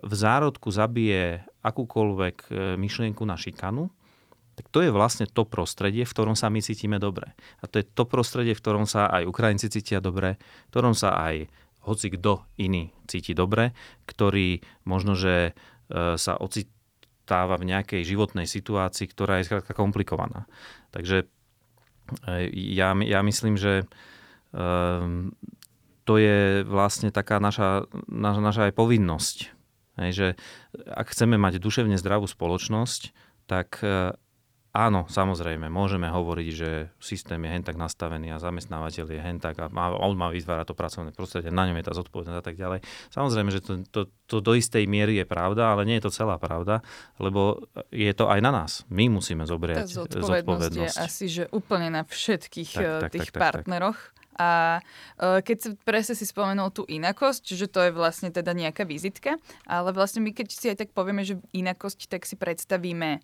v 0.00 0.12
zárodku 0.16 0.72
zabije 0.72 1.44
akúkoľvek 1.60 2.36
e, 2.48 2.50
myšlienku 2.80 3.20
na 3.28 3.36
šikanu, 3.36 3.92
tak 4.56 4.72
to 4.72 4.80
je 4.80 4.88
vlastne 4.88 5.28
to 5.28 5.44
prostredie, 5.44 6.08
v 6.08 6.12
ktorom 6.16 6.32
sa 6.32 6.48
my 6.48 6.64
cítime 6.64 6.96
dobre. 6.96 7.36
A 7.60 7.68
to 7.68 7.84
je 7.84 7.84
to 7.84 8.08
prostredie, 8.08 8.56
v 8.56 8.62
ktorom 8.64 8.88
sa 8.88 9.12
aj 9.12 9.28
Ukrajinci 9.28 9.68
cítia 9.68 10.00
dobre, 10.00 10.40
v 10.40 10.70
ktorom 10.72 10.96
sa 10.96 11.12
aj 11.20 11.52
hoci 11.84 12.12
kto 12.12 12.48
iný 12.56 12.92
cíti 13.04 13.36
dobre, 13.36 13.76
ktorý 14.08 14.64
možno, 14.88 15.16
že 15.16 15.52
E, 15.90 16.14
sa 16.14 16.38
ocitáva 17.30 17.54
v 17.62 17.70
nejakej 17.70 18.02
životnej 18.02 18.50
situácii, 18.50 19.06
ktorá 19.06 19.38
je 19.38 19.46
skrátka 19.46 19.70
komplikovaná. 19.70 20.50
Takže 20.90 21.30
e, 22.26 22.50
ja, 22.74 22.90
ja 22.98 23.22
myslím, 23.22 23.54
že 23.54 23.86
um, 24.50 25.30
to 26.02 26.18
je 26.18 26.66
vlastne 26.66 27.14
taká 27.14 27.38
naša, 27.38 27.86
naša, 28.10 28.40
naša 28.42 28.62
aj 28.66 28.72
povinnosť. 28.74 29.36
Hej, 30.02 30.10
že 30.10 30.28
ak 30.90 31.14
chceme 31.14 31.38
mať 31.38 31.62
duševne 31.62 31.94
zdravú 31.94 32.26
spoločnosť, 32.26 33.14
tak 33.46 33.78
Áno, 34.70 35.10
samozrejme, 35.10 35.66
môžeme 35.66 36.06
hovoriť, 36.06 36.48
že 36.54 36.94
systém 37.02 37.42
je 37.42 37.50
hen 37.50 37.66
tak 37.66 37.74
nastavený 37.74 38.30
a 38.30 38.38
zamestnávateľ 38.38 39.06
je 39.10 39.18
hen 39.18 39.42
tak 39.42 39.58
a 39.58 39.66
má, 39.66 39.90
on 39.90 40.14
má 40.14 40.30
vytvárať 40.30 40.70
to 40.70 40.78
pracovné 40.78 41.10
prostredie, 41.10 41.50
na 41.50 41.66
ňom 41.66 41.74
je 41.82 41.86
tá 41.90 41.94
zodpovednosť 41.98 42.38
a 42.38 42.44
tak 42.46 42.54
ďalej. 42.54 42.78
Samozrejme, 43.10 43.50
že 43.50 43.60
to, 43.66 43.72
to, 43.90 44.00
to 44.30 44.36
do 44.38 44.54
istej 44.54 44.86
miery 44.86 45.18
je 45.18 45.26
pravda, 45.26 45.74
ale 45.74 45.90
nie 45.90 45.98
je 45.98 46.06
to 46.06 46.14
celá 46.14 46.38
pravda, 46.38 46.86
lebo 47.18 47.66
je 47.90 48.14
to 48.14 48.30
aj 48.30 48.38
na 48.38 48.54
nás. 48.54 48.86
My 48.86 49.10
musíme 49.10 49.42
zobrať 49.42 49.74
tá 49.74 49.86
zodpovednosť. 49.90 50.38
zodpovednosť. 50.38 50.78
je 50.78 51.02
asi, 51.02 51.26
že 51.26 51.44
úplne 51.50 51.90
na 51.90 52.06
všetkých 52.06 52.70
tak, 52.70 52.86
tak, 52.86 53.10
tých 53.10 53.30
tak, 53.30 53.34
tak, 53.34 53.42
partneroch. 53.42 53.98
Tak. 53.98 54.18
A 54.40 54.50
e, 55.18 55.42
keď 55.42 55.56
si 55.58 55.68
presne 55.82 56.14
si 56.14 56.24
spomenul 56.24 56.70
tú 56.70 56.86
inakosť, 56.86 57.58
že 57.58 57.66
to 57.66 57.84
je 57.84 57.90
vlastne 57.90 58.30
teda 58.30 58.54
nejaká 58.54 58.86
vizitka, 58.86 59.34
ale 59.66 59.90
vlastne 59.90 60.22
my 60.22 60.30
keď 60.30 60.46
si 60.46 60.70
aj 60.70 60.86
tak 60.86 60.90
povieme, 60.94 61.26
že 61.26 61.42
inakosť, 61.50 62.06
tak 62.06 62.22
si 62.22 62.38
predstavíme 62.38 63.20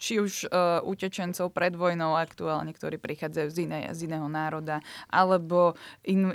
či 0.00 0.22
už 0.22 0.48
uh, 0.48 0.80
utečencov 0.84 1.50
pred 1.50 1.74
vojnou 1.74 2.14
aktuálne, 2.14 2.70
ktorí 2.70 2.98
prichádzajú 2.98 3.48
z, 3.50 3.58
iné, 3.66 3.80
z 3.90 4.06
iného 4.06 4.26
národa, 4.30 4.80
alebo 5.10 5.74
in, 6.06 6.34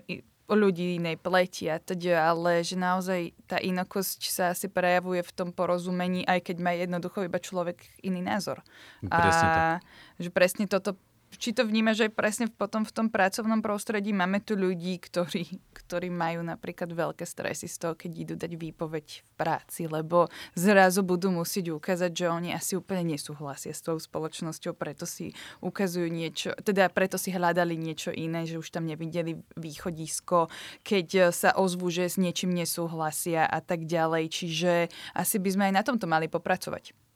ľudí 0.49 0.97
inej 0.97 1.21
pleti 1.21 1.69
a 1.69 1.77
teda, 1.77 2.33
ale 2.33 2.65
že 2.65 2.73
naozaj 2.73 3.37
tá 3.45 3.61
inokosť 3.61 4.19
sa 4.29 4.43
asi 4.53 4.65
prejavuje 4.65 5.21
v 5.21 5.31
tom 5.35 5.49
porozumení, 5.53 6.25
aj 6.25 6.49
keď 6.49 6.57
má 6.57 6.71
jednoducho 6.73 7.25
iba 7.25 7.37
človek 7.37 7.77
iný 8.01 8.25
názor. 8.25 8.65
Presne 9.05 9.45
a 9.45 9.53
tak. 9.53 9.85
že 10.17 10.29
presne 10.33 10.65
toto 10.65 10.97
či 11.37 11.53
to 11.53 11.67
vnímaš 11.67 12.09
aj 12.09 12.11
presne 12.17 12.45
potom 12.49 12.81
v 12.81 12.95
tom 12.95 13.07
pracovnom 13.13 13.61
prostredí? 13.61 14.09
Máme 14.15 14.41
tu 14.41 14.57
ľudí, 14.57 14.97
ktorí, 14.97 15.61
ktorí 15.75 16.09
majú 16.09 16.41
napríklad 16.41 16.89
veľké 16.89 17.27
stresy 17.27 17.69
z 17.69 17.77
toho, 17.77 17.93
keď 17.93 18.11
idú 18.15 18.33
dať 18.33 18.57
výpoveď 18.57 19.05
v 19.21 19.31
práci, 19.37 19.85
lebo 19.85 20.31
zrazu 20.57 21.05
budú 21.05 21.29
musieť 21.29 21.75
ukázať, 21.75 22.11
že 22.11 22.25
oni 22.31 22.49
asi 22.55 22.73
úplne 22.79 23.13
nesúhlasia 23.13 23.75
s 23.75 23.85
tou 23.85 24.01
spoločnosťou, 24.01 24.73
preto 24.73 25.05
si 25.05 25.37
ukazujú 25.61 26.09
niečo, 26.09 26.57
teda 26.65 26.89
preto 26.89 27.21
si 27.21 27.29
hľadali 27.29 27.77
niečo 27.77 28.09
iné, 28.09 28.49
že 28.49 28.57
už 28.57 28.73
tam 28.73 28.89
nevideli 28.89 29.37
východisko, 29.59 30.49
keď 30.81 31.29
sa 31.29 31.53
ozvú, 31.53 31.91
že 31.93 32.09
s 32.09 32.17
niečím 32.17 32.55
nesúhlasia 32.55 33.45
a 33.45 33.59
tak 33.61 33.85
ďalej. 33.85 34.31
Čiže 34.31 34.73
asi 35.13 35.37
by 35.37 35.49
sme 35.51 35.63
aj 35.69 35.73
na 35.75 35.83
tomto 35.85 36.05
mali 36.09 36.31
popracovať. 36.31 37.08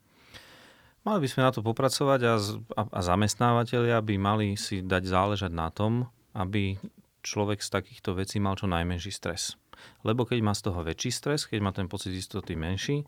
Mali 1.04 1.20
by 1.20 1.28
sme 1.28 1.42
na 1.44 1.52
to 1.52 1.60
popracovať 1.60 2.20
a, 2.24 2.34
a, 2.80 2.82
a 2.88 3.00
zamestnávateľia 3.04 4.00
by 4.00 4.16
mali 4.16 4.48
si 4.56 4.80
dať 4.80 5.04
záležať 5.04 5.52
na 5.52 5.68
tom, 5.68 6.08
aby 6.32 6.80
človek 7.24 7.60
z 7.60 7.70
takýchto 7.72 8.16
vecí 8.16 8.40
mal 8.40 8.56
čo 8.56 8.72
najmenší 8.72 9.12
stres. 9.12 9.60
Lebo 10.08 10.24
keď 10.24 10.40
má 10.40 10.56
z 10.56 10.72
toho 10.72 10.80
väčší 10.80 11.12
stres, 11.12 11.44
keď 11.44 11.60
má 11.60 11.72
ten 11.76 11.92
pocit 11.92 12.16
istoty 12.16 12.56
menší 12.56 13.04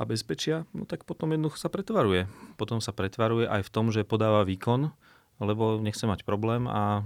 a 0.00 0.08
bezpečia, 0.08 0.64
no 0.72 0.88
tak 0.88 1.04
potom 1.04 1.32
jednoducho 1.32 1.60
sa 1.60 1.68
pretvaruje. 1.68 2.24
Potom 2.56 2.80
sa 2.80 2.96
pretvaruje 2.96 3.44
aj 3.44 3.68
v 3.68 3.72
tom, 3.72 3.92
že 3.92 4.08
podáva 4.08 4.40
výkon, 4.48 4.92
lebo 5.40 5.76
nechce 5.76 6.08
mať 6.08 6.24
problém 6.24 6.64
a 6.64 7.04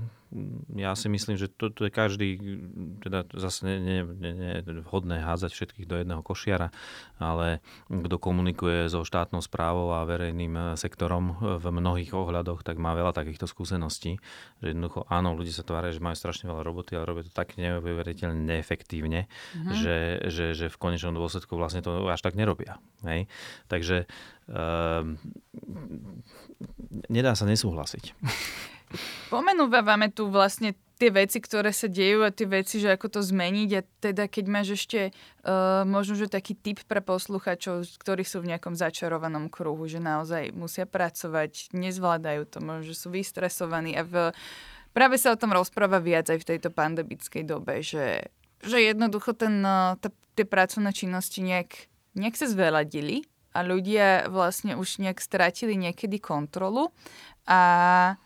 ja 0.78 0.94
si 0.94 1.10
myslím, 1.10 1.34
že 1.34 1.50
to, 1.50 1.74
to 1.74 1.90
je 1.90 1.92
každý, 1.92 2.38
teda 3.02 3.26
zase 3.34 3.66
nie, 3.66 3.78
nie, 3.82 3.98
nie, 4.14 4.32
nie 4.32 4.52
vhodné 4.86 5.26
hádzať 5.26 5.50
všetkých 5.50 5.86
do 5.90 5.98
jedného 5.98 6.22
košiara, 6.22 6.70
ale 7.18 7.58
kto 7.90 8.16
komunikuje 8.22 8.86
so 8.86 9.02
štátnou 9.02 9.42
správou 9.42 9.90
a 9.90 10.06
verejným 10.06 10.54
eh, 10.54 10.64
sektorom 10.78 11.24
eh, 11.34 11.34
v 11.58 11.64
mnohých 11.74 12.14
ohľadoch, 12.14 12.62
tak 12.62 12.78
má 12.78 12.94
veľa 12.94 13.10
takýchto 13.10 13.50
skúseností, 13.50 14.22
že 14.62 14.66
jednoducho 14.70 15.02
áno, 15.10 15.34
ľudia 15.34 15.50
sa 15.50 15.66
tvária, 15.66 15.90
že 15.90 15.98
majú 15.98 16.14
strašne 16.14 16.46
veľa 16.46 16.62
roboty, 16.62 16.94
ale 16.94 17.10
robia 17.10 17.26
to 17.26 17.34
tak 17.34 17.58
neuveriteľne 17.58 18.38
neefektívne, 18.46 19.26
mm-hmm. 19.26 19.74
že, 19.74 19.98
že, 20.30 20.46
že 20.54 20.66
v 20.70 20.76
konečnom 20.78 21.18
dôsledku 21.18 21.58
vlastne 21.58 21.82
to 21.82 22.06
až 22.06 22.22
tak 22.22 22.38
nerobia. 22.38 22.78
Hej? 23.02 23.26
Takže 23.66 24.06
um, 24.46 25.18
nedá 27.10 27.34
sa 27.34 27.50
nesúhlasiť. 27.50 28.14
Pomenúvame 29.30 30.10
tu 30.10 30.26
vlastne 30.30 30.74
tie 31.00 31.08
veci, 31.08 31.40
ktoré 31.40 31.72
sa 31.72 31.88
dejú 31.88 32.28
a 32.28 32.34
tie 32.34 32.44
veci, 32.44 32.76
že 32.76 32.92
ako 32.92 33.08
to 33.08 33.20
zmeniť. 33.24 33.70
A 33.72 33.80
teda 34.04 34.28
keď 34.28 34.44
máš 34.52 34.68
ešte 34.76 35.16
uh, 35.16 35.88
možno, 35.88 36.20
že 36.20 36.28
taký 36.28 36.52
tip 36.52 36.84
pre 36.84 37.00
posluchačov, 37.00 37.88
ktorí 37.96 38.20
sú 38.20 38.44
v 38.44 38.52
nejakom 38.52 38.76
začarovanom 38.76 39.48
kruhu, 39.48 39.88
že 39.88 39.96
naozaj 39.96 40.52
musia 40.52 40.84
pracovať, 40.84 41.72
nezvládajú 41.72 42.44
to, 42.52 42.60
možno, 42.60 42.84
že 42.84 42.94
sú 43.00 43.08
vystresovaní. 43.08 43.96
A 43.96 44.04
v, 44.04 44.14
práve 44.92 45.16
sa 45.16 45.32
o 45.32 45.40
tom 45.40 45.56
rozpráva 45.56 46.04
viac 46.04 46.28
aj 46.28 46.44
v 46.44 46.48
tejto 46.52 46.68
pandemickej 46.68 47.48
dobe, 47.48 47.80
že, 47.80 48.28
že 48.60 48.84
jednoducho 48.84 49.32
ten, 49.32 49.64
uh, 49.64 49.96
tie 50.36 50.44
pracovné 50.44 50.92
činnosti 50.92 51.40
nejak, 51.40 51.88
nejak 52.12 52.36
sa 52.36 52.44
zveladili 52.44 53.24
a 53.56 53.64
ľudia 53.64 54.28
vlastne 54.28 54.76
už 54.76 55.00
nejak 55.00 55.18
stratili 55.18 55.80
niekedy 55.80 56.20
kontrolu. 56.20 56.92
A 57.48 58.20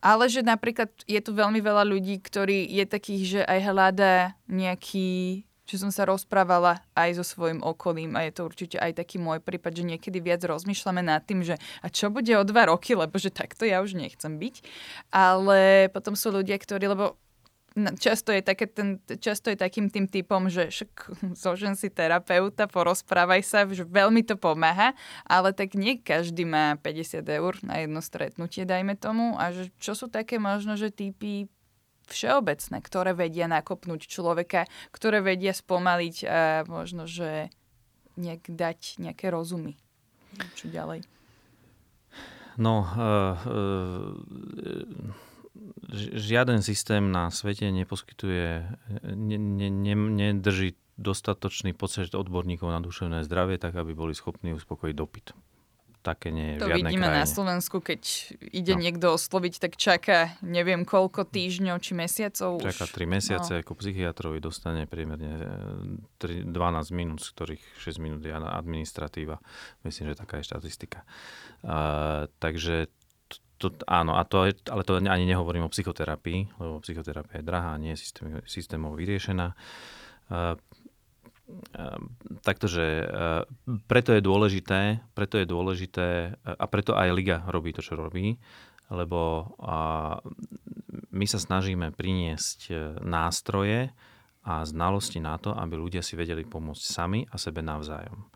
ale 0.00 0.32
že 0.32 0.40
napríklad 0.40 0.88
je 1.04 1.20
tu 1.20 1.32
veľmi 1.36 1.60
veľa 1.60 1.84
ľudí, 1.84 2.20
ktorí 2.20 2.66
je 2.68 2.84
takých, 2.88 3.22
že 3.24 3.40
aj 3.44 3.58
hľadá 3.68 4.14
nejaký 4.48 5.44
že 5.70 5.78
som 5.78 5.94
sa 5.94 6.02
rozprávala 6.02 6.82
aj 6.98 7.22
so 7.22 7.24
svojim 7.24 7.62
okolím 7.62 8.18
a 8.18 8.26
je 8.26 8.34
to 8.34 8.42
určite 8.42 8.74
aj 8.74 8.98
taký 8.98 9.22
môj 9.22 9.38
prípad, 9.38 9.70
že 9.70 9.86
niekedy 9.86 10.18
viac 10.18 10.42
rozmýšľame 10.42 10.98
nad 10.98 11.22
tým, 11.22 11.46
že 11.46 11.62
a 11.78 11.86
čo 11.86 12.10
bude 12.10 12.34
o 12.34 12.42
dva 12.42 12.66
roky, 12.66 12.98
lebo 12.98 13.14
že 13.22 13.30
takto 13.30 13.62
ja 13.62 13.78
už 13.78 13.94
nechcem 13.94 14.34
byť. 14.34 14.66
Ale 15.14 15.86
potom 15.94 16.18
sú 16.18 16.34
ľudia, 16.34 16.58
ktorí, 16.58 16.90
lebo 16.90 17.14
často 17.98 18.34
je, 18.34 18.42
také 18.42 18.66
ten, 18.66 18.98
často 19.22 19.50
je 19.50 19.58
takým 19.58 19.86
tým 19.90 20.10
typom, 20.10 20.50
že 20.50 20.70
však 20.70 20.90
zožen 21.44 21.78
si 21.78 21.88
terapeuta, 21.90 22.66
porozprávaj 22.66 23.42
sa, 23.46 23.66
že 23.70 23.86
veľmi 23.86 24.26
to 24.26 24.34
pomáha, 24.34 24.94
ale 25.26 25.54
tak 25.54 25.78
nie 25.78 25.98
každý 25.98 26.46
má 26.46 26.74
50 26.78 27.22
eur 27.22 27.54
na 27.62 27.82
jedno 27.82 28.00
stretnutie, 28.02 28.66
dajme 28.66 28.98
tomu. 28.98 29.38
A 29.38 29.54
že 29.54 29.70
čo 29.78 29.94
sú 29.94 30.10
také 30.10 30.42
možno, 30.42 30.74
že 30.74 30.90
typy 30.90 31.46
všeobecné, 32.10 32.76
ktoré 32.82 33.14
vedia 33.14 33.46
nakopnúť 33.46 34.10
človeka, 34.10 34.66
ktoré 34.90 35.22
vedia 35.22 35.54
spomaliť 35.54 36.16
a 36.26 36.66
možno, 36.66 37.06
že 37.06 37.54
nejak 38.18 38.50
dať 38.50 38.98
nejaké 38.98 39.30
rozumy. 39.30 39.78
Čo 40.58 40.66
ďalej? 40.70 41.06
No, 42.58 42.82
uh, 42.82 43.38
uh, 43.46 44.10
žiaden 46.14 46.62
systém 46.62 47.12
na 47.12 47.28
svete 47.30 47.68
neposkytuje, 47.70 48.66
ne, 49.02 49.38
ne, 49.38 49.68
ne, 49.70 49.94
nedrží 49.96 50.76
dostatočný 51.00 51.72
počet 51.72 52.12
odborníkov 52.12 52.68
na 52.68 52.80
duševné 52.84 53.24
zdravie, 53.24 53.56
tak 53.56 53.76
aby 53.76 53.96
boli 53.96 54.12
schopní 54.12 54.52
uspokojiť 54.52 54.94
dopyt. 54.96 55.32
Také 56.00 56.32
nie 56.32 56.56
je 56.56 56.64
to 56.64 56.72
vidíme 56.72 57.12
krajine. 57.12 57.20
na 57.20 57.28
Slovensku, 57.28 57.84
keď 57.84 58.32
ide 58.40 58.72
no. 58.72 58.80
niekto 58.80 59.12
osloviť, 59.20 59.54
tak 59.60 59.76
čaká 59.76 60.32
neviem 60.40 60.88
koľko 60.88 61.28
týždňov 61.28 61.76
či 61.76 61.92
mesiacov. 61.92 62.56
Čaká 62.64 62.88
3 62.88 63.04
mesiace, 63.04 63.52
no. 63.52 63.60
ako 63.60 63.76
psychiatrovi 63.76 64.40
dostane 64.40 64.88
priemerne 64.88 65.44
3, 66.16 66.48
12 66.48 66.96
minút, 66.96 67.20
z 67.20 67.28
ktorých 67.36 67.64
6 67.84 68.00
minút 68.00 68.24
je 68.24 68.32
administratíva. 68.32 69.44
Myslím, 69.84 70.16
že 70.16 70.24
taká 70.24 70.40
je 70.40 70.48
štatistika. 70.48 71.04
Uh, 71.60 72.32
takže 72.40 72.88
to, 73.60 73.76
áno, 73.84 74.16
a 74.16 74.24
to, 74.24 74.48
ale 74.48 74.82
to 74.88 74.96
ani 74.96 75.28
nehovorím 75.28 75.68
o 75.68 75.72
psychoterapii, 75.72 76.56
lebo 76.56 76.80
psychoterapia 76.80 77.44
je 77.44 77.44
drahá, 77.44 77.76
nie 77.76 77.92
je 77.92 78.00
systém, 78.08 78.28
systémov 78.48 78.96
vyriešená. 78.96 79.52
Uh, 80.30 80.56
takže 82.40 83.04
uh, 83.04 83.44
preto 83.84 84.16
je 84.16 84.22
dôležité, 84.24 85.04
preto 85.12 85.36
je 85.36 85.44
dôležité 85.44 86.38
a 86.40 86.64
preto 86.70 86.96
aj 86.96 87.12
Liga 87.12 87.44
robí 87.50 87.76
to, 87.76 87.84
čo 87.84 87.98
robí, 87.98 88.40
lebo 88.90 89.50
my 91.10 91.26
sa 91.26 91.38
snažíme 91.38 91.94
priniesť 91.94 92.58
e, 92.70 92.74
nástroje 93.02 93.90
a 94.46 94.64
znalosti 94.64 95.18
na 95.20 95.36
to, 95.36 95.52
aby 95.52 95.76
ľudia 95.76 96.02
si 96.02 96.16
vedeli 96.16 96.46
pomôcť 96.46 96.82
sami 96.82 97.20
a 97.28 97.36
sebe 97.36 97.60
navzájom. 97.60 98.30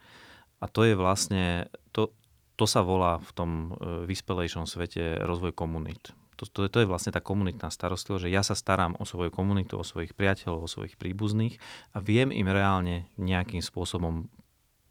A 0.61 0.65
to 0.69 0.85
je 0.85 0.95
vlastne, 0.99 1.71
to, 1.91 2.13
to 2.55 2.65
sa 2.71 2.87
volá 2.87 3.19
v 3.19 3.31
tom 3.35 3.51
e, 3.51 4.07
vyspelejšom 4.07 4.67
svete 4.67 5.19
rozvoj 5.23 5.55
komunít. 5.55 6.15
To, 6.39 6.47
to, 6.51 6.67
to 6.67 6.83
je 6.83 6.91
vlastne 6.91 7.15
tá 7.15 7.23
komunitná 7.23 7.71
starostlivosť, 7.71 8.27
že 8.27 8.35
ja 8.35 8.43
sa 8.43 8.59
starám 8.59 8.99
o 8.99 9.07
svoju 9.07 9.31
komunitu, 9.31 9.79
o 9.79 9.87
svojich 9.87 10.19
priateľov, 10.19 10.67
o 10.67 10.71
svojich 10.71 10.99
príbuzných 10.99 11.63
a 11.95 12.03
viem 12.03 12.35
im 12.35 12.51
reálne 12.51 13.07
nejakým 13.19 13.63
spôsobom 13.63 14.27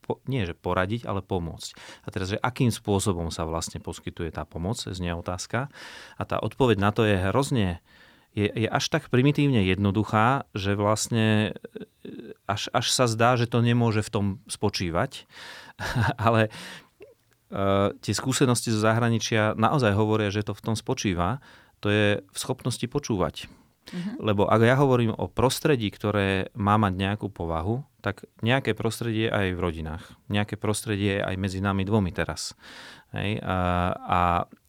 po, 0.03 0.19
nie 0.27 0.43
že 0.43 0.51
poradiť, 0.51 1.07
ale 1.07 1.23
pomôcť. 1.23 1.69
A 2.03 2.07
teraz, 2.11 2.35
že 2.35 2.37
akým 2.43 2.71
spôsobom 2.75 3.31
sa 3.31 3.47
vlastne 3.47 3.79
poskytuje 3.79 4.35
tá 4.35 4.43
pomoc, 4.43 4.83
znie 4.83 5.15
otázka. 5.15 5.71
A 6.19 6.23
tá 6.27 6.43
odpoveď 6.43 6.77
na 6.79 6.91
to 6.91 7.07
je 7.07 7.15
hrozne, 7.31 7.79
je, 8.35 8.51
je 8.51 8.67
až 8.67 8.91
tak 8.91 9.07
primitívne 9.07 9.63
jednoduchá, 9.63 10.49
že 10.51 10.75
vlastne 10.75 11.55
e, 12.03 12.35
až, 12.49 12.67
až 12.75 12.85
sa 12.91 13.05
zdá, 13.07 13.39
že 13.39 13.47
to 13.47 13.63
nemôže 13.63 14.03
v 14.03 14.11
tom 14.11 14.25
spočívať. 14.51 15.23
ale 16.25 16.49
tie 18.01 18.13
skúsenosti 18.17 18.73
zo 18.73 18.81
zahraničia 18.81 19.53
naozaj 19.53 19.93
hovoria, 19.93 20.33
že 20.33 20.41
to 20.41 20.57
v 20.57 20.63
tom 20.65 20.75
spočíva. 20.75 21.37
To 21.85 21.91
je 21.93 22.23
v 22.25 22.37
schopnosti 22.37 22.83
počúvať. 22.89 23.45
Uh-huh. 23.45 24.15
Lebo 24.23 24.47
ak 24.47 24.61
ja 24.63 24.79
hovorím 24.79 25.13
o 25.13 25.27
prostredí, 25.27 25.91
ktoré 25.91 26.49
má 26.55 26.79
mať 26.79 26.93
nejakú 26.95 27.27
povahu, 27.29 27.83
tak 27.99 28.25
nejaké 28.39 28.73
prostredie 28.73 29.27
aj 29.27 29.55
v 29.55 29.59
rodinách. 29.59 30.03
Nejaké 30.31 30.57
prostredie 30.57 31.19
aj 31.21 31.35
medzi 31.37 31.59
nami 31.59 31.83
dvomi 31.85 32.09
teraz. 32.15 32.55
Hej? 33.13 33.43
A, 33.43 33.57
a 33.93 34.19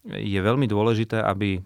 je 0.05 0.39
veľmi 0.39 0.69
dôležité, 0.69 1.19
aby 1.23 1.63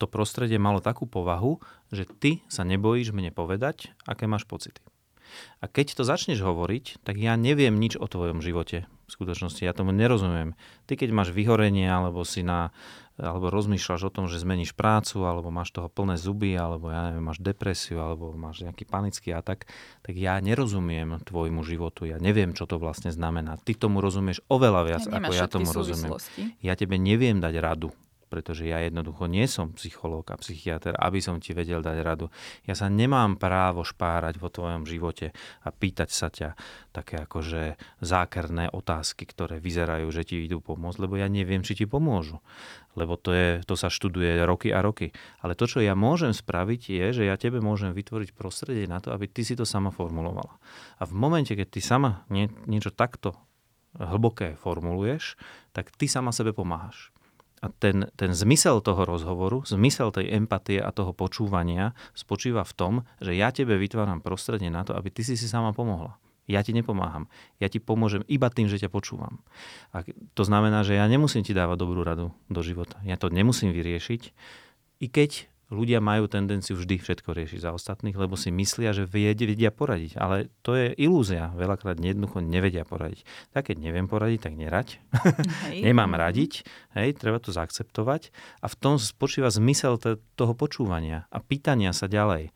to 0.00 0.08
prostredie 0.08 0.56
malo 0.56 0.80
takú 0.80 1.04
povahu, 1.04 1.60
že 1.92 2.08
ty 2.08 2.40
sa 2.48 2.64
nebojíš 2.64 3.12
mne 3.12 3.30
povedať, 3.36 3.92
aké 4.08 4.24
máš 4.24 4.48
pocity. 4.48 4.80
A 5.60 5.68
keď 5.68 6.00
to 6.00 6.02
začneš 6.06 6.40
hovoriť, 6.40 7.04
tak 7.04 7.20
ja 7.20 7.34
neviem 7.34 7.76
nič 7.76 7.98
o 7.98 8.06
tvojom 8.06 8.40
živote 8.40 8.86
v 8.86 9.10
skutočnosti. 9.10 9.62
Ja 9.62 9.74
tomu 9.74 9.90
nerozumiem. 9.90 10.54
Ty 10.86 10.94
keď 11.00 11.10
máš 11.10 11.30
vyhorenie, 11.34 11.86
alebo 11.86 12.22
si 12.22 12.46
na 12.46 12.70
alebo 13.20 13.52
rozmýšľaš 13.52 14.08
o 14.08 14.14
tom, 14.14 14.24
že 14.32 14.40
zmeníš 14.40 14.72
prácu, 14.72 15.20
alebo 15.28 15.52
máš 15.52 15.76
toho 15.76 15.92
plné 15.92 16.16
zuby, 16.16 16.56
alebo 16.56 16.88
ja 16.88 17.12
neviem, 17.12 17.20
máš 17.20 17.36
depresiu, 17.44 18.00
alebo 18.00 18.32
máš 18.32 18.64
nejaký 18.64 18.88
panický 18.88 19.36
atak, 19.36 19.68
tak 20.00 20.14
ja 20.16 20.40
nerozumiem 20.40 21.20
tvojmu 21.28 21.60
životu. 21.60 22.08
Ja 22.08 22.16
neviem, 22.16 22.56
čo 22.56 22.64
to 22.64 22.80
vlastne 22.80 23.12
znamená. 23.12 23.60
Ty 23.60 23.76
tomu 23.76 24.00
rozumieš 24.00 24.40
oveľa 24.48 24.82
viac, 24.88 25.02
ja 25.04 25.20
ako 25.20 25.32
ja 25.36 25.46
tomu 25.52 25.68
rozumiem. 25.68 26.16
Ja 26.64 26.72
tebe 26.80 26.96
neviem 26.96 27.44
dať 27.44 27.54
radu 27.60 27.92
pretože 28.30 28.70
ja 28.70 28.78
jednoducho 28.78 29.26
nie 29.26 29.50
som 29.50 29.74
psychológ 29.74 30.30
a 30.30 30.38
psychiatr, 30.38 30.94
aby 30.94 31.18
som 31.18 31.42
ti 31.42 31.50
vedel 31.50 31.82
dať 31.82 31.98
radu. 32.06 32.30
Ja 32.62 32.78
sa 32.78 32.86
nemám 32.86 33.34
právo 33.42 33.82
špárať 33.82 34.38
vo 34.38 34.46
tvojom 34.46 34.86
živote 34.86 35.34
a 35.66 35.68
pýtať 35.74 36.10
sa 36.14 36.30
ťa 36.30 36.54
také 36.94 37.26
akože 37.26 37.74
zákerné 37.98 38.70
otázky, 38.70 39.26
ktoré 39.26 39.58
vyzerajú, 39.58 40.06
že 40.14 40.22
ti 40.22 40.46
idú 40.46 40.62
pomôcť, 40.62 41.02
lebo 41.02 41.18
ja 41.18 41.26
neviem, 41.26 41.66
či 41.66 41.74
ti 41.74 41.90
pomôžu. 41.90 42.38
Lebo 42.94 43.18
to, 43.18 43.34
je, 43.34 43.62
to 43.66 43.74
sa 43.74 43.90
študuje 43.90 44.42
roky 44.46 44.70
a 44.70 44.82
roky. 44.82 45.10
Ale 45.42 45.58
to, 45.58 45.66
čo 45.66 45.82
ja 45.82 45.98
môžem 45.98 46.30
spraviť, 46.30 46.80
je, 46.90 47.06
že 47.22 47.22
ja 47.26 47.34
tebe 47.34 47.58
môžem 47.58 47.90
vytvoriť 47.94 48.34
prostredie 48.34 48.86
na 48.86 49.02
to, 49.02 49.10
aby 49.10 49.26
ty 49.26 49.42
si 49.42 49.58
to 49.58 49.66
sama 49.66 49.90
formulovala. 49.90 50.58
A 50.98 51.06
v 51.06 51.14
momente, 51.14 51.54
keď 51.54 51.68
ty 51.70 51.80
sama 51.82 52.22
nie, 52.30 52.50
niečo 52.66 52.90
takto 52.94 53.34
hlboké 53.98 54.54
formuluješ, 54.58 55.34
tak 55.74 55.90
ty 55.94 56.06
sama 56.06 56.30
sebe 56.30 56.54
pomáhaš. 56.54 57.10
A 57.60 57.68
ten, 57.68 58.08
ten 58.16 58.32
zmysel 58.32 58.80
toho 58.80 59.04
rozhovoru, 59.04 59.60
zmysel 59.68 60.08
tej 60.16 60.32
empatie 60.32 60.80
a 60.80 60.88
toho 60.96 61.12
počúvania 61.12 61.92
spočíva 62.16 62.64
v 62.64 62.72
tom, 62.72 62.94
že 63.20 63.36
ja 63.36 63.52
tebe 63.52 63.76
vytváram 63.76 64.24
prostredie 64.24 64.72
na 64.72 64.80
to, 64.80 64.96
aby 64.96 65.12
ty 65.12 65.20
si 65.20 65.36
si 65.36 65.44
sama 65.44 65.76
pomohla. 65.76 66.16
Ja 66.48 66.64
ti 66.64 66.72
nepomáham. 66.74 67.30
Ja 67.62 67.70
ti 67.70 67.78
pomôžem 67.78 68.26
iba 68.26 68.50
tým, 68.50 68.66
že 68.66 68.80
ťa 68.80 68.90
počúvam. 68.90 69.38
A 69.94 70.02
to 70.34 70.42
znamená, 70.42 70.82
že 70.82 70.98
ja 70.98 71.06
nemusím 71.06 71.46
ti 71.46 71.54
dávať 71.54 71.78
dobrú 71.78 72.00
radu 72.02 72.34
do 72.50 72.60
života. 72.64 72.98
Ja 73.06 73.14
to 73.14 73.30
nemusím 73.30 73.70
vyriešiť, 73.70 74.22
i 75.00 75.06
keď 75.06 75.46
ľudia 75.70 76.02
majú 76.02 76.26
tendenciu 76.26 76.74
vždy 76.74 76.98
všetko 76.98 77.30
riešiť 77.30 77.62
za 77.62 77.70
ostatných, 77.70 78.18
lebo 78.18 78.34
si 78.34 78.50
myslia, 78.50 78.90
že 78.90 79.06
vedia 79.06 79.70
poradiť. 79.70 80.18
Ale 80.18 80.50
to 80.66 80.74
je 80.74 80.92
ilúzia. 80.98 81.54
Veľakrát 81.54 81.96
jednoducho 81.96 82.42
nevedia 82.42 82.82
poradiť. 82.82 83.22
Tak 83.54 83.70
keď 83.70 83.76
neviem 83.78 84.10
poradiť, 84.10 84.50
tak 84.50 84.54
nerať. 84.58 84.98
Nemám 85.86 86.18
radiť. 86.18 86.66
Hej, 86.98 87.22
treba 87.22 87.38
to 87.38 87.54
zaakceptovať. 87.54 88.34
A 88.60 88.66
v 88.66 88.76
tom 88.76 88.98
spočíva 88.98 89.48
zmysel 89.48 89.96
toho 90.34 90.52
počúvania 90.58 91.30
a 91.30 91.38
pýtania 91.38 91.94
sa 91.94 92.10
ďalej 92.10 92.50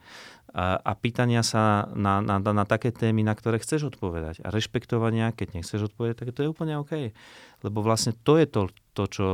a, 0.55 0.79
a 0.79 0.93
pýtania 0.95 1.43
sa 1.43 1.91
na, 1.99 2.23
na, 2.23 2.39
na, 2.39 2.53
na 2.55 2.65
také 2.65 2.95
témy, 2.95 3.27
na 3.27 3.35
ktoré 3.35 3.59
chceš 3.59 3.91
odpovedať. 3.91 4.39
A 4.47 4.55
rešpektovania, 4.55 5.35
keď 5.35 5.59
nechceš 5.59 5.91
odpovedať, 5.91 6.23
tak 6.23 6.31
to 6.31 6.47
je 6.47 6.53
úplne 6.55 6.79
OK. 6.79 7.11
Lebo 7.67 7.83
vlastne 7.83 8.15
to 8.23 8.39
je 8.39 8.47
to, 8.47 8.71
to 8.95 9.03
čo, 9.11 9.29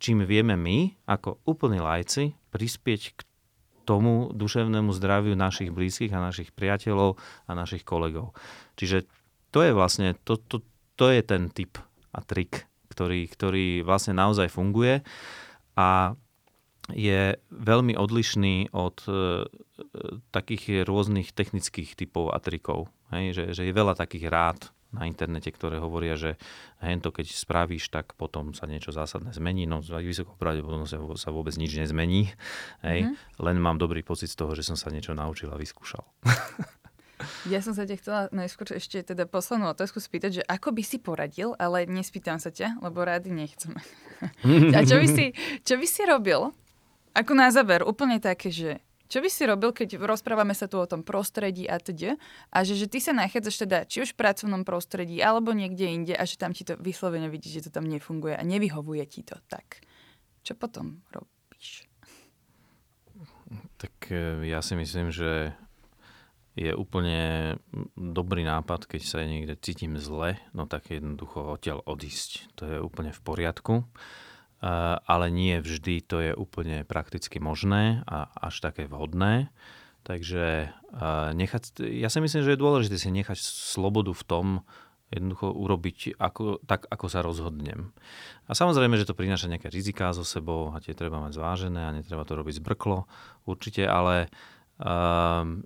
čím 0.00 0.24
vieme 0.24 0.56
my, 0.56 1.04
ako 1.04 1.44
úplní 1.44 1.84
lajci, 1.84 2.32
prispieť 2.48 3.02
k 3.12 3.20
tomu 3.84 4.32
duševnému 4.32 4.88
zdraviu 4.96 5.36
našich 5.36 5.68
blízkych 5.68 6.12
a 6.16 6.24
našich 6.24 6.56
priateľov 6.56 7.20
a 7.44 7.50
našich 7.52 7.84
kolegov. 7.84 8.32
Čiže 8.80 9.04
to 9.52 9.60
je 9.60 9.76
vlastne, 9.76 10.16
to, 10.24 10.40
to, 10.40 10.64
to 10.96 11.12
je 11.12 11.20
ten 11.24 11.52
typ 11.52 11.76
a 12.12 12.24
trik, 12.24 12.64
ktorý, 12.88 13.28
ktorý 13.28 13.66
vlastne 13.84 14.16
naozaj 14.16 14.48
funguje 14.48 15.04
a 15.76 16.16
je 16.92 17.36
veľmi 17.52 17.94
odlišný 17.96 18.72
od 18.72 18.96
e, 19.04 19.44
takých 20.32 20.88
rôznych 20.88 21.36
technických 21.36 21.94
typov 21.98 22.32
a 22.32 22.38
trikov. 22.40 22.88
Hej? 23.12 23.36
Že, 23.36 23.44
že 23.52 23.62
je 23.68 23.72
veľa 23.76 23.94
takých 23.96 24.26
rád 24.32 24.60
na 24.88 25.04
internete, 25.04 25.52
ktoré 25.52 25.76
hovoria, 25.76 26.16
že 26.16 26.40
hento 26.80 27.12
keď 27.12 27.28
spravíš, 27.28 27.92
tak 27.92 28.16
potom 28.16 28.56
sa 28.56 28.64
niečo 28.64 28.88
zásadné 28.88 29.36
zmení. 29.36 29.68
No 29.68 29.84
z 29.84 29.92
vysokou 30.00 30.32
pravdepodobnosťou 30.40 31.12
sa 31.20 31.28
vôbec 31.28 31.52
nič 31.60 31.76
nezmení. 31.76 32.32
Hej? 32.80 33.04
Mm-hmm. 33.04 33.44
Len 33.44 33.56
mám 33.60 33.76
dobrý 33.76 34.00
pocit 34.00 34.32
z 34.32 34.40
toho, 34.40 34.56
že 34.56 34.64
som 34.64 34.80
sa 34.80 34.88
niečo 34.88 35.12
naučil 35.12 35.52
a 35.52 35.60
vyskúšal. 35.60 36.04
Ja 37.50 37.58
som 37.58 37.74
sa 37.74 37.82
ťa 37.82 37.96
chcela 37.98 38.20
najskôr 38.30 38.78
ešte 38.78 39.02
teda 39.02 39.26
poslednú 39.26 39.74
otázku 39.74 39.98
spýtať, 39.98 40.30
že 40.38 40.42
ako 40.46 40.70
by 40.70 40.82
si 40.86 41.02
poradil, 41.02 41.50
ale 41.58 41.82
nespýtam 41.82 42.38
sa 42.38 42.54
ťa, 42.54 42.78
lebo 42.78 43.02
rády 43.02 43.34
nechcem. 43.34 43.74
a 44.76 44.80
čo 44.86 45.02
by 45.02 45.06
si, 45.10 45.34
čo 45.66 45.74
by 45.82 45.86
si 45.90 46.02
robil, 46.06 46.54
ako 47.14 47.32
na 47.36 47.48
záver, 47.52 47.84
úplne 47.84 48.18
také, 48.18 48.52
že 48.52 48.82
čo 49.08 49.24
by 49.24 49.28
si 49.32 49.48
robil, 49.48 49.72
keď 49.72 49.96
rozprávame 50.04 50.52
sa 50.52 50.68
tu 50.68 50.76
o 50.76 50.84
tom 50.84 51.00
prostredí 51.00 51.64
a 51.64 51.80
teda, 51.80 52.20
a 52.52 52.60
že, 52.60 52.76
že 52.76 52.92
ty 52.92 53.00
sa 53.00 53.16
nachádzaš 53.16 53.56
teda 53.64 53.78
či 53.88 54.04
už 54.04 54.12
v 54.12 54.20
pracovnom 54.20 54.68
prostredí, 54.68 55.24
alebo 55.24 55.56
niekde 55.56 55.88
inde 55.88 56.12
a 56.12 56.28
že 56.28 56.36
tam 56.36 56.52
ti 56.52 56.68
to 56.68 56.76
vyslovene 56.76 57.32
vidíš, 57.32 57.64
že 57.64 57.64
to 57.68 57.80
tam 57.80 57.88
nefunguje 57.88 58.36
a 58.36 58.44
nevyhovuje 58.44 59.04
ti 59.08 59.24
to, 59.24 59.40
tak 59.48 59.80
čo 60.44 60.52
potom 60.52 61.00
robíš? 61.08 61.88
Tak 63.80 64.12
e, 64.12 64.44
ja 64.44 64.60
si 64.60 64.76
myslím, 64.76 65.08
že 65.08 65.56
je 66.52 66.76
úplne 66.76 67.56
dobrý 67.96 68.44
nápad, 68.44 68.84
keď 68.84 69.02
sa 69.08 69.24
niekde 69.24 69.56
cítim 69.56 69.96
zle, 69.96 70.36
no 70.52 70.68
tak 70.68 70.92
jednoducho 70.92 71.56
odtiaľ 71.56 71.80
odísť. 71.86 72.50
To 72.60 72.62
je 72.66 72.78
úplne 72.82 73.14
v 73.14 73.20
poriadku 73.24 73.88
ale 74.60 75.26
nie 75.30 75.62
vždy 75.62 76.02
to 76.02 76.16
je 76.18 76.32
úplne 76.34 76.82
prakticky 76.82 77.38
možné 77.38 78.02
a 78.10 78.26
až 78.34 78.58
také 78.58 78.90
vhodné. 78.90 79.54
Takže 80.02 80.72
nechať, 81.36 81.84
ja 81.84 82.08
si 82.08 82.18
myslím, 82.18 82.42
že 82.42 82.54
je 82.56 82.62
dôležité 82.62 82.96
si 82.96 83.12
nechať 83.12 83.38
slobodu 83.38 84.10
v 84.16 84.24
tom, 84.24 84.46
jednoducho 85.08 85.48
urobiť 85.52 86.20
ako, 86.20 86.60
tak, 86.68 86.84
ako 86.88 87.06
sa 87.08 87.24
rozhodnem. 87.24 87.96
A 88.44 88.52
samozrejme, 88.52 89.00
že 89.00 89.08
to 89.08 89.16
prináša 89.16 89.48
nejaké 89.48 89.72
riziká 89.72 90.12
so 90.12 90.20
sebou 90.20 90.72
a 90.72 90.84
tie 90.84 90.92
treba 90.92 91.16
mať 91.16 91.32
zvážené 91.40 91.80
a 91.80 91.94
netreba 91.96 92.28
to 92.28 92.36
robiť 92.36 92.60
zbrklo 92.60 93.08
určite, 93.48 93.88
ale 93.88 94.28
um, 94.76 95.64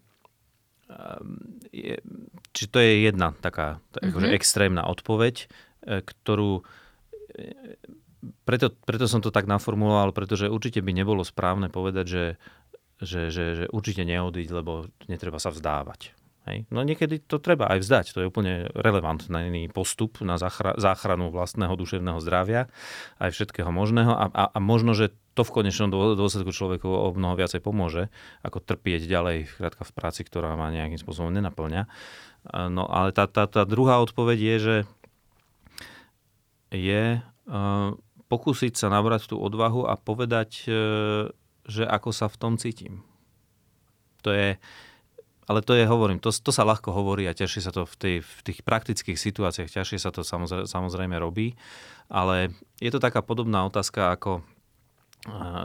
je, 1.74 1.98
či 2.54 2.64
to 2.70 2.78
je 2.78 3.10
jedna 3.10 3.34
taká 3.34 3.82
mm-hmm. 3.98 4.30
extrémna 4.30 4.86
odpoveď, 4.86 5.34
e, 5.42 6.04
ktorú 6.04 6.62
preto, 8.42 8.70
preto 8.72 9.06
som 9.06 9.22
to 9.22 9.34
tak 9.34 9.46
naformuloval, 9.46 10.10
pretože 10.14 10.50
určite 10.50 10.82
by 10.82 10.92
nebolo 10.94 11.22
správne 11.22 11.70
povedať, 11.70 12.06
že, 12.06 12.24
že, 13.02 13.20
že, 13.30 13.44
že 13.58 13.64
určite 13.70 14.02
neodíť, 14.06 14.48
lebo 14.50 14.90
netreba 15.06 15.38
sa 15.42 15.50
vzdávať. 15.50 16.14
Hej. 16.42 16.66
No 16.74 16.82
niekedy 16.82 17.22
to 17.22 17.38
treba 17.38 17.70
aj 17.70 17.86
vzdať, 17.86 18.06
to 18.10 18.18
je 18.18 18.26
úplne 18.26 18.66
relevantný 18.74 19.70
postup 19.70 20.18
na 20.26 20.42
záchranu 20.74 21.30
vlastného 21.30 21.70
duševného 21.78 22.18
zdravia, 22.18 22.66
aj 23.22 23.30
všetkého 23.30 23.70
možného 23.70 24.10
a, 24.10 24.26
a, 24.26 24.44
a 24.50 24.58
možno, 24.58 24.90
že 24.90 25.14
to 25.38 25.46
v 25.46 25.62
konečnom 25.62 25.88
dôsledku 25.94 26.50
človeku 26.50 26.90
o 26.90 27.14
mnoho 27.14 27.38
viacej 27.38 27.62
pomôže, 27.62 28.10
ako 28.42 28.58
trpieť 28.58 29.06
ďalej 29.06 29.54
krátka 29.54 29.86
v 29.86 29.94
práci, 29.94 30.26
ktorá 30.26 30.58
ma 30.58 30.74
nejakým 30.74 30.98
spôsobom 30.98 31.30
nenaplňa. 31.30 31.86
No 32.68 32.90
ale 32.90 33.14
tá, 33.14 33.30
tá, 33.30 33.46
tá 33.46 33.62
druhá 33.62 34.02
odpoveď 34.02 34.38
je, 34.42 34.56
že 34.58 34.76
je 36.74 37.04
uh, 37.22 37.94
pokúsiť 38.32 38.72
sa 38.72 38.88
nabrať 38.88 39.28
tú 39.28 39.36
odvahu 39.36 39.84
a 39.84 40.00
povedať, 40.00 40.64
e, 40.64 40.72
že 41.68 41.84
ako 41.84 42.16
sa 42.16 42.32
v 42.32 42.40
tom 42.40 42.56
cítim. 42.56 43.04
To 44.24 44.32
je, 44.32 44.56
ale 45.44 45.60
to 45.60 45.76
je, 45.76 45.84
hovorím, 45.84 46.16
to, 46.16 46.32
to 46.32 46.48
sa 46.48 46.64
ľahko 46.64 46.96
hovorí 46.96 47.28
a 47.28 47.36
ťažšie 47.36 47.60
sa 47.60 47.76
to 47.76 47.84
v, 47.84 47.94
tej, 48.00 48.16
v 48.24 48.40
tých 48.40 48.64
praktických 48.64 49.20
situáciách, 49.20 49.68
ťažšie 49.68 50.00
sa 50.00 50.08
to 50.08 50.24
samozrejme, 50.24 50.64
samozrejme 50.64 51.16
robí, 51.20 51.52
ale 52.08 52.56
je 52.80 52.88
to 52.88 53.04
taká 53.04 53.20
podobná 53.20 53.68
otázka, 53.68 54.16
ako 54.16 54.40
e, 54.40 54.42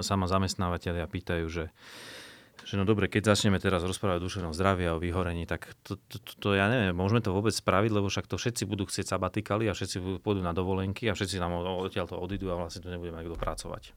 sa 0.04 0.14
ma 0.20 0.28
zamestnávateľia 0.28 1.08
pýtajú, 1.08 1.48
že 1.48 1.66
uh, 1.72 2.27
že 2.64 2.80
no 2.80 2.88
dobre, 2.88 3.12
keď 3.12 3.36
začneme 3.36 3.62
teraz 3.62 3.86
rozprávať 3.86 4.22
o 4.22 4.26
duševnom 4.26 4.54
zdraví 4.56 4.88
a 4.88 4.96
o 4.96 5.02
vyhorení, 5.02 5.46
tak 5.46 5.70
to, 5.84 6.00
to, 6.08 6.18
to, 6.18 6.32
to 6.40 6.50
ja 6.56 6.72
neviem, 6.72 6.96
môžeme 6.96 7.22
to 7.22 7.36
vôbec 7.36 7.54
spraviť, 7.54 7.92
lebo 7.94 8.08
však 8.08 8.26
to 8.26 8.40
všetci 8.40 8.64
budú 8.66 8.88
chcieť 8.90 9.14
sabatikali 9.14 9.70
a 9.70 9.78
všetci 9.78 10.24
pôjdu 10.24 10.42
na 10.42 10.56
dovolenky 10.56 11.06
a 11.10 11.14
všetci 11.14 11.38
nám 11.38 11.62
odtiaľ 11.62 12.10
to 12.10 12.18
odídu 12.18 12.50
a 12.50 12.58
vlastne 12.58 12.82
tu 12.82 12.90
nebudeme 12.90 13.22
kto 13.22 13.36
pracovať. 13.38 13.94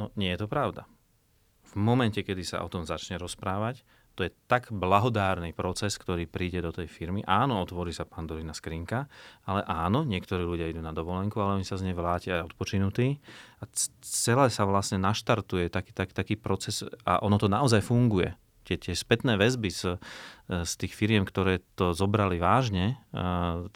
No 0.00 0.10
nie 0.18 0.34
je 0.34 0.40
to 0.42 0.48
pravda. 0.50 0.88
V 1.70 1.74
momente, 1.78 2.22
kedy 2.22 2.42
sa 2.42 2.62
o 2.62 2.68
tom 2.70 2.86
začne 2.86 3.18
rozprávať, 3.18 3.82
to 4.14 4.26
je 4.26 4.30
tak 4.46 4.70
blahodárny 4.70 5.50
proces, 5.50 5.98
ktorý 5.98 6.30
príde 6.30 6.62
do 6.62 6.70
tej 6.70 6.86
firmy. 6.86 7.26
Áno, 7.26 7.58
otvorí 7.58 7.90
sa 7.90 8.06
pandorina 8.06 8.54
skrinka, 8.54 9.10
ale 9.42 9.66
áno, 9.66 10.06
niektorí 10.06 10.46
ľudia 10.46 10.70
idú 10.70 10.78
na 10.78 10.94
dovolenku, 10.94 11.42
ale 11.42 11.58
oni 11.60 11.66
sa 11.66 11.74
z 11.74 11.90
nej 11.90 11.96
vrátia 11.98 12.46
odpočinutí. 12.46 13.18
A 13.58 13.64
celé 14.02 14.46
sa 14.54 14.62
vlastne 14.70 15.02
naštartuje 15.02 15.66
taký, 15.66 15.90
tak, 15.90 16.14
taký 16.14 16.38
proces 16.38 16.86
a 17.02 17.18
ono 17.26 17.42
to 17.42 17.50
naozaj 17.50 17.82
funguje. 17.82 18.38
Tie, 18.64 18.80
tie 18.80 18.96
spätné 18.96 19.36
väzby 19.36 19.68
z, 19.68 20.00
z 20.48 20.72
tých 20.80 20.96
firiem, 20.96 21.28
ktoré 21.28 21.60
to 21.76 21.92
zobrali 21.92 22.40
vážne, 22.40 22.96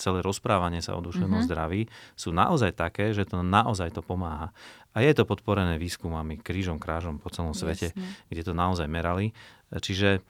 celé 0.01 0.19
rozprávanie 0.25 0.81
sa 0.81 0.97
o 0.97 1.05
duševnom 1.05 1.45
mm-hmm. 1.45 1.49
zdraví, 1.49 1.83
sú 2.17 2.33
naozaj 2.33 2.73
také, 2.73 3.13
že 3.13 3.29
to 3.29 3.45
naozaj 3.45 3.93
to 3.93 4.01
pomáha. 4.01 4.51
A 4.97 5.05
je 5.05 5.13
to 5.15 5.29
podporené 5.29 5.77
výskumami 5.79 6.41
krížom, 6.41 6.81
krážom 6.81 7.21
po 7.21 7.31
celom 7.31 7.53
svete, 7.53 7.93
Jasne. 7.93 8.09
kde 8.33 8.43
to 8.43 8.53
naozaj 8.57 8.89
merali. 8.91 9.37
Čiže 9.71 10.19
e, 10.19 10.21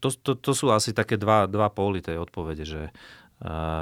to, 0.00 0.08
to, 0.14 0.38
to 0.38 0.52
sú 0.56 0.72
asi 0.72 0.96
také 0.96 1.18
dva, 1.20 1.44
dva 1.44 1.68
póly 1.68 2.00
tej 2.00 2.16
odpovede, 2.22 2.64
že 2.64 2.82
e, 2.88 2.92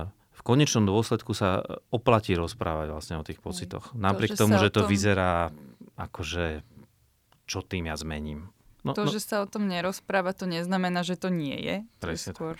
v 0.08 0.42
konečnom 0.42 0.88
dôsledku 0.88 1.36
sa 1.36 1.62
oplatí 1.92 2.34
rozprávať 2.34 2.88
vlastne 2.90 3.16
o 3.20 3.26
tých 3.26 3.38
pocitoch. 3.38 3.94
Napriek 3.94 4.34
to, 4.34 4.48
tomu, 4.48 4.58
že 4.58 4.74
to 4.74 4.82
tom... 4.84 4.90
vyzerá 4.90 5.54
ako, 5.94 6.20
že 6.24 6.66
čo 7.46 7.62
tým 7.62 7.86
ja 7.86 7.94
zmením. 7.94 8.50
No, 8.86 8.94
to, 8.94 9.04
no... 9.04 9.10
že 9.10 9.18
sa 9.18 9.42
o 9.42 9.50
tom 9.50 9.66
nerozpráva, 9.66 10.30
to 10.30 10.46
neznamená, 10.46 11.02
že 11.02 11.18
to 11.18 11.26
nie 11.26 11.58
je. 11.58 11.76
Presne. 11.98 12.30
To 12.32 12.38
skôr 12.38 12.56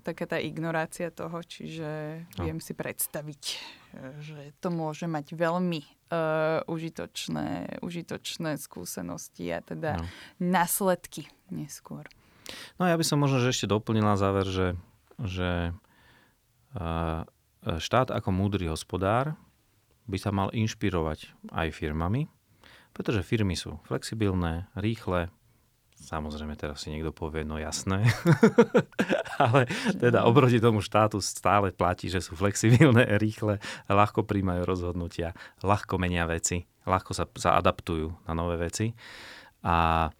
taká 0.00 0.24
tá 0.24 0.40
ignorácia 0.40 1.12
toho, 1.12 1.44
čiže 1.44 2.22
no. 2.40 2.48
viem 2.48 2.60
si 2.60 2.72
predstaviť, 2.72 3.42
že 4.24 4.56
to 4.60 4.72
môže 4.72 5.04
mať 5.04 5.36
veľmi 5.36 5.80
uh, 5.84 6.64
užitočné, 6.64 7.80
užitočné 7.84 8.56
skúsenosti 8.56 9.52
a 9.52 9.60
teda 9.60 10.00
no. 10.00 10.04
následky 10.40 11.28
neskôr. 11.52 12.08
No 12.80 12.88
ja 12.88 12.96
by 12.96 13.04
som 13.04 13.20
možno 13.20 13.44
že 13.44 13.52
ešte 13.52 13.68
doplnil 13.68 14.04
na 14.04 14.16
záver, 14.16 14.48
že, 14.48 14.68
že 15.20 15.76
uh, 16.76 17.28
štát 17.62 18.08
ako 18.10 18.28
múdry 18.32 18.72
hospodár 18.72 19.36
by 20.08 20.18
sa 20.18 20.34
mal 20.34 20.48
inšpirovať 20.50 21.52
aj 21.52 21.68
firmami, 21.70 22.26
pretože 22.96 23.24
firmy 23.24 23.54
sú 23.54 23.78
flexibilné, 23.86 24.66
rýchle, 24.74 25.30
Samozrejme, 26.02 26.58
teraz 26.58 26.82
si 26.82 26.90
niekto 26.90 27.14
povie, 27.14 27.46
no 27.46 27.62
jasné. 27.62 28.02
Ale 29.42 29.70
teda 29.94 30.26
oproti 30.26 30.58
tomu 30.58 30.82
štátu 30.82 31.22
stále 31.22 31.70
platí, 31.70 32.10
že 32.10 32.18
sú 32.18 32.34
flexibilné, 32.34 33.06
rýchle, 33.22 33.62
ľahko 33.86 34.26
príjmajú 34.26 34.66
rozhodnutia, 34.66 35.30
ľahko 35.62 36.02
menia 36.02 36.26
veci, 36.26 36.66
ľahko 36.90 37.14
sa, 37.14 37.30
sa 37.38 37.54
adaptujú 37.62 38.10
na 38.26 38.32
nové 38.34 38.58
veci. 38.58 38.98
A 39.62 40.10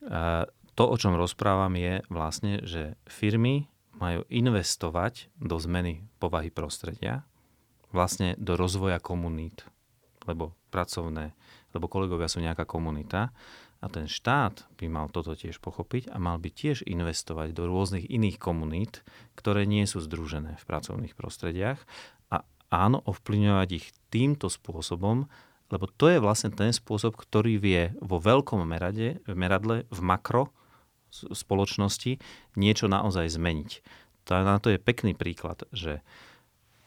e, 0.00 0.48
to, 0.72 0.84
o 0.88 0.96
čom 0.96 1.12
rozprávam, 1.20 1.76
je 1.76 2.00
vlastne, 2.08 2.64
že 2.64 2.96
firmy 3.04 3.68
majú 4.00 4.24
investovať 4.32 5.28
do 5.36 5.60
zmeny 5.60 6.08
povahy 6.16 6.48
prostredia, 6.48 7.28
vlastne 7.92 8.36
do 8.40 8.56
rozvoja 8.56 9.00
komunít, 9.00 9.68
lebo 10.24 10.56
pracovné, 10.72 11.36
lebo 11.76 11.92
kolegovia 11.92 12.28
sú 12.28 12.40
nejaká 12.40 12.64
komunita 12.64 13.36
a 13.86 13.88
ten 13.88 14.10
štát 14.10 14.66
by 14.82 14.90
mal 14.90 15.06
toto 15.06 15.38
tiež 15.38 15.62
pochopiť 15.62 16.10
a 16.10 16.18
mal 16.18 16.42
by 16.42 16.50
tiež 16.50 16.82
investovať 16.82 17.54
do 17.54 17.70
rôznych 17.70 18.10
iných 18.10 18.42
komunít, 18.42 19.06
ktoré 19.38 19.62
nie 19.62 19.86
sú 19.86 20.02
združené 20.02 20.58
v 20.58 20.66
pracovných 20.66 21.14
prostrediach 21.14 21.78
a 22.34 22.42
áno, 22.74 22.98
ovplyvňovať 23.06 23.68
ich 23.70 23.94
týmto 24.10 24.50
spôsobom, 24.50 25.30
lebo 25.70 25.86
to 25.86 26.10
je 26.10 26.18
vlastne 26.18 26.50
ten 26.50 26.74
spôsob, 26.74 27.14
ktorý 27.14 27.62
vie 27.62 27.94
vo 28.02 28.18
veľkom 28.18 28.66
merade, 28.66 29.22
meradle, 29.30 29.86
v 29.86 30.00
makro 30.02 30.50
spoločnosti 31.14 32.18
niečo 32.58 32.90
naozaj 32.90 33.38
zmeniť. 33.38 33.70
Na 34.26 34.58
to 34.58 34.74
je 34.74 34.82
pekný 34.82 35.14
príklad, 35.14 35.62
že 35.70 36.02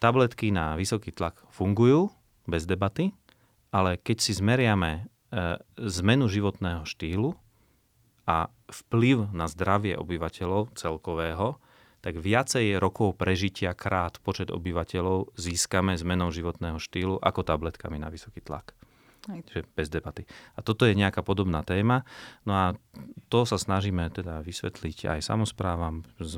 tabletky 0.04 0.52
na 0.52 0.76
vysoký 0.76 1.16
tlak 1.16 1.39
fungujú 1.47 2.12
bez 2.43 2.68
debaty, 2.68 3.16
ale 3.72 3.95
keď 3.95 4.18
si 4.20 4.36
zmeriame 4.36 5.08
zmenu 5.78 6.26
životného 6.26 6.88
štýlu 6.88 7.38
a 8.30 8.50
vplyv 8.70 9.34
na 9.34 9.50
zdravie 9.50 9.98
obyvateľov 9.98 10.74
celkového, 10.78 11.58
tak 12.00 12.16
viacej 12.16 12.80
rokov 12.80 13.20
prežitia 13.20 13.76
krát 13.76 14.24
počet 14.24 14.48
obyvateľov 14.56 15.36
získame 15.36 16.00
zmenou 16.00 16.32
životného 16.32 16.80
štýlu 16.80 17.20
ako 17.20 17.44
tabletkami 17.44 18.00
na 18.00 18.08
vysoký 18.08 18.40
tlak. 18.40 18.79
Čiže 19.30 19.70
bez 19.78 19.88
debaty. 19.94 20.26
A 20.58 20.66
toto 20.66 20.90
je 20.90 20.98
nejaká 20.98 21.22
podobná 21.22 21.62
téma. 21.62 22.04
No 22.44 22.54
a 22.58 22.66
to 23.30 23.46
sa 23.46 23.62
snažíme 23.62 24.10
teda 24.10 24.42
vysvetliť 24.42 25.18
aj 25.18 25.20
samozprávam 25.22 26.02
s 26.18 26.36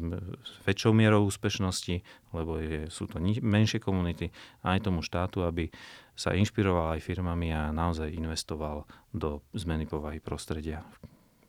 väčšou 0.67 0.91
mierou 0.91 1.23
úspešnosti, 1.27 2.03
lebo 2.35 2.59
je, 2.59 2.91
sú 2.91 3.07
to 3.07 3.23
menšie 3.23 3.79
komunity, 3.79 4.29
aj 4.67 4.83
tomu 4.83 4.99
štátu, 4.99 5.47
aby 5.47 5.71
sa 6.13 6.35
inšpiroval 6.35 6.99
aj 6.99 7.01
firmami 7.01 7.55
a 7.55 7.71
naozaj 7.71 8.11
investoval 8.11 8.85
do 9.15 9.39
zmeny 9.55 9.87
povahy 9.87 10.19
prostredia 10.19 10.83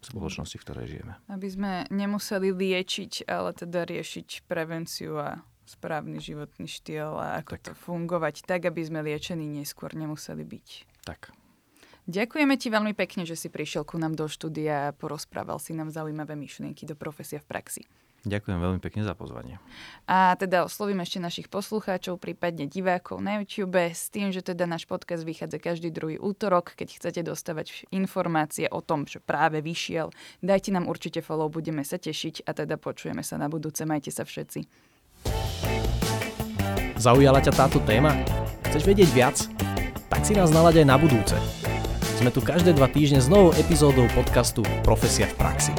v 0.02 0.04
spoločnosti, 0.06 0.56
v 0.58 0.64
ktorej 0.66 0.86
žijeme. 0.98 1.14
Aby 1.30 1.48
sme 1.50 1.72
nemuseli 1.90 2.50
liečiť, 2.50 3.26
ale 3.30 3.54
teda 3.54 3.86
riešiť 3.86 4.46
prevenciu 4.50 5.18
a 5.18 5.42
správny 5.62 6.18
životný 6.18 6.66
štýl 6.66 7.16
a 7.16 7.38
ako 7.40 7.54
tak. 7.56 7.62
to 7.62 7.72
fungovať 7.78 8.42
tak, 8.44 8.66
aby 8.66 8.82
sme 8.82 9.00
liečení 9.06 9.46
neskôr 9.46 9.94
nemuseli 9.94 10.42
byť. 10.42 10.68
Tak. 11.02 11.34
Ďakujeme 12.10 12.58
ti 12.58 12.66
veľmi 12.66 12.98
pekne, 12.98 13.22
že 13.22 13.38
si 13.38 13.46
prišiel 13.46 13.86
ku 13.86 13.94
nám 13.94 14.18
do 14.18 14.26
štúdia 14.26 14.90
a 14.90 14.94
porozprával 14.94 15.62
si 15.62 15.70
nám 15.70 15.94
zaujímavé 15.94 16.34
myšlienky 16.34 16.82
do 16.82 16.98
profesia 16.98 17.38
v 17.38 17.46
praxi. 17.46 17.82
Ďakujem 18.22 18.58
veľmi 18.62 18.78
pekne 18.78 19.02
za 19.02 19.18
pozvanie. 19.18 19.58
A 20.06 20.38
teda 20.38 20.62
oslovím 20.62 21.02
ešte 21.02 21.18
našich 21.18 21.50
poslucháčov, 21.50 22.22
prípadne 22.22 22.70
divákov 22.70 23.18
na 23.18 23.42
YouTube 23.42 23.90
s 23.90 24.06
tým, 24.14 24.30
že 24.30 24.46
teda 24.46 24.62
náš 24.62 24.86
podcast 24.86 25.26
vychádza 25.26 25.58
každý 25.58 25.90
druhý 25.90 26.22
útorok. 26.22 26.78
Keď 26.78 27.02
chcete 27.02 27.20
dostávať 27.26 27.82
informácie 27.90 28.70
o 28.70 28.78
tom, 28.78 29.10
čo 29.10 29.18
práve 29.18 29.58
vyšiel, 29.58 30.14
dajte 30.38 30.70
nám 30.70 30.86
určite 30.86 31.18
follow, 31.18 31.50
budeme 31.50 31.82
sa 31.82 31.98
tešiť 31.98 32.46
a 32.46 32.54
teda 32.54 32.78
počujeme 32.78 33.26
sa 33.26 33.42
na 33.42 33.50
budúce. 33.50 33.82
Majte 33.82 34.14
sa 34.14 34.22
všetci. 34.22 34.70
Zaujala 36.94 37.42
ťa 37.42 37.52
táto 37.58 37.82
téma? 37.82 38.14
Chceš 38.70 38.86
vedieť 38.86 39.10
viac? 39.10 39.71
Tak 40.12 40.28
si 40.28 40.36
nás 40.36 40.52
nalaď 40.52 40.84
aj 40.84 40.86
na 40.92 40.96
budúce. 41.00 41.36
Sme 42.20 42.28
tu 42.28 42.44
každé 42.44 42.76
dva 42.76 42.84
týždne 42.84 43.24
s 43.24 43.32
novou 43.32 43.56
epizódou 43.56 44.04
podcastu 44.12 44.60
Profesia 44.84 45.24
v 45.24 45.34
praxi. 45.40 45.72